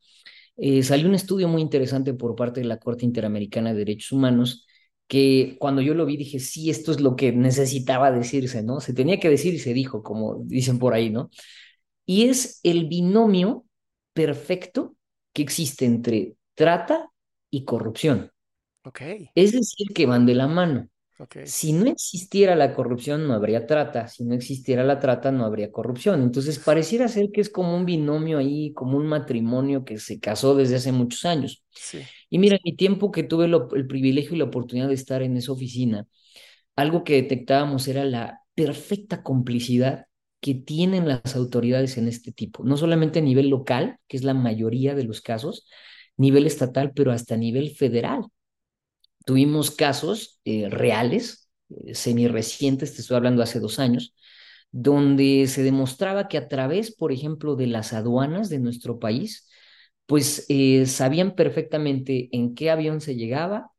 eh, 0.57 0.83
salió 0.83 1.09
un 1.09 1.15
estudio 1.15 1.49
muy 1.49 1.63
interesante 1.63 2.13
por 2.13 2.35
parte 2.37 2.61
de 2.61 2.67
la 2.67 2.79
Corte 2.79 3.07
Interamericana 3.07 3.73
de 3.73 3.79
Derechos 3.79 4.13
Humanos 4.13 4.67
que 5.09 5.57
cuando 5.59 5.83
yo 5.83 5.95
lo 5.95 6.07
vi 6.07 6.17
dije, 6.17 6.39
sí, 6.41 6.71
esto 6.71 6.93
es 6.93 7.01
lo 7.01 7.17
que 7.17 7.33
necesitaba 7.33 8.13
decirse, 8.13 8.63
¿no? 8.63 8.81
Se 8.81 8.95
tenía 8.95 9.21
que 9.21 9.31
decir 9.31 9.55
y 9.55 9.59
se 9.59 9.75
dijo, 9.75 10.03
como 10.03 10.37
dicen 10.45 10.79
por 10.79 10.95
ahí, 10.95 11.11
¿no? 11.11 11.31
Y 12.07 12.29
es 12.29 12.61
el 12.63 12.89
binomio 12.89 13.67
perfecto 14.15 14.97
que 15.33 15.43
existe 15.43 15.87
entre 15.87 16.37
trata 16.55 17.11
y 17.51 17.65
corrupción. 17.65 18.33
Es 19.35 19.53
decir, 19.53 19.89
que 19.95 20.07
van 20.07 20.27
de 20.27 20.35
la 20.35 20.47
mano. 20.49 20.89
Si 21.43 21.73
no 21.73 21.87
existiera 21.87 22.55
la 22.57 22.75
corrupción, 22.75 23.27
no 23.27 23.33
habría 23.35 23.67
trata. 23.67 24.07
Si 24.09 24.25
no 24.25 24.35
existiera 24.35 24.85
la 24.85 24.99
trata, 25.01 25.33
no 25.33 25.45
habría 25.47 25.73
corrupción. 25.73 26.23
Entonces, 26.23 26.59
pareciera 26.59 27.09
ser 27.09 27.31
que 27.33 27.41
es 27.41 27.49
como 27.49 27.75
un 27.75 27.87
binomio 27.87 28.39
ahí, 28.39 28.73
como 28.75 28.99
un 28.99 29.07
matrimonio 29.07 29.85
que 29.85 29.99
se 29.99 30.21
casó 30.21 30.55
desde 30.55 30.77
hace 30.77 30.93
muchos 30.93 31.25
años. 31.25 31.65
Y 32.31 32.39
mira, 32.39 32.57
en 32.57 32.63
mi 32.65 32.77
tiempo 32.77 33.11
que 33.11 33.23
tuve 33.23 33.47
el 33.47 33.87
privilegio 33.87 34.35
y 34.37 34.39
la 34.39 34.45
oportunidad 34.45 34.89
de 34.89 34.95
estar 34.95 35.23
en 35.23 35.37
esa 35.39 35.53
oficina, 35.53 36.07
algo 36.77 37.05
que 37.05 37.15
detectábamos 37.15 37.89
era 37.89 38.05
la 38.05 38.41
perfecta 38.55 39.23
complicidad 39.23 40.07
que 40.41 40.55
tienen 40.55 41.09
las 41.09 41.35
autoridades 41.37 41.99
en 41.99 42.09
este 42.09 42.33
tipo, 42.33 42.65
no 42.65 42.77
solamente 42.77 43.19
a 43.21 43.23
nivel 43.23 43.49
local, 43.49 43.99
que 44.09 44.17
es 44.17 44.25
la 44.25 44.35
mayoría 44.35 44.95
de 44.95 45.05
los 45.05 45.21
casos, 45.21 45.67
nivel 46.17 46.47
estatal, 46.47 46.93
pero 46.95 47.13
hasta 47.13 47.37
nivel 47.37 47.71
federal. 47.71 48.27
Tuvimos 49.29 49.71
casos 49.71 50.41
eh, 50.47 50.71
reales, 50.71 51.51
eh, 51.69 51.95
semi-recientes, 51.95 52.95
te 52.95 53.03
estoy 53.03 53.19
hablando 53.19 53.43
hace 53.43 53.61
dos 53.61 53.79
años, 53.79 54.15
donde 54.71 55.47
se 55.49 55.63
demostraba 55.63 56.29
que 56.29 56.39
a 56.39 56.49
través, 56.49 56.97
por 56.97 57.13
ejemplo, 57.13 57.55
de 57.55 57.67
las 57.67 57.93
aduanas 57.93 58.49
de 58.49 58.59
nuestro 58.59 58.99
país, 58.99 59.47
pues 60.07 60.47
eh, 60.49 60.87
sabían 60.87 61.35
perfectamente 61.35 62.31
en 62.33 62.55
qué 62.55 62.71
avión 62.71 63.03
se 63.03 63.17
llegaba, 63.17 63.71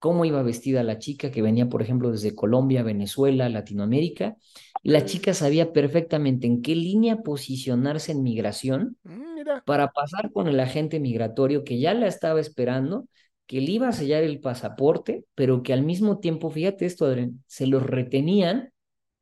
cómo 0.00 0.24
iba 0.24 0.42
vestida 0.42 0.82
la 0.82 0.98
chica 0.98 1.30
que 1.30 1.42
venía, 1.42 1.68
por 1.68 1.80
ejemplo, 1.80 2.10
desde 2.10 2.34
Colombia, 2.34 2.82
Venezuela, 2.82 3.48
Latinoamérica. 3.48 4.34
La 4.82 5.04
chica 5.04 5.32
sabía 5.32 5.72
perfectamente 5.72 6.48
en 6.48 6.60
qué 6.60 6.74
línea 6.74 7.18
posicionarse 7.18 8.10
en 8.10 8.24
migración 8.24 8.96
Mm, 9.04 9.62
para 9.64 9.92
pasar 9.92 10.32
con 10.32 10.48
el 10.48 10.58
agente 10.58 10.98
migratorio 10.98 11.62
que 11.62 11.78
ya 11.78 11.94
la 11.94 12.08
estaba 12.08 12.40
esperando, 12.40 13.06
que 13.48 13.62
le 13.62 13.72
iba 13.72 13.88
a 13.88 13.92
sellar 13.92 14.22
el 14.22 14.40
pasaporte, 14.40 15.24
pero 15.34 15.62
que 15.62 15.72
al 15.72 15.82
mismo 15.82 16.18
tiempo, 16.20 16.50
fíjate 16.50 16.84
esto, 16.84 17.06
Adrián, 17.06 17.42
se 17.46 17.66
los 17.66 17.82
retenían 17.82 18.72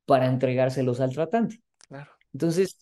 para 0.05 0.27
entregárselos 0.27 1.01
al 1.01 1.12
tratante. 1.12 1.62
Claro. 1.89 2.11
Entonces, 2.33 2.77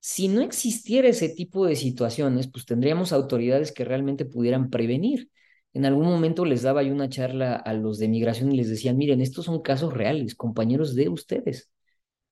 si 0.00 0.26
no 0.26 0.40
existiera 0.40 1.06
ese 1.06 1.28
tipo 1.28 1.66
de 1.66 1.76
situaciones, 1.76 2.48
pues 2.48 2.66
tendríamos 2.66 3.12
autoridades 3.12 3.70
que 3.70 3.84
realmente 3.84 4.24
pudieran 4.24 4.70
prevenir. 4.70 5.30
En 5.72 5.86
algún 5.86 6.04
momento 6.04 6.44
les 6.44 6.62
daba 6.62 6.82
yo 6.82 6.92
una 6.92 7.08
charla 7.08 7.54
a 7.54 7.72
los 7.74 7.98
de 7.98 8.08
migración 8.08 8.50
y 8.50 8.56
les 8.56 8.68
decían, 8.68 8.96
miren, 8.96 9.20
estos 9.20 9.44
son 9.44 9.62
casos 9.62 9.94
reales, 9.94 10.34
compañeros 10.34 10.96
de 10.96 11.08
ustedes, 11.08 11.70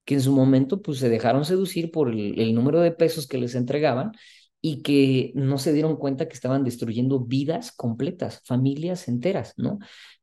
que 0.04 0.14
en 0.14 0.22
su 0.22 0.32
momento 0.32 0.82
pues 0.82 0.98
se 0.98 1.08
dejaron 1.08 1.44
seducir 1.44 1.92
por 1.92 2.10
el, 2.10 2.40
el 2.40 2.52
número 2.52 2.80
de 2.80 2.90
pesos 2.90 3.28
que 3.28 3.38
les 3.38 3.54
entregaban 3.54 4.10
y 4.62 4.82
que 4.82 5.32
no 5.34 5.58
se 5.58 5.72
dieron 5.72 5.96
cuenta 5.96 6.28
que 6.28 6.34
estaban 6.34 6.64
destruyendo 6.64 7.20
vidas 7.20 7.72
completas, 7.72 8.42
familias 8.44 9.08
enteras, 9.08 9.54
¿no? 9.56 9.78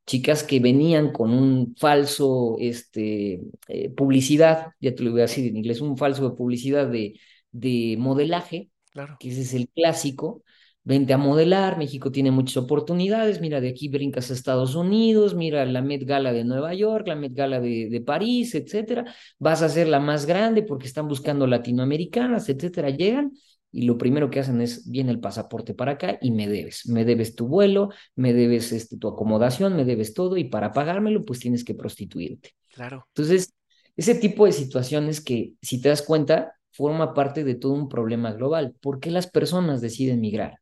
Chicas 0.06 0.44
que 0.44 0.60
venían 0.60 1.12
con 1.12 1.32
un 1.32 1.76
falso, 1.78 2.56
este, 2.60 3.42
eh, 3.68 3.90
publicidad, 3.90 4.68
ya 4.80 4.96
te 4.96 5.04
lo 5.04 5.12
voy 5.12 5.22
a 5.22 5.24
decir 5.24 5.48
en 5.48 5.58
inglés, 5.58 5.82
un 5.82 5.98
falso 5.98 6.30
de 6.30 6.36
publicidad 6.36 6.88
de, 6.88 7.20
de 7.52 7.96
modelaje, 8.00 8.70
Claro. 8.92 9.18
que 9.20 9.30
ese 9.30 9.42
es 9.42 9.54
el 9.54 9.70
clásico. 9.70 10.44
Vente 10.84 11.12
a 11.14 11.18
modelar, 11.18 11.78
México 11.78 12.12
tiene 12.14 12.32
muchas 12.32 12.56
oportunidades, 12.58 13.42
mira, 13.42 13.60
de 13.60 13.68
aquí 13.70 13.90
brincas 13.90 14.32
a 14.32 14.34
Estados 14.34 14.74
Unidos, 14.76 15.36
mira 15.36 15.66
la 15.66 15.82
Met 15.82 16.04
Gala 16.06 16.32
de 16.32 16.46
Nueva 16.46 16.74
York, 16.74 17.06
la 17.08 17.16
Met 17.16 17.34
Gala 17.34 17.60
de, 17.60 17.90
de 17.90 18.02
París, 18.02 18.56
etcétera. 18.56 19.04
Vas 19.38 19.62
a 19.62 19.68
ser 19.70 19.90
la 19.90 20.00
más 20.00 20.26
grande 20.26 20.64
porque 20.64 20.88
están 20.88 21.10
buscando 21.10 21.46
latinoamericanas, 21.46 22.48
etcétera. 22.48 22.90
Llegan 22.92 23.34
y 23.72 23.84
lo 23.84 23.98
primero 23.98 24.30
que 24.30 24.40
hacen 24.40 24.62
es, 24.62 24.90
viene 24.90 25.12
el 25.12 25.20
pasaporte 25.20 25.74
para 25.74 25.94
acá 25.94 26.18
y 26.22 26.32
me 26.32 26.48
debes, 26.48 26.88
me 26.88 27.06
debes 27.06 27.36
tu 27.36 27.48
vuelo, 27.48 27.90
me 28.16 28.34
debes 28.34 28.72
este, 28.72 28.98
tu 28.98 29.08
acomodación, 29.08 29.76
me 29.76 29.86
debes 29.86 30.14
todo 30.14 30.38
y 30.38 30.46
para 30.46 30.72
pagármelo 30.72 31.26
pues 31.26 31.40
tienes 31.40 31.64
que 31.64 31.76
prostituirte. 31.76 32.52
Claro. 32.74 33.06
Entonces, 33.10 33.54
ese 33.96 34.16
tipo 34.16 34.46
de 34.46 34.52
situaciones 34.52 35.22
que, 35.22 35.54
si 35.62 35.82
te 35.82 35.90
das 35.90 36.02
cuenta, 36.02 36.54
forma 36.72 37.14
parte 37.14 37.44
de 37.44 37.56
todo 37.56 37.74
un 37.74 37.90
problema 37.90 38.32
global. 38.32 38.76
¿Por 38.80 39.00
qué 39.00 39.10
las 39.10 39.28
personas 39.28 39.82
deciden 39.82 40.22
migrar? 40.22 40.60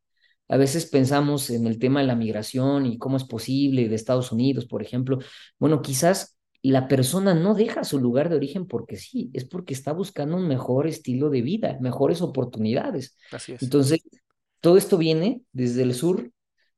A 0.47 0.57
veces 0.57 0.85
pensamos 0.85 1.49
en 1.49 1.67
el 1.67 1.79
tema 1.79 1.99
de 2.01 2.07
la 2.07 2.15
migración 2.15 2.85
y 2.85 2.97
cómo 2.97 3.17
es 3.17 3.25
posible 3.25 3.89
de 3.89 3.95
Estados 3.95 4.31
Unidos, 4.31 4.65
por 4.65 4.81
ejemplo. 4.81 5.19
Bueno, 5.59 5.81
quizás 5.81 6.34
la 6.71 6.87
persona 6.87 7.33
no 7.35 7.53
deja 7.55 7.83
su 7.83 7.99
lugar 7.99 8.29
de 8.29 8.35
origen 8.37 8.67
porque 8.67 8.97
sí, 8.97 9.31
es 9.33 9.45
porque 9.45 9.73
está 9.73 9.93
buscando 9.93 10.37
un 10.37 10.47
mejor 10.47 10.87
estilo 10.87 11.29
de 11.29 11.41
vida, 11.41 11.77
mejores 11.81 12.21
oportunidades. 12.21 13.17
Así 13.31 13.53
es. 13.53 13.61
Entonces, 13.61 14.01
todo 14.61 14.77
esto 14.77 14.97
viene 14.97 15.43
desde 15.51 15.83
el 15.83 15.93
sur 15.93 16.31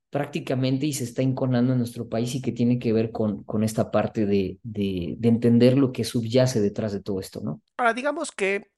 prácticamente 0.09 0.85
y 0.87 0.93
se 0.93 1.03
está 1.05 1.21
enconando 1.23 1.73
en 1.73 1.79
nuestro 1.79 2.09
país 2.09 2.35
y 2.35 2.41
que 2.41 2.51
tiene 2.53 2.79
que 2.79 2.93
ver 2.93 3.11
con, 3.11 3.43
con 3.43 3.63
esta 3.63 3.91
parte 3.91 4.25
de, 4.25 4.59
de, 4.63 5.15
de 5.19 5.29
entender 5.29 5.77
lo 5.77 5.91
que 5.93 6.03
subyace 6.05 6.61
detrás 6.61 6.93
de 6.93 7.01
todo 7.01 7.19
esto, 7.19 7.41
¿no? 7.41 7.61
Ahora, 7.77 7.93
digamos 7.93 8.31
que 8.31 8.69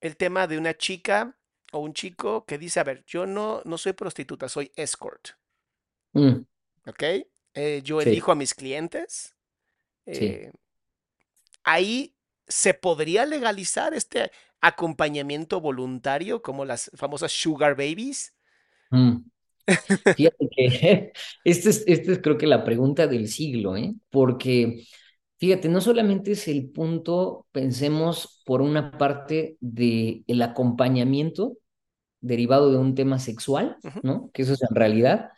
el 0.00 0.16
tema 0.16 0.46
de 0.46 0.58
una 0.58 0.76
chica 0.76 1.36
o 1.72 1.80
un 1.80 1.94
chico 1.94 2.44
que 2.46 2.58
dice, 2.58 2.80
a 2.80 2.84
ver, 2.84 3.04
yo 3.06 3.26
no, 3.26 3.62
no 3.64 3.78
soy 3.78 3.92
prostituta, 3.94 4.48
soy 4.48 4.72
escort, 4.76 5.30
Mm, 6.14 6.44
¿ok? 6.86 7.02
Eh, 7.54 7.80
yo 7.84 8.00
sí, 8.00 8.00
elijo 8.00 8.32
a 8.32 8.34
mis 8.34 8.54
clientes. 8.54 9.34
Sí. 10.06 10.24
eh, 10.26 10.52
ahí 11.64 12.14
se 12.48 12.74
podría 12.74 13.26
legalizar 13.26 13.94
este 13.94 14.30
acompañamiento 14.60 15.60
voluntario 15.60 16.42
como 16.42 16.64
las 16.64 16.90
famosas 16.94 17.32
sugar 17.32 17.74
babies. 17.76 18.34
Mm. 18.90 19.16
Fíjate 20.16 20.48
que 20.50 21.12
esta 21.44 21.70
es, 21.70 21.84
esta 21.86 22.12
es 22.12 22.18
creo 22.20 22.38
que 22.38 22.46
la 22.46 22.64
pregunta 22.64 23.06
del 23.06 23.28
siglo, 23.28 23.76
¿eh? 23.76 23.94
Porque, 24.10 24.84
fíjate, 25.38 25.68
no 25.68 25.80
solamente 25.80 26.32
es 26.32 26.48
el 26.48 26.70
punto, 26.70 27.46
pensemos 27.52 28.42
por 28.44 28.60
una 28.62 28.96
parte 28.98 29.56
de 29.60 30.24
el 30.26 30.42
acompañamiento 30.42 31.58
derivado 32.20 32.70
de 32.70 32.78
un 32.78 32.94
tema 32.94 33.18
sexual, 33.18 33.76
¿no? 34.02 34.30
Que 34.32 34.42
eso 34.42 34.52
es 34.54 34.62
en 34.62 34.74
realidad. 34.74 35.30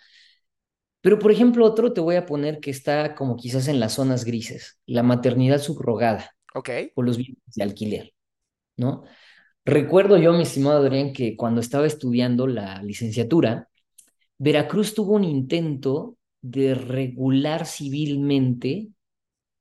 Pero, 1.04 1.18
por 1.18 1.30
ejemplo, 1.30 1.66
otro 1.66 1.92
te 1.92 2.00
voy 2.00 2.16
a 2.16 2.24
poner 2.24 2.60
que 2.60 2.70
está 2.70 3.14
como 3.14 3.36
quizás 3.36 3.68
en 3.68 3.78
las 3.78 3.92
zonas 3.92 4.24
grises, 4.24 4.78
la 4.86 5.02
maternidad 5.02 5.60
subrogada 5.60 6.30
Ok, 6.54 6.70
o 6.94 7.02
los 7.02 7.18
bienes 7.18 7.42
de 7.54 7.62
alquiler, 7.62 8.14
¿no? 8.78 9.04
Recuerdo 9.66 10.16
yo, 10.16 10.32
mi 10.32 10.44
estimado 10.44 10.78
Adrián, 10.78 11.12
que 11.12 11.36
cuando 11.36 11.60
estaba 11.60 11.86
estudiando 11.86 12.46
la 12.46 12.82
licenciatura, 12.82 13.68
Veracruz 14.38 14.94
tuvo 14.94 15.12
un 15.14 15.24
intento 15.24 16.16
de 16.40 16.74
regular 16.74 17.66
civilmente 17.66 18.88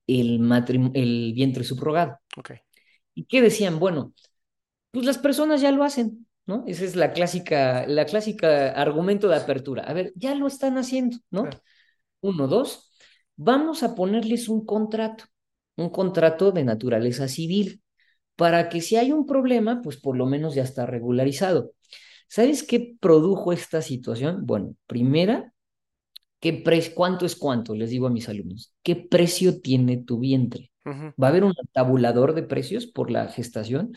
el, 0.07 0.41
el 0.93 1.33
vientre 1.35 1.65
subrogado. 1.65 2.19
ok. 2.37 2.51
¿Y 3.15 3.25
qué 3.25 3.41
decían? 3.41 3.79
Bueno, 3.79 4.13
pues 4.91 5.05
las 5.05 5.17
personas 5.17 5.59
ya 5.59 5.73
lo 5.73 5.83
hacen, 5.83 6.25
¿no? 6.45 6.63
Esa 6.67 6.85
es 6.85 6.95
la 6.95 7.13
clásica, 7.13 7.85
la 7.87 8.05
clásica 8.05 8.71
argumento 8.71 9.27
de 9.29 9.35
apertura. 9.37 9.83
A 9.83 9.93
ver, 9.93 10.13
ya 10.15 10.35
lo 10.35 10.47
están 10.47 10.77
haciendo, 10.77 11.17
¿no? 11.31 11.49
Uno, 12.21 12.47
dos, 12.47 12.91
vamos 13.35 13.83
a 13.83 13.95
ponerles 13.95 14.49
un 14.49 14.65
contrato, 14.65 15.25
un 15.77 15.89
contrato 15.89 16.51
de 16.51 16.63
naturaleza 16.63 17.27
civil, 17.27 17.81
para 18.35 18.69
que 18.69 18.81
si 18.81 18.97
hay 18.97 19.11
un 19.13 19.25
problema, 19.27 19.81
pues 19.81 19.97
por 19.97 20.17
lo 20.17 20.25
menos 20.25 20.55
ya 20.55 20.63
está 20.63 20.85
regularizado. 20.85 21.73
¿Sabes 22.29 22.63
qué 22.63 22.95
produjo 22.99 23.53
esta 23.53 23.81
situación? 23.81 24.45
Bueno, 24.45 24.75
primera, 24.87 25.53
¿qué 26.39 26.53
pre- 26.53 26.93
¿cuánto 26.93 27.25
es 27.25 27.35
cuánto? 27.35 27.75
Les 27.75 27.89
digo 27.89 28.07
a 28.07 28.09
mis 28.09 28.29
alumnos, 28.29 28.73
¿qué 28.83 28.95
precio 28.95 29.61
tiene 29.61 29.97
tu 29.97 30.19
vientre? 30.19 30.71
¿Va 31.21 31.27
a 31.27 31.29
haber 31.31 31.43
un 31.43 31.53
tabulador 31.73 32.33
de 32.35 32.43
precios 32.43 32.87
por 32.87 33.11
la 33.11 33.27
gestación? 33.29 33.93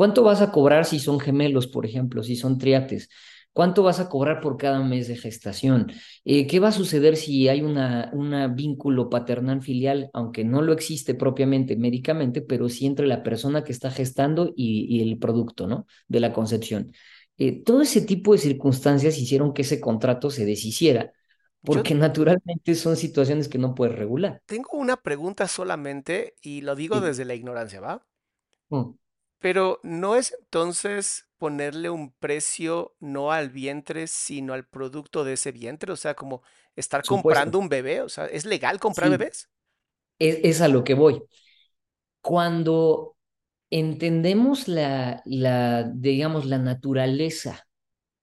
¿Cuánto 0.00 0.22
vas 0.22 0.40
a 0.40 0.50
cobrar 0.50 0.86
si 0.86 0.98
son 0.98 1.20
gemelos, 1.20 1.66
por 1.66 1.84
ejemplo, 1.86 2.22
si 2.22 2.36
son 2.36 2.56
triates? 2.58 3.08
¿Cuánto 3.52 3.82
vas 3.82 4.00
a 4.00 4.08
cobrar 4.08 4.40
por 4.40 4.56
cada 4.56 4.80
mes 4.82 5.08
de 5.08 5.16
gestación? 5.16 5.92
Eh, 6.24 6.46
¿qué 6.46 6.58
va 6.60 6.68
a 6.68 6.72
suceder 6.72 7.16
si 7.16 7.48
hay 7.48 7.60
una, 7.62 8.10
una 8.14 8.46
vínculo 8.48 9.10
paternal 9.10 9.60
filial, 9.60 10.08
aunque 10.14 10.44
no 10.44 10.62
lo 10.62 10.72
existe 10.72 11.14
propiamente 11.14 11.76
médicamente, 11.76 12.40
pero 12.42 12.68
sí 12.68 12.86
entre 12.86 13.06
la 13.06 13.22
persona 13.22 13.62
que 13.64 13.72
está 13.72 13.90
gestando 13.90 14.52
y, 14.56 14.86
y 14.88 15.02
el 15.02 15.18
producto, 15.18 15.66
¿no? 15.66 15.86
De 16.08 16.20
la 16.20 16.32
concepción. 16.32 16.92
Eh, 17.38 17.62
todo 17.64 17.82
ese 17.82 18.00
tipo 18.02 18.32
de 18.32 18.38
circunstancias 18.38 19.18
hicieron 19.18 19.52
que 19.52 19.62
ese 19.62 19.80
contrato 19.80 20.30
se 20.30 20.44
deshiciera, 20.46 21.12
Yo 21.62 21.82
porque 21.82 21.94
naturalmente 21.94 22.74
son 22.74 22.96
situaciones 22.96 23.48
que 23.48 23.58
no 23.58 23.74
puedes 23.74 23.96
regular. 23.96 24.42
tengo 24.46 24.76
una 24.76 24.98
pregunta 24.98 25.48
solamente 25.48 26.34
y 26.42 26.60
lo 26.60 26.74
digo 26.76 27.00
Sí. 27.00 27.00
desde 27.00 27.24
la 27.24 27.34
ignorancia, 27.34 27.80
¿va? 27.80 28.06
Mm, 28.70 28.94
Pero 29.40 29.80
¿no 29.84 30.16
es 30.16 30.34
entonces 30.40 31.28
ponerle 31.38 31.90
un 31.90 32.12
precio 32.12 32.96
no 33.00 33.32
al 33.32 33.50
vientre, 33.50 34.06
sino 34.08 34.54
al 34.54 34.66
producto 34.68 35.24
de 35.24 35.34
ese 35.34 35.52
vientre? 35.52 35.92
O 35.92 35.96
sea, 35.96 36.14
como 36.14 36.42
estar 36.76 37.06
supuesto. 37.06 37.06
comprando 37.06 37.58
un 37.58 37.68
bebé. 37.70 38.02
O 38.02 38.08
sea, 38.10 38.26
¿es 38.26 38.44
legal 38.46 38.80
comprar 38.80 39.10
Sí, 39.10 39.10
bebés? 39.10 39.50
es, 40.18 40.38
es 40.44 40.60
a 40.60 40.68
lo 40.68 40.84
que 40.84 40.94
voy. 40.94 41.22
Cuando 42.20 43.16
entendemos 43.70 44.68
la, 44.68 45.22
la, 45.26 45.84
digamos, 45.84 46.46
la 46.46 46.58
naturaleza 46.58 47.66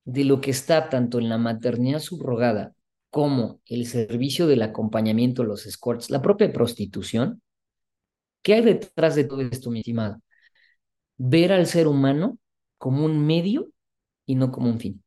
de 0.06 0.26
lo 0.26 0.42
que 0.42 0.52
está 0.52 0.90
tanto 0.90 1.20
en 1.20 1.30
la 1.30 1.38
maternidad 1.38 2.00
subrogada 2.00 2.76
como 3.12 3.62
el 3.68 3.88
servicio 3.88 4.48
del 4.48 4.64
acompañamiento, 4.64 5.44
los 5.44 5.66
escorts, 5.68 6.12
la 6.12 6.22
propia 6.22 6.54
prostitución, 6.54 7.42
¿qué 8.42 8.56
hay 8.56 8.62
detrás 8.64 9.16
de 9.16 9.26
todo 9.26 9.42
esto, 9.42 9.70
mi 9.72 9.80
estimado? 9.80 10.22
Ver 11.18 11.52
al 11.52 11.68
ser 11.68 11.88
humano 11.88 12.38
como 12.78 13.06
un 13.06 13.26
medio 13.26 13.72
y 14.26 14.36
no 14.36 14.52
como 14.52 14.70
un 14.70 14.80
fin. 14.80 15.04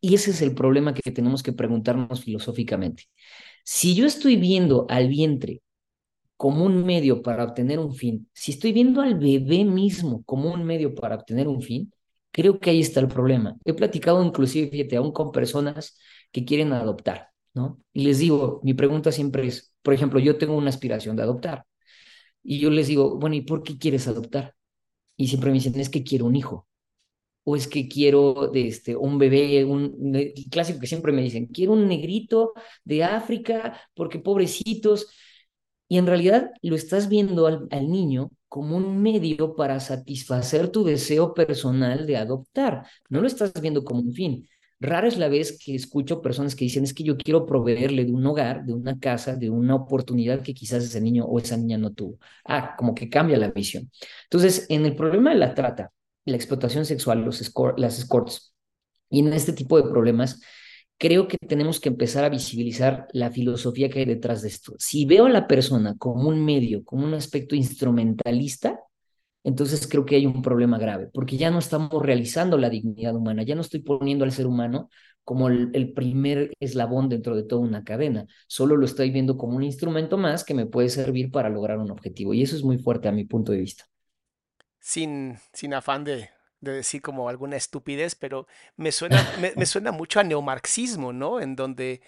Y 0.00 0.14
ese 0.14 0.30
es 0.32 0.42
el 0.42 0.54
problema 0.54 0.94
que 0.94 1.12
tenemos 1.12 1.42
que 1.42 1.52
preguntarnos 1.52 2.22
filosóficamente. 2.22 3.04
Si 3.64 3.94
yo 3.94 4.06
estoy 4.06 4.36
viendo 4.36 4.86
al 4.90 5.08
vientre 5.08 5.62
como 6.36 6.64
un 6.64 6.84
medio 6.84 7.22
para 7.22 7.44
obtener 7.44 7.78
un 7.78 7.94
fin, 7.94 8.28
si 8.34 8.52
estoy 8.52 8.72
viendo 8.72 9.00
al 9.00 9.16
bebé 9.18 9.64
mismo 9.64 10.22
como 10.24 10.52
un 10.52 10.64
medio 10.64 10.94
para 10.94 11.16
obtener 11.16 11.48
un 11.48 11.62
fin, 11.62 11.92
creo 12.30 12.60
que 12.60 12.70
ahí 12.70 12.80
está 12.80 13.00
el 13.00 13.08
problema. 13.08 13.56
He 13.64 13.74
platicado 13.74 14.22
inclusive, 14.24 14.68
fíjate, 14.70 14.96
aún 14.96 15.12
con 15.12 15.32
personas 15.32 15.98
que 16.32 16.44
quieren 16.44 16.72
adoptar, 16.72 17.30
¿no? 17.54 17.80
Y 17.92 18.04
les 18.04 18.18
digo, 18.18 18.60
mi 18.64 18.74
pregunta 18.74 19.12
siempre 19.12 19.46
es, 19.46 19.72
por 19.82 19.94
ejemplo, 19.94 20.20
yo 20.20 20.36
tengo 20.38 20.56
una 20.56 20.68
aspiración 20.70 21.16
de 21.16 21.22
adoptar. 21.22 21.64
Y 22.44 22.60
yo 22.60 22.70
les 22.70 22.88
digo, 22.88 23.18
bueno, 23.18 23.36
¿y 23.36 23.42
por 23.42 23.64
qué 23.64 23.78
quieres 23.78 24.08
adoptar? 24.08 24.55
Y 25.16 25.28
siempre 25.28 25.50
me 25.50 25.54
dicen, 25.54 25.78
es 25.80 25.88
que 25.88 26.04
quiero 26.04 26.26
un 26.26 26.36
hijo. 26.36 26.66
O 27.44 27.56
es 27.56 27.68
que 27.68 27.88
quiero 27.88 28.48
de 28.52 28.68
este, 28.68 28.96
un 28.96 29.18
bebé, 29.18 29.64
un 29.64 30.12
clásico 30.50 30.80
que 30.80 30.86
siempre 30.88 31.12
me 31.12 31.22
dicen, 31.22 31.46
quiero 31.46 31.72
un 31.74 31.88
negrito 31.88 32.52
de 32.84 33.04
África, 33.04 33.80
porque 33.94 34.18
pobrecitos. 34.18 35.08
Y 35.88 35.98
en 35.98 36.06
realidad 36.06 36.50
lo 36.62 36.74
estás 36.76 37.08
viendo 37.08 37.46
al, 37.46 37.68
al 37.70 37.90
niño 37.90 38.30
como 38.48 38.76
un 38.76 39.02
medio 39.02 39.54
para 39.54 39.80
satisfacer 39.80 40.68
tu 40.70 40.84
deseo 40.84 41.34
personal 41.34 42.06
de 42.06 42.16
adoptar. 42.16 42.86
No 43.08 43.20
lo 43.20 43.26
estás 43.28 43.52
viendo 43.60 43.84
como 43.84 44.00
un 44.00 44.12
fin. 44.12 44.48
Rara 44.78 45.08
es 45.08 45.16
la 45.16 45.28
vez 45.28 45.58
que 45.58 45.74
escucho 45.74 46.20
personas 46.20 46.54
que 46.54 46.64
dicen, 46.64 46.84
es 46.84 46.92
que 46.92 47.02
yo 47.02 47.16
quiero 47.16 47.46
proveerle 47.46 48.04
de 48.04 48.12
un 48.12 48.26
hogar, 48.26 48.64
de 48.64 48.74
una 48.74 48.98
casa, 48.98 49.34
de 49.34 49.48
una 49.48 49.74
oportunidad 49.74 50.42
que 50.42 50.54
quizás 50.54 50.84
ese 50.84 51.00
niño 51.00 51.24
o 51.24 51.38
esa 51.38 51.56
niña 51.56 51.78
no 51.78 51.92
tuvo. 51.92 52.18
Ah, 52.44 52.74
como 52.76 52.94
que 52.94 53.08
cambia 53.08 53.38
la 53.38 53.50
visión. 53.50 53.90
Entonces, 54.24 54.66
en 54.68 54.84
el 54.84 54.94
problema 54.94 55.30
de 55.30 55.36
la 55.36 55.54
trata, 55.54 55.92
la 56.26 56.36
explotación 56.36 56.84
sexual, 56.84 57.24
los 57.24 57.52
las 57.76 57.98
escorts, 57.98 58.54
y 59.08 59.20
en 59.20 59.32
este 59.32 59.52
tipo 59.52 59.80
de 59.80 59.88
problemas, 59.88 60.40
creo 60.98 61.28
que 61.28 61.38
tenemos 61.38 61.80
que 61.80 61.88
empezar 61.88 62.24
a 62.24 62.28
visibilizar 62.28 63.06
la 63.12 63.30
filosofía 63.30 63.88
que 63.88 64.00
hay 64.00 64.04
detrás 64.04 64.42
de 64.42 64.48
esto. 64.48 64.74
Si 64.78 65.04
veo 65.04 65.26
a 65.26 65.30
la 65.30 65.46
persona 65.46 65.96
como 65.98 66.28
un 66.28 66.44
medio, 66.44 66.84
como 66.84 67.04
un 67.04 67.14
aspecto 67.14 67.54
instrumentalista, 67.54 68.80
entonces 69.46 69.86
creo 69.86 70.04
que 70.04 70.16
hay 70.16 70.26
un 70.26 70.42
problema 70.42 70.76
grave, 70.76 71.08
porque 71.14 71.36
ya 71.36 71.52
no 71.52 71.60
estamos 71.60 72.02
realizando 72.02 72.58
la 72.58 72.68
dignidad 72.68 73.14
humana, 73.14 73.44
ya 73.44 73.54
no 73.54 73.60
estoy 73.60 73.78
poniendo 73.78 74.24
al 74.24 74.32
ser 74.32 74.48
humano 74.48 74.90
como 75.22 75.46
el, 75.48 75.92
primer 75.94 76.50
eslabón 76.58 77.08
dentro 77.08 77.36
de 77.36 77.44
toda 77.44 77.62
una 77.62 77.84
cadena, 77.84 78.26
solo 78.48 78.76
lo 78.76 78.84
estoy 78.84 79.10
viendo 79.12 79.36
como 79.36 79.56
un 79.56 79.62
instrumento 79.62 80.18
más 80.18 80.42
que 80.42 80.52
me 80.52 80.66
puede 80.66 80.88
servir 80.88 81.30
para 81.30 81.48
lograr 81.48 81.78
un 81.78 81.92
objetivo, 81.92 82.34
y 82.34 82.42
eso 82.42 82.56
es 82.56 82.64
muy 82.64 82.78
fuerte 82.78 83.06
a 83.06 83.12
mi 83.12 83.24
punto 83.24 83.52
de 83.52 83.58
vista. 83.58 83.84
Sin, 84.80 85.38
sin 85.52 85.74
afán 85.74 86.02
de, 86.02 86.28
decir 86.60 87.00
como 87.00 87.28
alguna 87.28 87.54
estupidez, 87.54 88.16
pero 88.16 88.48
me 88.76 88.90
suena, 88.90 89.24
me, 89.56 89.64
suena 89.64 89.92
mucho 89.92 90.18
a 90.18 90.24
neomarxismo, 90.24 91.12
¿no? 91.12 91.40
En 91.40 91.54
donde 91.54 92.02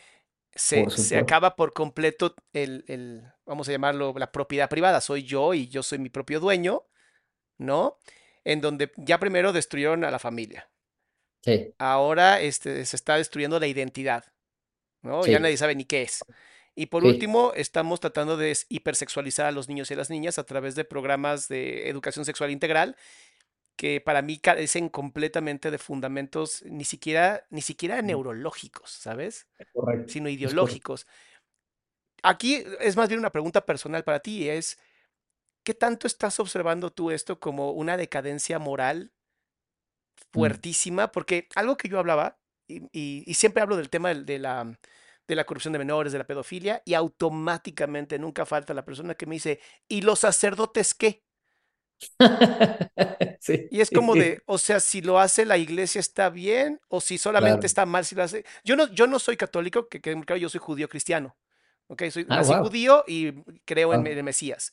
se, 0.56 0.90
se, 0.90 1.16
acaba 1.16 1.54
por 1.54 1.72
completo 1.72 2.34
el, 2.52 2.84
el, 2.88 3.22
vamos 3.46 3.68
a 3.68 3.72
llamarlo, 3.72 4.12
la 4.16 4.32
propiedad 4.32 4.68
privada. 4.68 5.00
Soy 5.00 5.22
yo 5.22 5.54
y 5.54 5.68
yo 5.68 5.84
soy 5.84 6.00
mi 6.00 6.08
propio 6.08 6.40
dueño. 6.40 6.82
¿No? 7.58 7.98
En 8.44 8.60
donde 8.60 8.92
ya 8.96 9.18
primero 9.18 9.52
destruyeron 9.52 10.04
a 10.04 10.10
la 10.10 10.18
familia. 10.18 10.70
Sí. 11.42 11.74
Ahora 11.78 12.40
este, 12.40 12.84
se 12.84 12.96
está 12.96 13.16
destruyendo 13.16 13.60
la 13.60 13.66
identidad, 13.66 14.24
¿no? 15.02 15.24
Ya 15.26 15.38
nadie 15.38 15.56
sabe 15.56 15.74
ni 15.74 15.84
qué 15.84 16.02
es. 16.02 16.24
Y 16.74 16.86
por 16.86 17.04
último, 17.04 17.52
estamos 17.56 17.98
tratando 17.98 18.36
de 18.36 18.56
hipersexualizar 18.68 19.46
a 19.46 19.52
los 19.52 19.68
niños 19.68 19.90
y 19.90 19.94
a 19.94 19.96
las 19.96 20.10
niñas 20.10 20.38
a 20.38 20.44
través 20.44 20.76
de 20.76 20.84
programas 20.84 21.48
de 21.48 21.88
educación 21.88 22.24
sexual 22.24 22.52
integral 22.52 22.96
que 23.78 24.00
para 24.00 24.22
mí 24.22 24.38
carecen 24.38 24.88
completamente 24.88 25.70
de 25.70 25.78
fundamentos 25.78 26.64
ni 26.66 26.84
siquiera, 26.84 27.46
ni 27.48 27.62
siquiera 27.62 28.02
neurológicos, 28.02 28.90
¿sabes? 28.90 29.46
Correcto. 29.72 30.12
Sino 30.12 30.28
ideológicos. 30.28 31.06
Aquí 32.24 32.64
es 32.80 32.96
más 32.96 33.08
bien 33.08 33.20
una 33.20 33.30
pregunta 33.30 33.64
personal 33.64 34.02
para 34.02 34.18
ti, 34.18 34.48
es 34.48 34.78
¿Qué 35.68 35.74
tanto 35.74 36.06
estás 36.06 36.40
observando 36.40 36.90
tú 36.90 37.10
esto 37.10 37.38
como 37.38 37.72
una 37.72 37.98
decadencia 37.98 38.58
moral 38.58 39.12
mm. 39.12 40.32
fuertísima? 40.32 41.12
Porque 41.12 41.46
algo 41.54 41.76
que 41.76 41.90
yo 41.90 41.98
hablaba, 41.98 42.38
y, 42.66 43.34
siempre 43.34 43.60
hablo 43.60 43.76
del 43.76 43.90
tema 43.90 44.14
de, 44.14 44.38
la, 44.38 44.78
de 45.26 45.36
la 45.36 45.44
corrupción 45.44 45.74
de 45.74 45.78
menores, 45.78 46.10
de 46.10 46.20
la 46.20 46.26
pedofilia, 46.26 46.80
y 46.86 46.94
automáticamente 46.94 48.18
nunca 48.18 48.46
falta 48.46 48.72
la 48.72 48.86
persona 48.86 49.14
que 49.14 49.26
me 49.26 49.34
dice, 49.34 49.60
¿y 49.86 50.00
los 50.00 50.20
sacerdotes 50.20 50.94
qué? 50.94 51.22
Y 53.70 53.82
es 53.82 53.90
como 53.90 54.14
de, 54.14 54.42
o 54.46 54.56
sea, 54.56 54.80
si 54.80 55.02
lo 55.02 55.20
hace 55.20 55.44
la 55.44 55.58
iglesia 55.58 56.00
está 56.00 56.30
bien, 56.30 56.80
o 56.88 57.02
si 57.02 57.18
solamente 57.18 57.66
está 57.66 57.84
mal 57.84 58.06
si 58.06 58.14
lo 58.14 58.22
hace. 58.22 58.46
Yo 58.64 58.74
no, 58.74 58.90
yo 58.94 59.06
no 59.06 59.18
soy 59.18 59.36
católico, 59.36 59.86
que, 59.90 60.00
que 60.00 60.40
yo 60.40 60.48
soy 60.48 60.60
judío 60.60 60.88
cristiano. 60.88 61.36
¿ok? 61.88 62.04
Soy 62.10 62.26
ah, 62.30 62.42
judío 62.42 63.04
y 63.06 63.32
creo 63.66 63.92
en 63.92 64.06
el 64.06 64.22
Mesías. 64.22 64.72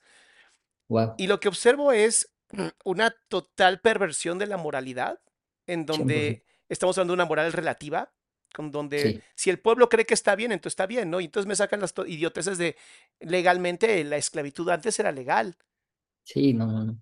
Y 1.18 1.28
lo 1.28 1.40
que 1.40 1.48
observo 1.48 1.92
es 1.92 2.32
una 2.84 3.16
total 3.28 3.82
perversión 3.82 4.40
de 4.40 4.48
la 4.48 4.58
moralidad, 4.58 5.20
en 5.68 5.86
donde 5.86 6.44
estamos 6.70 6.98
hablando 6.98 7.14
de 7.14 7.16
una 7.16 7.26
moral 7.26 7.52
relativa, 7.54 8.12
con 8.54 8.72
donde 8.72 9.22
si 9.36 9.50
el 9.50 9.60
pueblo 9.60 9.90
cree 9.90 10.06
que 10.06 10.14
está 10.14 10.36
bien, 10.36 10.52
entonces 10.52 10.74
está 10.74 10.86
bien, 10.86 11.10
¿no? 11.10 11.20
Y 11.20 11.26
entonces 11.26 11.48
me 11.48 11.56
sacan 11.56 11.82
las 11.82 11.94
idioteces 12.08 12.58
de 12.58 12.78
legalmente 13.20 14.02
la 14.06 14.18
esclavitud 14.18 14.70
antes 14.70 14.98
era 15.00 15.12
legal. 15.12 15.58
Sí, 16.24 16.54
no, 16.54 16.66
no, 16.68 16.86
no. 16.86 17.02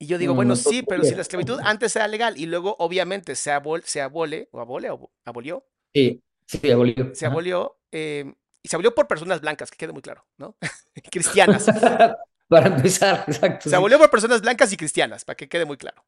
Y 0.00 0.06
yo 0.06 0.18
digo, 0.18 0.34
bueno, 0.34 0.54
sí, 0.54 0.82
pero 0.82 1.02
si 1.02 1.14
la 1.14 1.22
esclavitud 1.22 1.58
antes 1.62 1.94
era 1.96 2.06
legal 2.06 2.36
y 2.36 2.46
luego 2.46 2.76
obviamente 2.78 3.34
se, 3.34 3.50
abol 3.50 3.82
se 3.84 4.00
abole, 4.00 4.48
o 4.52 4.60
abole, 4.60 4.90
o 4.90 5.10
abolió. 5.24 5.66
Sí, 5.92 6.22
sí, 6.46 6.70
abolió. 6.70 7.14
Se 7.14 7.26
abolió, 7.26 7.80
eh, 7.90 8.32
y 8.62 8.68
se 8.68 8.76
abolió 8.76 8.94
por 8.94 9.08
personas 9.08 9.40
blancas, 9.40 9.70
que 9.70 9.76
quede 9.76 9.92
muy 9.92 10.02
claro, 10.02 10.24
¿no? 10.36 10.56
Cristianas. 11.10 11.66
Para 12.50 12.68
empezar, 12.68 13.24
exacto. 13.26 13.68
Se 13.68 13.76
abolió 13.76 13.98
por 13.98 14.10
personas 14.10 14.40
blancas 14.40 14.72
y 14.72 14.76
cristianas, 14.76 15.24
para 15.24 15.36
que 15.36 15.48
quede 15.48 15.66
muy 15.66 15.76
claro. 15.76 16.02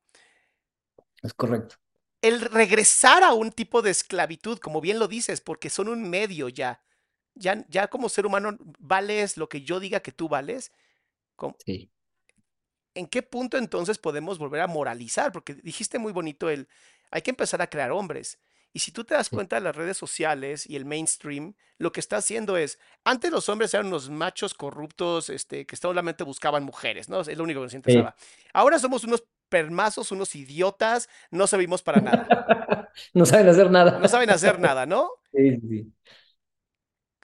Es 1.22 1.34
correcto. 1.34 1.76
El 2.22 2.40
regresar 2.40 3.22
a 3.22 3.34
un 3.34 3.52
tipo 3.52 3.82
de 3.82 3.90
esclavitud, 3.90 4.58
como 4.58 4.80
bien 4.80 4.98
lo 4.98 5.06
dices, 5.06 5.40
porque 5.40 5.68
son 5.68 5.88
un 5.88 6.08
medio 6.08 6.48
ya. 6.48 6.82
Ya, 7.34 7.64
ya 7.68 7.88
como 7.88 8.08
ser 8.08 8.26
humano 8.26 8.56
vales 8.78 9.36
lo 9.36 9.48
que 9.48 9.62
yo 9.62 9.80
diga 9.80 10.00
que 10.00 10.12
tú 10.12 10.28
vales. 10.28 10.72
Sí. 11.64 11.90
¿En 12.94 13.06
qué 13.06 13.22
punto 13.22 13.56
entonces 13.56 13.98
podemos 13.98 14.38
volver 14.38 14.62
a 14.62 14.66
moralizar? 14.66 15.32
Porque 15.32 15.54
dijiste 15.54 15.98
muy 15.98 16.12
bonito 16.12 16.50
el, 16.50 16.68
hay 17.10 17.22
que 17.22 17.30
empezar 17.30 17.62
a 17.62 17.68
crear 17.68 17.92
hombres. 17.92 18.38
Y 18.72 18.80
si 18.80 18.92
tú 18.92 19.04
te 19.04 19.14
das 19.14 19.30
cuenta 19.30 19.56
de 19.56 19.62
las 19.62 19.74
redes 19.74 19.96
sociales 19.96 20.68
y 20.68 20.76
el 20.76 20.84
mainstream, 20.84 21.54
lo 21.78 21.90
que 21.90 22.00
está 22.00 22.18
haciendo 22.18 22.56
es, 22.56 22.78
antes 23.04 23.32
los 23.32 23.48
hombres 23.48 23.74
eran 23.74 23.86
unos 23.86 24.10
machos 24.10 24.54
corruptos, 24.54 25.28
este, 25.28 25.66
que 25.66 25.76
solamente 25.76 26.22
buscaban 26.22 26.62
mujeres, 26.62 27.08
¿no? 27.08 27.20
Es 27.20 27.36
lo 27.36 27.42
único 27.42 27.60
que 27.60 27.64
nos 27.66 27.74
interesaba. 27.74 28.14
Ahora 28.52 28.78
somos 28.78 29.02
unos 29.02 29.24
permazos, 29.48 30.12
unos 30.12 30.36
idiotas, 30.36 31.08
no 31.30 31.46
servimos 31.46 31.82
para 31.82 32.00
nada. 32.00 32.90
no 33.14 33.26
saben 33.26 33.48
hacer 33.48 33.70
nada. 33.70 33.98
No 33.98 34.08
saben 34.08 34.30
hacer 34.30 34.58
nada, 34.58 34.86
¿no? 34.86 35.10
Sí, 35.32 35.60
sí. 35.60 35.92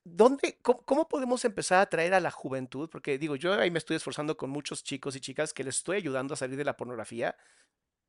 ¿Dónde, 0.05 0.61
cómo, 0.63 1.09
podemos 1.09 1.45
empezar 1.45 1.79
a 1.79 1.83
atraer 1.83 2.15
a 2.15 2.21
la 2.21 2.31
juventud? 2.31 2.89
Porque 2.89 3.19
digo, 3.19 3.35
yo 3.35 3.55
ahí 3.55 3.73
me 3.73 3.79
estoy 3.79 3.97
esforzando 3.97 4.37
con 4.37 4.49
muchos 4.49 4.85
chicos 4.85 5.17
y 5.17 5.21
chicas 5.21 5.53
que 5.53 5.65
les 5.65 5.79
estoy 5.79 5.97
ayudando 5.97 6.35
a 6.35 6.37
salir 6.37 6.57
de 6.57 6.65
la 6.65 6.77
pornografía. 6.77 7.37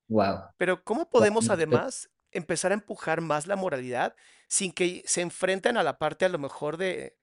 Wow. 0.08 0.52
Pero 0.58 0.84
¿cómo 0.84 1.10
podemos 1.10 1.50
además 1.50 2.12
empezar 2.32 2.72
a 2.72 2.76
empujar 2.76 3.22
más 3.22 3.48
la 3.48 3.56
moralidad 3.56 4.16
sin 4.48 4.72
que 4.72 5.04
se 5.06 5.22
enfrenten 5.22 5.78
a 5.78 5.84
la 5.84 5.98
parte 5.98 6.26
a 6.26 6.30
lo 6.30 6.40
mejor 6.40 6.78
de... 6.78 7.18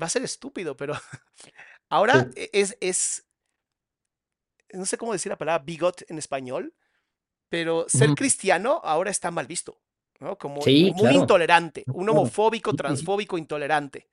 Va 0.00 0.06
a 0.06 0.10
ser 0.10 0.22
estúpido, 0.22 0.76
pero 0.76 0.94
ahora 1.88 2.28
e, 2.34 2.50
es, 2.52 2.76
es, 2.80 3.26
no 4.72 4.86
sé 4.86 4.96
cómo 4.96 5.12
decir 5.12 5.30
la 5.30 5.38
palabra 5.38 5.64
bigot 5.64 6.08
en 6.08 6.18
español, 6.18 6.74
pero 7.48 7.86
ser 7.88 8.10
cristiano 8.10 8.80
ahora 8.82 9.10
está 9.10 9.30
mal 9.30 9.46
visto, 9.46 9.80
¿no? 10.18 10.36
Como, 10.36 10.60
muy 10.64 11.14
intolerante, 11.14 11.84
un 11.88 12.08
homofóbico, 12.08 12.74
transfóbico, 12.74 13.38
intolerante. 13.38 14.08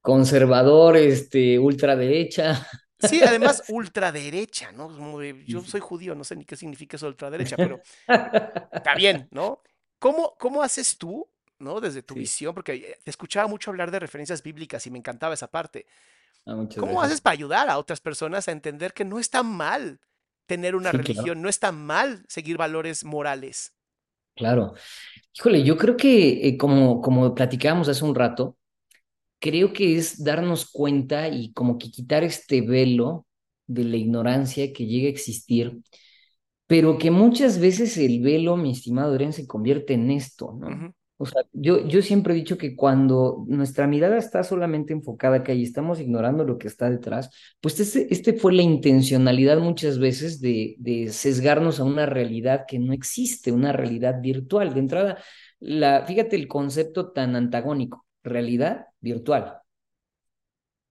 Conservador, 0.00 0.96
este, 0.96 1.58
ultraderecha. 1.58 2.66
Sí, 3.08 3.22
además 3.22 3.64
ultraderecha, 3.68 4.72
¿no? 4.72 5.22
yo 5.46 5.62
soy 5.62 5.80
judío, 5.80 6.14
no 6.14 6.24
sé 6.24 6.36
ni 6.36 6.44
qué 6.44 6.56
significa 6.56 6.96
eso 6.96 7.06
ultraderecha, 7.06 7.56
pero 7.56 7.80
está 8.72 8.94
bien, 8.94 9.28
¿no? 9.30 9.60
¿Cómo, 9.98 10.34
cómo 10.38 10.62
haces 10.62 10.98
tú, 10.98 11.28
¿no? 11.58 11.80
Desde 11.80 12.02
tu 12.02 12.14
visión, 12.14 12.54
porque 12.54 12.74
eh, 12.74 12.98
te 13.02 13.10
escuchaba 13.10 13.48
mucho 13.48 13.70
hablar 13.70 13.90
de 13.90 13.98
referencias 13.98 14.42
bíblicas 14.42 14.86
y 14.86 14.90
me 14.90 14.98
encantaba 14.98 15.34
esa 15.34 15.50
parte. 15.50 15.86
Ah, 16.46 16.62
¿Cómo 16.78 17.00
haces 17.00 17.20
para 17.20 17.32
ayudar 17.32 17.70
a 17.70 17.78
otras 17.78 18.00
personas 18.00 18.48
a 18.48 18.52
entender 18.52 18.92
que 18.92 19.04
no 19.04 19.18
está 19.18 19.42
mal 19.42 20.00
tener 20.46 20.76
una 20.76 20.92
religión, 20.92 21.40
no 21.40 21.48
está 21.48 21.72
mal 21.72 22.24
seguir 22.28 22.58
valores 22.58 23.04
morales? 23.04 23.72
Claro. 24.36 24.74
Híjole, 25.36 25.62
yo 25.62 25.76
creo 25.76 25.96
que 25.96 26.48
eh, 26.48 26.56
como, 26.58 27.00
como 27.00 27.34
platicábamos 27.34 27.88
hace 27.88 28.04
un 28.04 28.14
rato, 28.14 28.58
creo 29.44 29.74
que 29.74 29.98
es 29.98 30.24
darnos 30.24 30.70
cuenta 30.70 31.28
y 31.28 31.52
como 31.52 31.76
que 31.76 31.90
quitar 31.90 32.24
este 32.24 32.62
velo 32.62 33.26
de 33.66 33.84
la 33.84 33.98
ignorancia 33.98 34.72
que 34.72 34.86
llega 34.86 35.06
a 35.08 35.10
existir, 35.10 35.80
pero 36.66 36.96
que 36.96 37.10
muchas 37.10 37.58
veces 37.58 37.98
el 37.98 38.22
velo, 38.22 38.56
mi 38.56 38.70
estimado 38.70 39.12
Adrián, 39.12 39.34
se 39.34 39.46
convierte 39.46 39.92
en 39.92 40.10
esto, 40.10 40.56
¿no? 40.58 40.94
O 41.18 41.26
sea, 41.26 41.42
yo, 41.52 41.86
yo 41.86 42.00
siempre 42.00 42.32
he 42.32 42.36
dicho 42.36 42.56
que 42.56 42.74
cuando 42.74 43.44
nuestra 43.46 43.86
mirada 43.86 44.16
está 44.16 44.42
solamente 44.44 44.94
enfocada 44.94 45.36
acá 45.36 45.52
y 45.52 45.62
estamos 45.62 46.00
ignorando 46.00 46.44
lo 46.44 46.56
que 46.56 46.66
está 46.66 46.88
detrás, 46.88 47.28
pues 47.60 47.78
este, 47.78 48.12
este 48.12 48.32
fue 48.32 48.54
la 48.54 48.62
intencionalidad 48.62 49.58
muchas 49.58 49.98
veces 49.98 50.40
de, 50.40 50.74
de 50.78 51.10
sesgarnos 51.10 51.80
a 51.80 51.84
una 51.84 52.06
realidad 52.06 52.64
que 52.66 52.78
no 52.78 52.94
existe, 52.94 53.52
una 53.52 53.72
realidad 53.72 54.22
virtual. 54.22 54.72
De 54.72 54.80
entrada, 54.80 55.18
la, 55.60 56.04
fíjate 56.06 56.34
el 56.34 56.48
concepto 56.48 57.12
tan 57.12 57.36
antagónico 57.36 58.03
realidad 58.24 58.86
virtual. 59.00 59.60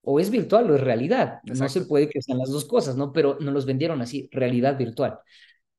o 0.02 0.20
es 0.20 0.30
virtual 0.30 0.70
o 0.70 0.76
es 0.76 0.82
realidad. 0.82 1.40
No 1.46 1.70
se 1.70 1.82
puede 1.82 2.10
que 2.10 2.22
sean 2.22 2.40
las 2.40 2.50
dos 2.50 2.66
cosas, 2.66 2.98
¿no? 2.98 3.14
Pero 3.14 3.38
nos 3.40 3.54
los 3.54 3.66
vendieron 3.66 4.02
así, 4.02 4.28
realidad 4.32 4.78
virtual. 4.78 5.20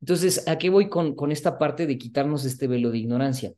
Entonces, 0.01 0.47
¿a 0.49 0.59
qué 0.59 0.71
voy 0.71 0.89
con, 0.89 1.15
con 1.15 1.33
esta 1.33 1.59
parte 1.59 1.87
de 1.87 1.99
quitarnos 1.99 2.45
este 2.45 2.67
velo 2.67 2.91
de 2.91 2.99
ignorancia? 2.99 3.53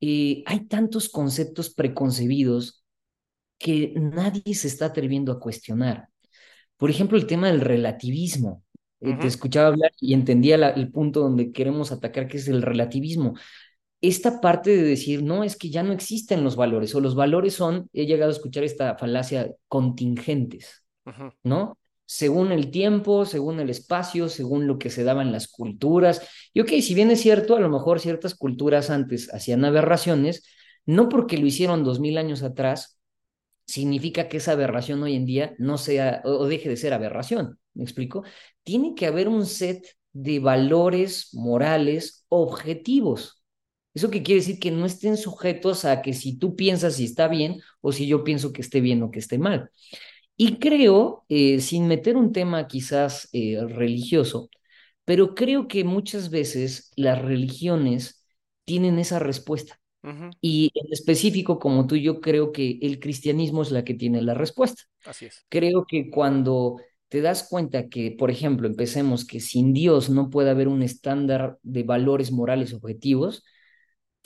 Eh, 0.00 0.42
hay 0.46 0.66
tantos 0.66 1.08
conceptos 1.10 1.74
preconcebidos 1.74 2.84
que 3.58 3.92
nadie 3.96 4.54
se 4.54 4.68
está 4.68 4.86
atreviendo 4.86 5.32
a 5.32 5.40
cuestionar. 5.40 6.08
Por 6.76 6.90
ejemplo, 6.90 7.18
el 7.18 7.26
tema 7.26 7.48
del 7.48 7.60
relativismo. 7.60 8.64
Eh, 9.00 9.16
te 9.20 9.26
escuchaba 9.26 9.68
hablar 9.68 9.92
y 9.98 10.14
entendía 10.14 10.56
el 10.56 10.90
punto 10.90 11.20
donde 11.20 11.52
queremos 11.52 11.92
atacar, 11.92 12.28
que 12.28 12.38
es 12.38 12.48
el 12.48 12.62
relativismo. 12.62 13.34
Esta 14.00 14.40
parte 14.40 14.70
de 14.70 14.82
decir, 14.82 15.22
no, 15.22 15.44
es 15.44 15.56
que 15.56 15.70
ya 15.70 15.82
no 15.82 15.92
existen 15.92 16.42
los 16.42 16.56
valores, 16.56 16.94
o 16.94 17.00
los 17.00 17.14
valores 17.14 17.54
son, 17.54 17.88
he 17.92 18.06
llegado 18.06 18.30
a 18.30 18.34
escuchar 18.34 18.64
esta 18.64 18.96
falacia, 18.96 19.52
contingentes, 19.68 20.84
¿no? 21.42 21.78
Según 22.06 22.50
el 22.50 22.70
tiempo, 22.70 23.24
según 23.24 23.60
el 23.60 23.70
espacio, 23.70 24.28
según 24.28 24.66
lo 24.66 24.78
que 24.78 24.90
se 24.90 25.04
daba 25.04 25.22
en 25.22 25.32
las 25.32 25.48
culturas. 25.48 26.26
Y 26.52 26.60
ok, 26.60 26.70
si 26.80 26.94
bien 26.94 27.10
es 27.10 27.20
cierto, 27.20 27.56
a 27.56 27.60
lo 27.60 27.68
mejor 27.68 28.00
ciertas 28.00 28.34
culturas 28.34 28.90
antes 28.90 29.32
hacían 29.32 29.64
aberraciones, 29.64 30.44
no 30.86 31.08
porque 31.08 31.38
lo 31.38 31.46
hicieron 31.46 31.84
dos 31.84 32.00
mil 32.00 32.18
años 32.18 32.42
atrás, 32.42 32.98
significa 33.66 34.28
que 34.28 34.38
esa 34.38 34.52
aberración 34.52 35.02
hoy 35.02 35.14
en 35.14 35.26
día 35.26 35.54
no 35.58 35.78
sea 35.78 36.22
o 36.24 36.46
deje 36.46 36.68
de 36.68 36.76
ser 36.76 36.92
aberración. 36.92 37.58
¿Me 37.74 37.84
explico? 37.84 38.24
Tiene 38.64 38.94
que 38.94 39.06
haber 39.06 39.28
un 39.28 39.46
set 39.46 39.86
de 40.12 40.40
valores 40.40 41.28
morales 41.32 42.26
objetivos. 42.28 43.39
¿Eso 43.94 44.10
qué 44.10 44.22
quiere 44.22 44.40
decir? 44.40 44.58
Que 44.60 44.70
no 44.70 44.86
estén 44.86 45.16
sujetos 45.16 45.84
a 45.84 46.02
que 46.02 46.12
si 46.12 46.38
tú 46.38 46.56
piensas 46.56 46.96
si 46.96 47.04
está 47.04 47.28
bien 47.28 47.60
o 47.80 47.92
si 47.92 48.06
yo 48.06 48.24
pienso 48.24 48.52
que 48.52 48.62
esté 48.62 48.80
bien 48.80 49.02
o 49.02 49.10
que 49.10 49.18
esté 49.18 49.38
mal. 49.38 49.70
Y 50.36 50.58
creo, 50.58 51.24
eh, 51.28 51.60
sin 51.60 51.86
meter 51.88 52.16
un 52.16 52.32
tema 52.32 52.66
quizás 52.66 53.28
eh, 53.32 53.58
religioso, 53.68 54.48
pero 55.04 55.34
creo 55.34 55.68
que 55.68 55.84
muchas 55.84 56.30
veces 56.30 56.92
las 56.96 57.20
religiones 57.20 58.24
tienen 58.64 58.98
esa 58.98 59.18
respuesta. 59.18 59.80
Y 60.40 60.70
en 60.74 60.92
específico, 60.92 61.58
como 61.58 61.86
tú, 61.86 61.96
yo 61.96 62.22
creo 62.22 62.52
que 62.52 62.78
el 62.80 63.00
cristianismo 63.00 63.60
es 63.62 63.70
la 63.70 63.84
que 63.84 63.94
tiene 63.94 64.22
la 64.22 64.32
respuesta. 64.32 64.84
Así 65.04 65.26
es. 65.26 65.44
Creo 65.50 65.84
que 65.86 66.10
cuando 66.10 66.76
te 67.08 67.20
das 67.20 67.46
cuenta 67.48 67.88
que, 67.88 68.12
por 68.12 68.30
ejemplo, 68.30 68.66
empecemos 68.66 69.26
que 69.26 69.40
sin 69.40 69.74
Dios 69.74 70.08
no 70.08 70.30
puede 70.30 70.50
haber 70.50 70.68
un 70.68 70.82
estándar 70.82 71.58
de 71.62 71.82
valores 71.82 72.32
morales 72.32 72.72
objetivos, 72.72 73.44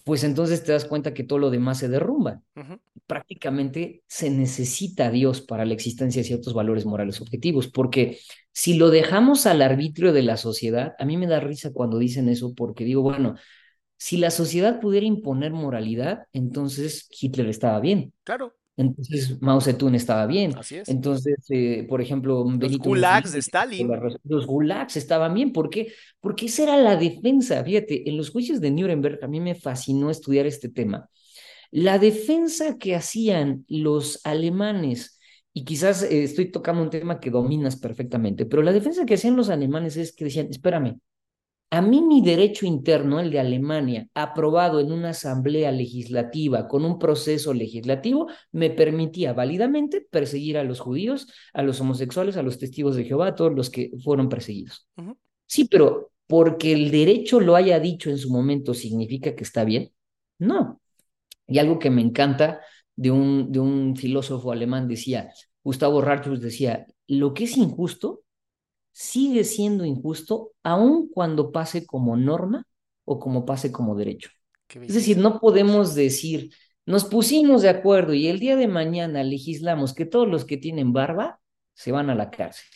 pues 0.04 0.22
entonces 0.24 0.62
te 0.62 0.72
das 0.72 0.84
cuenta 0.84 1.14
que 1.14 1.24
todo 1.24 1.38
lo 1.38 1.50
demás 1.50 1.78
se 1.78 1.88
derrumba. 1.88 2.42
Prácticamente 3.06 4.02
se 4.06 4.30
necesita 4.30 5.10
Dios 5.10 5.40
para 5.40 5.64
la 5.64 5.74
existencia 5.74 6.20
de 6.22 6.28
ciertos 6.28 6.54
valores 6.54 6.86
morales 6.86 7.20
objetivos, 7.20 7.68
porque 7.68 8.18
si 8.52 8.74
lo 8.74 8.90
dejamos 8.90 9.46
al 9.46 9.62
arbitrio 9.62 10.12
de 10.12 10.22
la 10.22 10.36
sociedad, 10.36 10.94
a 10.98 11.04
mí 11.04 11.16
me 11.16 11.26
da 11.26 11.40
risa 11.40 11.72
cuando 11.72 11.98
dicen 11.98 12.28
eso, 12.28 12.54
porque 12.54 12.84
digo, 12.84 13.02
bueno, 13.02 13.34
si 13.96 14.18
la 14.18 14.30
sociedad 14.30 14.80
pudiera 14.80 15.06
imponer 15.06 15.52
moralidad, 15.52 16.26
entonces 16.32 17.08
Hitler 17.10 17.48
estaba 17.48 17.80
bien. 17.80 18.12
Claro. 18.24 18.54
Entonces 18.76 19.40
Mao 19.40 19.60
Zedong 19.60 19.94
estaba 19.94 20.26
bien. 20.26 20.56
Así 20.58 20.76
es. 20.76 20.88
Entonces, 20.88 21.36
eh, 21.50 21.86
por 21.88 22.00
ejemplo, 22.00 22.44
los 22.58 22.78
gulags 22.78 23.32
de 23.32 23.38
Stalin. 23.38 23.88
Los 24.24 24.46
gulags 24.46 24.96
estaban 24.96 25.34
bien. 25.34 25.52
¿Por 25.52 25.70
qué? 25.70 25.92
Porque 26.20 26.46
esa 26.46 26.64
era 26.64 26.76
la 26.76 26.96
defensa. 26.96 27.62
Fíjate, 27.62 28.08
en 28.08 28.16
los 28.16 28.30
juicios 28.30 28.60
de 28.60 28.70
Nuremberg 28.70 29.20
a 29.22 29.28
mí 29.28 29.40
me 29.40 29.54
fascinó 29.54 30.10
estudiar 30.10 30.46
este 30.46 30.68
tema. 30.68 31.08
La 31.70 31.98
defensa 31.98 32.78
que 32.78 32.94
hacían 32.94 33.64
los 33.68 34.20
alemanes, 34.24 35.18
y 35.52 35.64
quizás 35.64 36.02
eh, 36.02 36.22
estoy 36.22 36.50
tocando 36.50 36.82
un 36.82 36.90
tema 36.90 37.20
que 37.20 37.30
dominas 37.30 37.76
perfectamente, 37.76 38.46
pero 38.46 38.62
la 38.62 38.72
defensa 38.72 39.04
que 39.04 39.14
hacían 39.14 39.36
los 39.36 39.50
alemanes 39.50 39.96
es 39.96 40.14
que 40.14 40.24
decían, 40.24 40.48
espérame, 40.50 41.00
a 41.70 41.82
mí 41.82 42.02
mi 42.02 42.22
derecho 42.22 42.66
interno, 42.66 43.18
el 43.18 43.30
de 43.30 43.40
Alemania, 43.40 44.08
aprobado 44.14 44.78
en 44.80 44.92
una 44.92 45.10
asamblea 45.10 45.72
legislativa 45.72 46.68
con 46.68 46.84
un 46.84 46.98
proceso 46.98 47.52
legislativo, 47.52 48.28
me 48.52 48.70
permitía 48.70 49.32
válidamente 49.32 50.00
perseguir 50.00 50.56
a 50.56 50.64
los 50.64 50.80
judíos, 50.80 51.26
a 51.52 51.62
los 51.62 51.80
homosexuales, 51.80 52.36
a 52.36 52.42
los 52.42 52.58
testigos 52.58 52.96
de 52.96 53.04
Jehová, 53.04 53.28
a 53.28 53.34
todos 53.34 53.52
los 53.52 53.70
que 53.70 53.90
fueron 54.02 54.28
perseguidos. 54.28 54.88
Sí, 55.46 55.64
pero 55.64 56.12
porque 56.26 56.72
el 56.72 56.90
derecho 56.90 57.40
lo 57.40 57.56
haya 57.56 57.80
dicho 57.80 58.10
en 58.10 58.18
su 58.18 58.30
momento, 58.30 58.72
¿significa 58.72 59.34
que 59.34 59.44
está 59.44 59.64
bien? 59.64 59.90
No. 60.38 60.80
Y 61.46 61.58
algo 61.58 61.78
que 61.78 61.90
me 61.90 62.02
encanta 62.02 62.60
de 62.96 63.10
un, 63.10 63.52
de 63.52 63.60
un 63.60 63.96
filósofo 63.96 64.52
alemán 64.52 64.88
decía, 64.88 65.30
Gustavo 65.62 66.00
Ratzius 66.00 66.40
decía, 66.40 66.86
lo 67.06 67.34
que 67.34 67.44
es 67.44 67.56
injusto 67.56 68.23
sigue 68.94 69.42
siendo 69.42 69.84
injusto 69.84 70.52
aun 70.62 71.08
cuando 71.08 71.50
pase 71.50 71.84
como 71.84 72.16
norma 72.16 72.64
o 73.04 73.18
como 73.18 73.44
pase 73.44 73.72
como 73.72 73.96
derecho. 73.96 74.30
Es 74.68 74.94
decir, 74.94 75.18
no 75.18 75.40
podemos 75.40 75.94
decir, 75.94 76.54
nos 76.86 77.04
pusimos 77.04 77.62
de 77.62 77.68
acuerdo 77.68 78.14
y 78.14 78.28
el 78.28 78.38
día 78.38 78.56
de 78.56 78.68
mañana 78.68 79.22
legislamos 79.24 79.94
que 79.94 80.06
todos 80.06 80.28
los 80.28 80.44
que 80.44 80.56
tienen 80.56 80.92
barba 80.92 81.40
se 81.74 81.92
van 81.92 82.08
a 82.08 82.14
la 82.14 82.30
cárcel. 82.30 82.66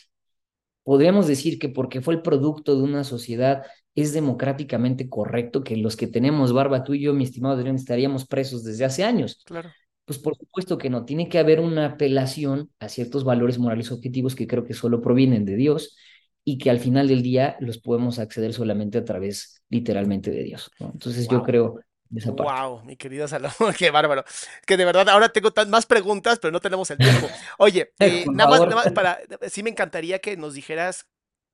Podríamos 0.83 1.27
decir 1.27 1.57
que 1.57 1.69
porque 1.69 2.01
fue 2.01 2.15
el 2.15 2.21
producto 2.21 2.75
de 2.75 2.83
una 2.83 3.03
sociedad 3.03 3.63
es 3.95 4.13
democráticamente 4.13 5.09
correcto 5.09 5.63
que 5.63 5.77
los 5.77 5.95
que 5.95 6.07
tenemos 6.07 6.51
barba, 6.53 6.83
tú 6.83 6.93
y 6.93 7.01
yo, 7.01 7.13
mi 7.13 7.23
estimado 7.23 7.55
Adrián, 7.55 7.75
estaríamos 7.75 8.25
presos 8.25 8.63
desde 8.63 8.85
hace 8.85 9.03
años. 9.03 9.41
Claro. 9.45 9.69
Pues 10.05 10.19
por 10.19 10.35
supuesto 10.35 10.77
que 10.77 10.89
no. 10.89 11.05
Tiene 11.05 11.29
que 11.29 11.39
haber 11.39 11.59
una 11.59 11.85
apelación 11.85 12.71
a 12.79 12.89
ciertos 12.89 13.23
valores 13.23 13.57
morales 13.57 13.91
objetivos 13.91 14.35
que 14.35 14.47
creo 14.47 14.65
que 14.65 14.73
solo 14.73 15.01
provienen 15.01 15.45
de 15.45 15.55
Dios 15.55 15.95
y 16.43 16.57
que 16.57 16.69
al 16.69 16.79
final 16.79 17.07
del 17.07 17.21
día 17.21 17.57
los 17.59 17.77
podemos 17.77 18.19
acceder 18.19 18.53
solamente 18.53 18.97
a 18.97 19.05
través 19.05 19.63
literalmente 19.69 20.31
de 20.31 20.43
Dios. 20.43 20.71
Entonces 20.79 21.27
yo 21.27 21.43
creo 21.43 21.79
esa 22.15 22.35
parte. 22.35 22.51
Wow, 22.51 22.83
mi 22.83 22.95
querido 22.95 23.27
Salomón, 23.27 23.73
qué 23.77 23.91
bárbaro. 23.91 24.23
Que 24.65 24.77
de 24.77 24.85
verdad 24.85 25.07
ahora 25.09 25.29
tengo 25.29 25.51
más 25.67 25.85
preguntas, 25.85 26.39
pero 26.39 26.51
no 26.51 26.59
tenemos 26.59 26.89
el 26.91 26.97
tiempo. 26.97 27.27
Oye, 27.57 27.91
eh, 27.99 28.25
nada, 28.31 28.49
más, 28.49 28.61
nada, 28.61 28.75
más, 28.75 28.91
para, 28.91 29.19
sí 29.49 29.63
me 29.63 29.69
encantaría 29.69 30.19
que 30.19 30.35
nos 30.37 30.53
dijeras 30.53 31.05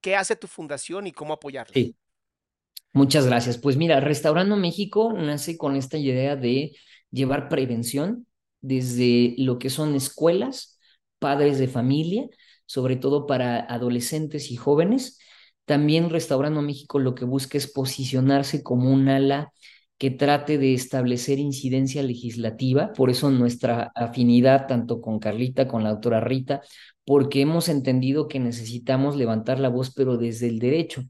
qué 0.02 0.16
hace 0.16 0.36
tu 0.36 0.48
fundación 0.48 1.08
y 1.08 1.12
cómo 1.12 1.34
apoyarla. 1.34 1.74
Sí. 1.74 1.96
Muchas 2.94 3.26
gracias. 3.26 3.58
Pues 3.58 3.76
mira, 3.76 4.00
Restaurando 4.00 4.56
México 4.56 5.12
nace 5.12 5.58
con 5.58 5.76
esta 5.76 5.98
idea 5.98 6.38
de 6.38 6.78
llevar 7.12 7.50
prevención 7.50 8.26
desde 8.62 9.36
lo 9.38 9.60
que 9.60 9.70
son 9.70 9.96
escuelas, 9.96 10.80
padres 11.20 11.60
de 11.60 11.68
familia, 11.68 12.26
sobre 12.66 12.96
todo 12.96 13.26
para 13.28 13.60
adolescentes 13.60 14.52
y 14.52 14.56
jóvenes. 14.56 15.20
También 15.66 16.10
Restaurando 16.10 16.62
México 16.62 17.00
lo 17.00 17.16
que 17.16 17.26
busca 17.26 17.58
es 17.58 17.72
posicionarse 17.72 18.64
como 18.64 18.92
un 18.92 19.10
ala 19.10 19.52
que 19.98 20.12
trate 20.12 20.58
de 20.58 20.74
establecer 20.74 21.40
incidencia 21.40 22.04
legislativa, 22.04 22.92
por 22.94 23.10
eso 23.10 23.32
nuestra 23.32 23.92
afinidad 23.96 24.68
tanto 24.68 25.00
con 25.00 25.20
Carlita, 25.20 25.68
con 25.68 25.84
la 25.84 25.92
doctora 25.92 26.20
Rita, 26.20 26.62
porque 27.06 27.42
hemos 27.42 27.70
entendido 27.70 28.28
que 28.28 28.40
necesitamos 28.40 29.16
levantar 29.16 29.60
la 29.60 29.70
voz, 29.70 29.94
pero 29.94 30.18
desde 30.18 30.48
el 30.48 30.60
derecho. 30.60 31.04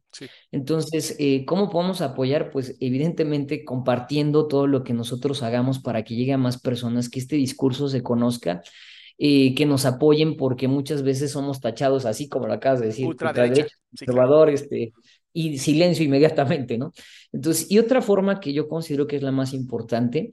Entonces, 0.51 1.15
eh, 1.19 1.45
¿cómo 1.45 1.69
podemos 1.69 2.01
apoyar? 2.01 2.51
Pues 2.51 2.77
evidentemente 2.79 3.63
compartiendo 3.63 4.47
todo 4.47 4.67
lo 4.67 4.83
que 4.83 4.93
nosotros 4.93 5.41
hagamos 5.41 5.79
para 5.79 6.03
que 6.03 6.15
llegue 6.15 6.33
a 6.33 6.37
más 6.37 6.59
personas, 6.59 7.09
que 7.09 7.19
este 7.19 7.37
discurso 7.37 7.87
se 7.87 8.03
conozca 8.03 8.61
eh, 9.17 9.55
que 9.55 9.65
nos 9.65 9.85
apoyen 9.85 10.37
porque 10.37 10.67
muchas 10.67 11.03
veces 11.03 11.31
somos 11.31 11.61
tachados 11.61 12.05
así 12.05 12.27
como 12.29 12.47
lo 12.47 12.53
acabas 12.53 12.79
de 12.81 12.87
decir, 12.87 13.05
ultraderecha, 13.05 13.67
conservador, 13.89 14.49
este, 14.49 14.93
y 15.33 15.57
silencio 15.57 16.05
inmediatamente, 16.05 16.77
¿no? 16.77 16.93
Entonces, 17.31 17.69
y 17.69 17.79
otra 17.79 18.01
forma 18.01 18.39
que 18.39 18.53
yo 18.53 18.67
considero 18.67 19.05
que 19.05 19.17
es 19.17 19.23
la 19.23 19.31
más 19.31 19.53
importante 19.53 20.31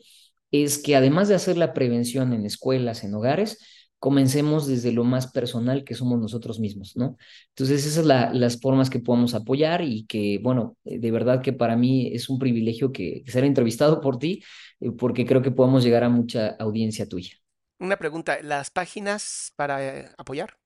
es 0.53 0.79
que 0.79 0.97
además 0.97 1.29
de 1.29 1.35
hacer 1.35 1.57
la 1.57 1.73
prevención 1.75 2.33
en 2.33 2.47
escuelas, 2.47 3.05
en 3.05 3.15
hogares, 3.15 3.59
comencemos 3.99 4.67
desde 4.67 4.93
lo 4.93 5.05
más 5.05 5.29
personal 5.29 5.85
que 5.85 5.95
somos 5.95 6.21
nosotros 6.21 6.59
mismos, 6.59 6.97
¿no? 6.97 7.17
Entonces, 7.51 7.87
esas 7.87 7.95
son 8.05 8.09
las 8.09 8.61
formas 8.61 8.91
que 8.91 8.99
podemos 8.99 9.35
apoyar 9.35 9.83
y 9.83 10.07
que, 10.07 10.41
bueno, 10.43 10.77
eh, 10.85 10.99
de 10.99 11.11
verdad 11.13 11.41
que 11.41 11.53
para 11.53 11.77
mí 11.77 12.09
es 12.13 12.29
un 12.29 12.39
privilegio 12.39 12.93
que, 12.93 13.23
ser 13.27 13.45
entrevistado 13.45 14.01
por 14.01 14.19
ti, 14.19 14.43
eh, 14.81 14.91
porque 14.91 15.25
creo 15.25 15.41
que 15.41 15.53
podemos 15.53 15.85
llegar 15.85 16.05
a 16.05 16.09
mucha 16.09 16.49
audiencia 16.59 17.09
tuya. 17.09 17.42
Una 17.83 17.97
pregunta, 17.97 18.39
¿las 18.43 18.71
páginas 18.71 19.53
para 19.57 19.85
eh, 19.85 20.09
apoyar? 20.17 20.57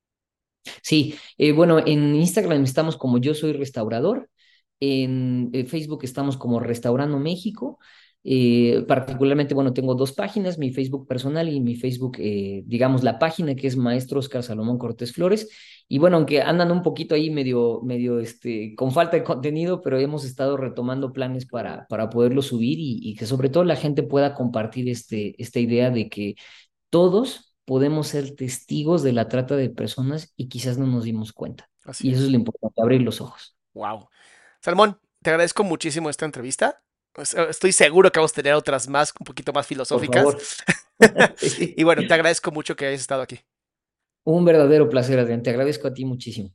Sí, 0.82 1.14
eh, 1.38 1.52
bueno, 1.52 1.78
en 1.78 2.14
Instagram 2.14 2.62
estamos 2.62 2.98
como 2.98 3.16
yo 3.16 3.32
soy 3.32 3.54
restaurador, 3.54 4.28
en 4.80 5.48
eh, 5.54 5.64
Facebook 5.64 6.00
estamos 6.02 6.36
como 6.36 6.60
Restaurando 6.60 7.18
México, 7.18 7.78
particularmente, 8.88 9.54
bueno, 9.54 9.72
tengo 9.72 9.94
dos 9.94 10.12
páginas, 10.12 10.58
mi 10.58 10.72
Facebook 10.72 11.06
personal 11.06 11.48
y 11.48 11.60
mi 11.60 11.76
Facebook, 11.76 12.16
digamos, 12.18 13.04
la 13.04 13.20
página 13.20 13.54
que 13.54 13.68
es 13.68 13.76
Maestro 13.76 14.18
Oscar 14.18 14.42
Salomón 14.42 14.78
Cortés 14.78 15.12
Flores. 15.12 15.48
Y 15.88 15.98
bueno, 15.98 16.16
aunque 16.16 16.42
andan 16.42 16.72
un 16.72 16.82
poquito 16.82 17.14
ahí 17.14 17.30
medio, 17.30 17.82
medio, 17.84 18.18
este, 18.18 18.74
con 18.74 18.90
falta 18.90 19.16
de 19.16 19.22
contenido, 19.22 19.80
pero 19.80 20.00
hemos 20.00 20.24
estado 20.24 20.56
retomando 20.56 21.12
planes 21.12 21.46
para, 21.46 21.86
para 21.86 22.10
poderlo 22.10 22.42
subir 22.42 22.80
y, 22.80 22.98
y 23.00 23.14
que 23.14 23.26
sobre 23.26 23.48
todo 23.48 23.62
la 23.62 23.76
gente 23.76 24.02
pueda 24.02 24.34
compartir 24.34 24.88
este, 24.88 25.40
esta 25.40 25.60
idea 25.60 25.90
de 25.90 26.08
que 26.08 26.34
todos 26.96 27.54
podemos 27.66 28.08
ser 28.08 28.34
testigos 28.36 29.02
de 29.02 29.12
la 29.12 29.28
trata 29.28 29.54
de 29.54 29.68
personas 29.68 30.32
y 30.34 30.48
quizás 30.48 30.78
no 30.78 30.86
nos 30.86 31.04
dimos 31.04 31.34
cuenta. 31.34 31.68
Así 31.84 32.08
y 32.08 32.14
eso 32.14 32.24
es 32.24 32.30
lo 32.30 32.36
importante, 32.36 32.80
abrir 32.80 33.02
los 33.02 33.20
ojos. 33.20 33.54
Wow. 33.74 34.08
Salmón, 34.62 34.98
te 35.20 35.28
agradezco 35.28 35.62
muchísimo 35.62 36.08
esta 36.08 36.24
entrevista. 36.24 36.82
Estoy 37.50 37.72
seguro 37.72 38.10
que 38.10 38.18
vamos 38.18 38.32
a 38.32 38.36
tener 38.36 38.54
otras 38.54 38.88
más, 38.88 39.12
un 39.20 39.24
poquito 39.24 39.52
más 39.52 39.66
filosóficas. 39.66 40.64
y 41.76 41.84
bueno, 41.84 42.00
te 42.08 42.14
agradezco 42.14 42.50
mucho 42.50 42.74
que 42.74 42.86
hayas 42.86 43.02
estado 43.02 43.20
aquí. 43.20 43.40
Un 44.24 44.46
verdadero 44.46 44.88
placer, 44.88 45.18
Adrián. 45.18 45.42
Te 45.42 45.50
agradezco 45.50 45.88
a 45.88 45.92
ti 45.92 46.06
muchísimo. 46.06 46.54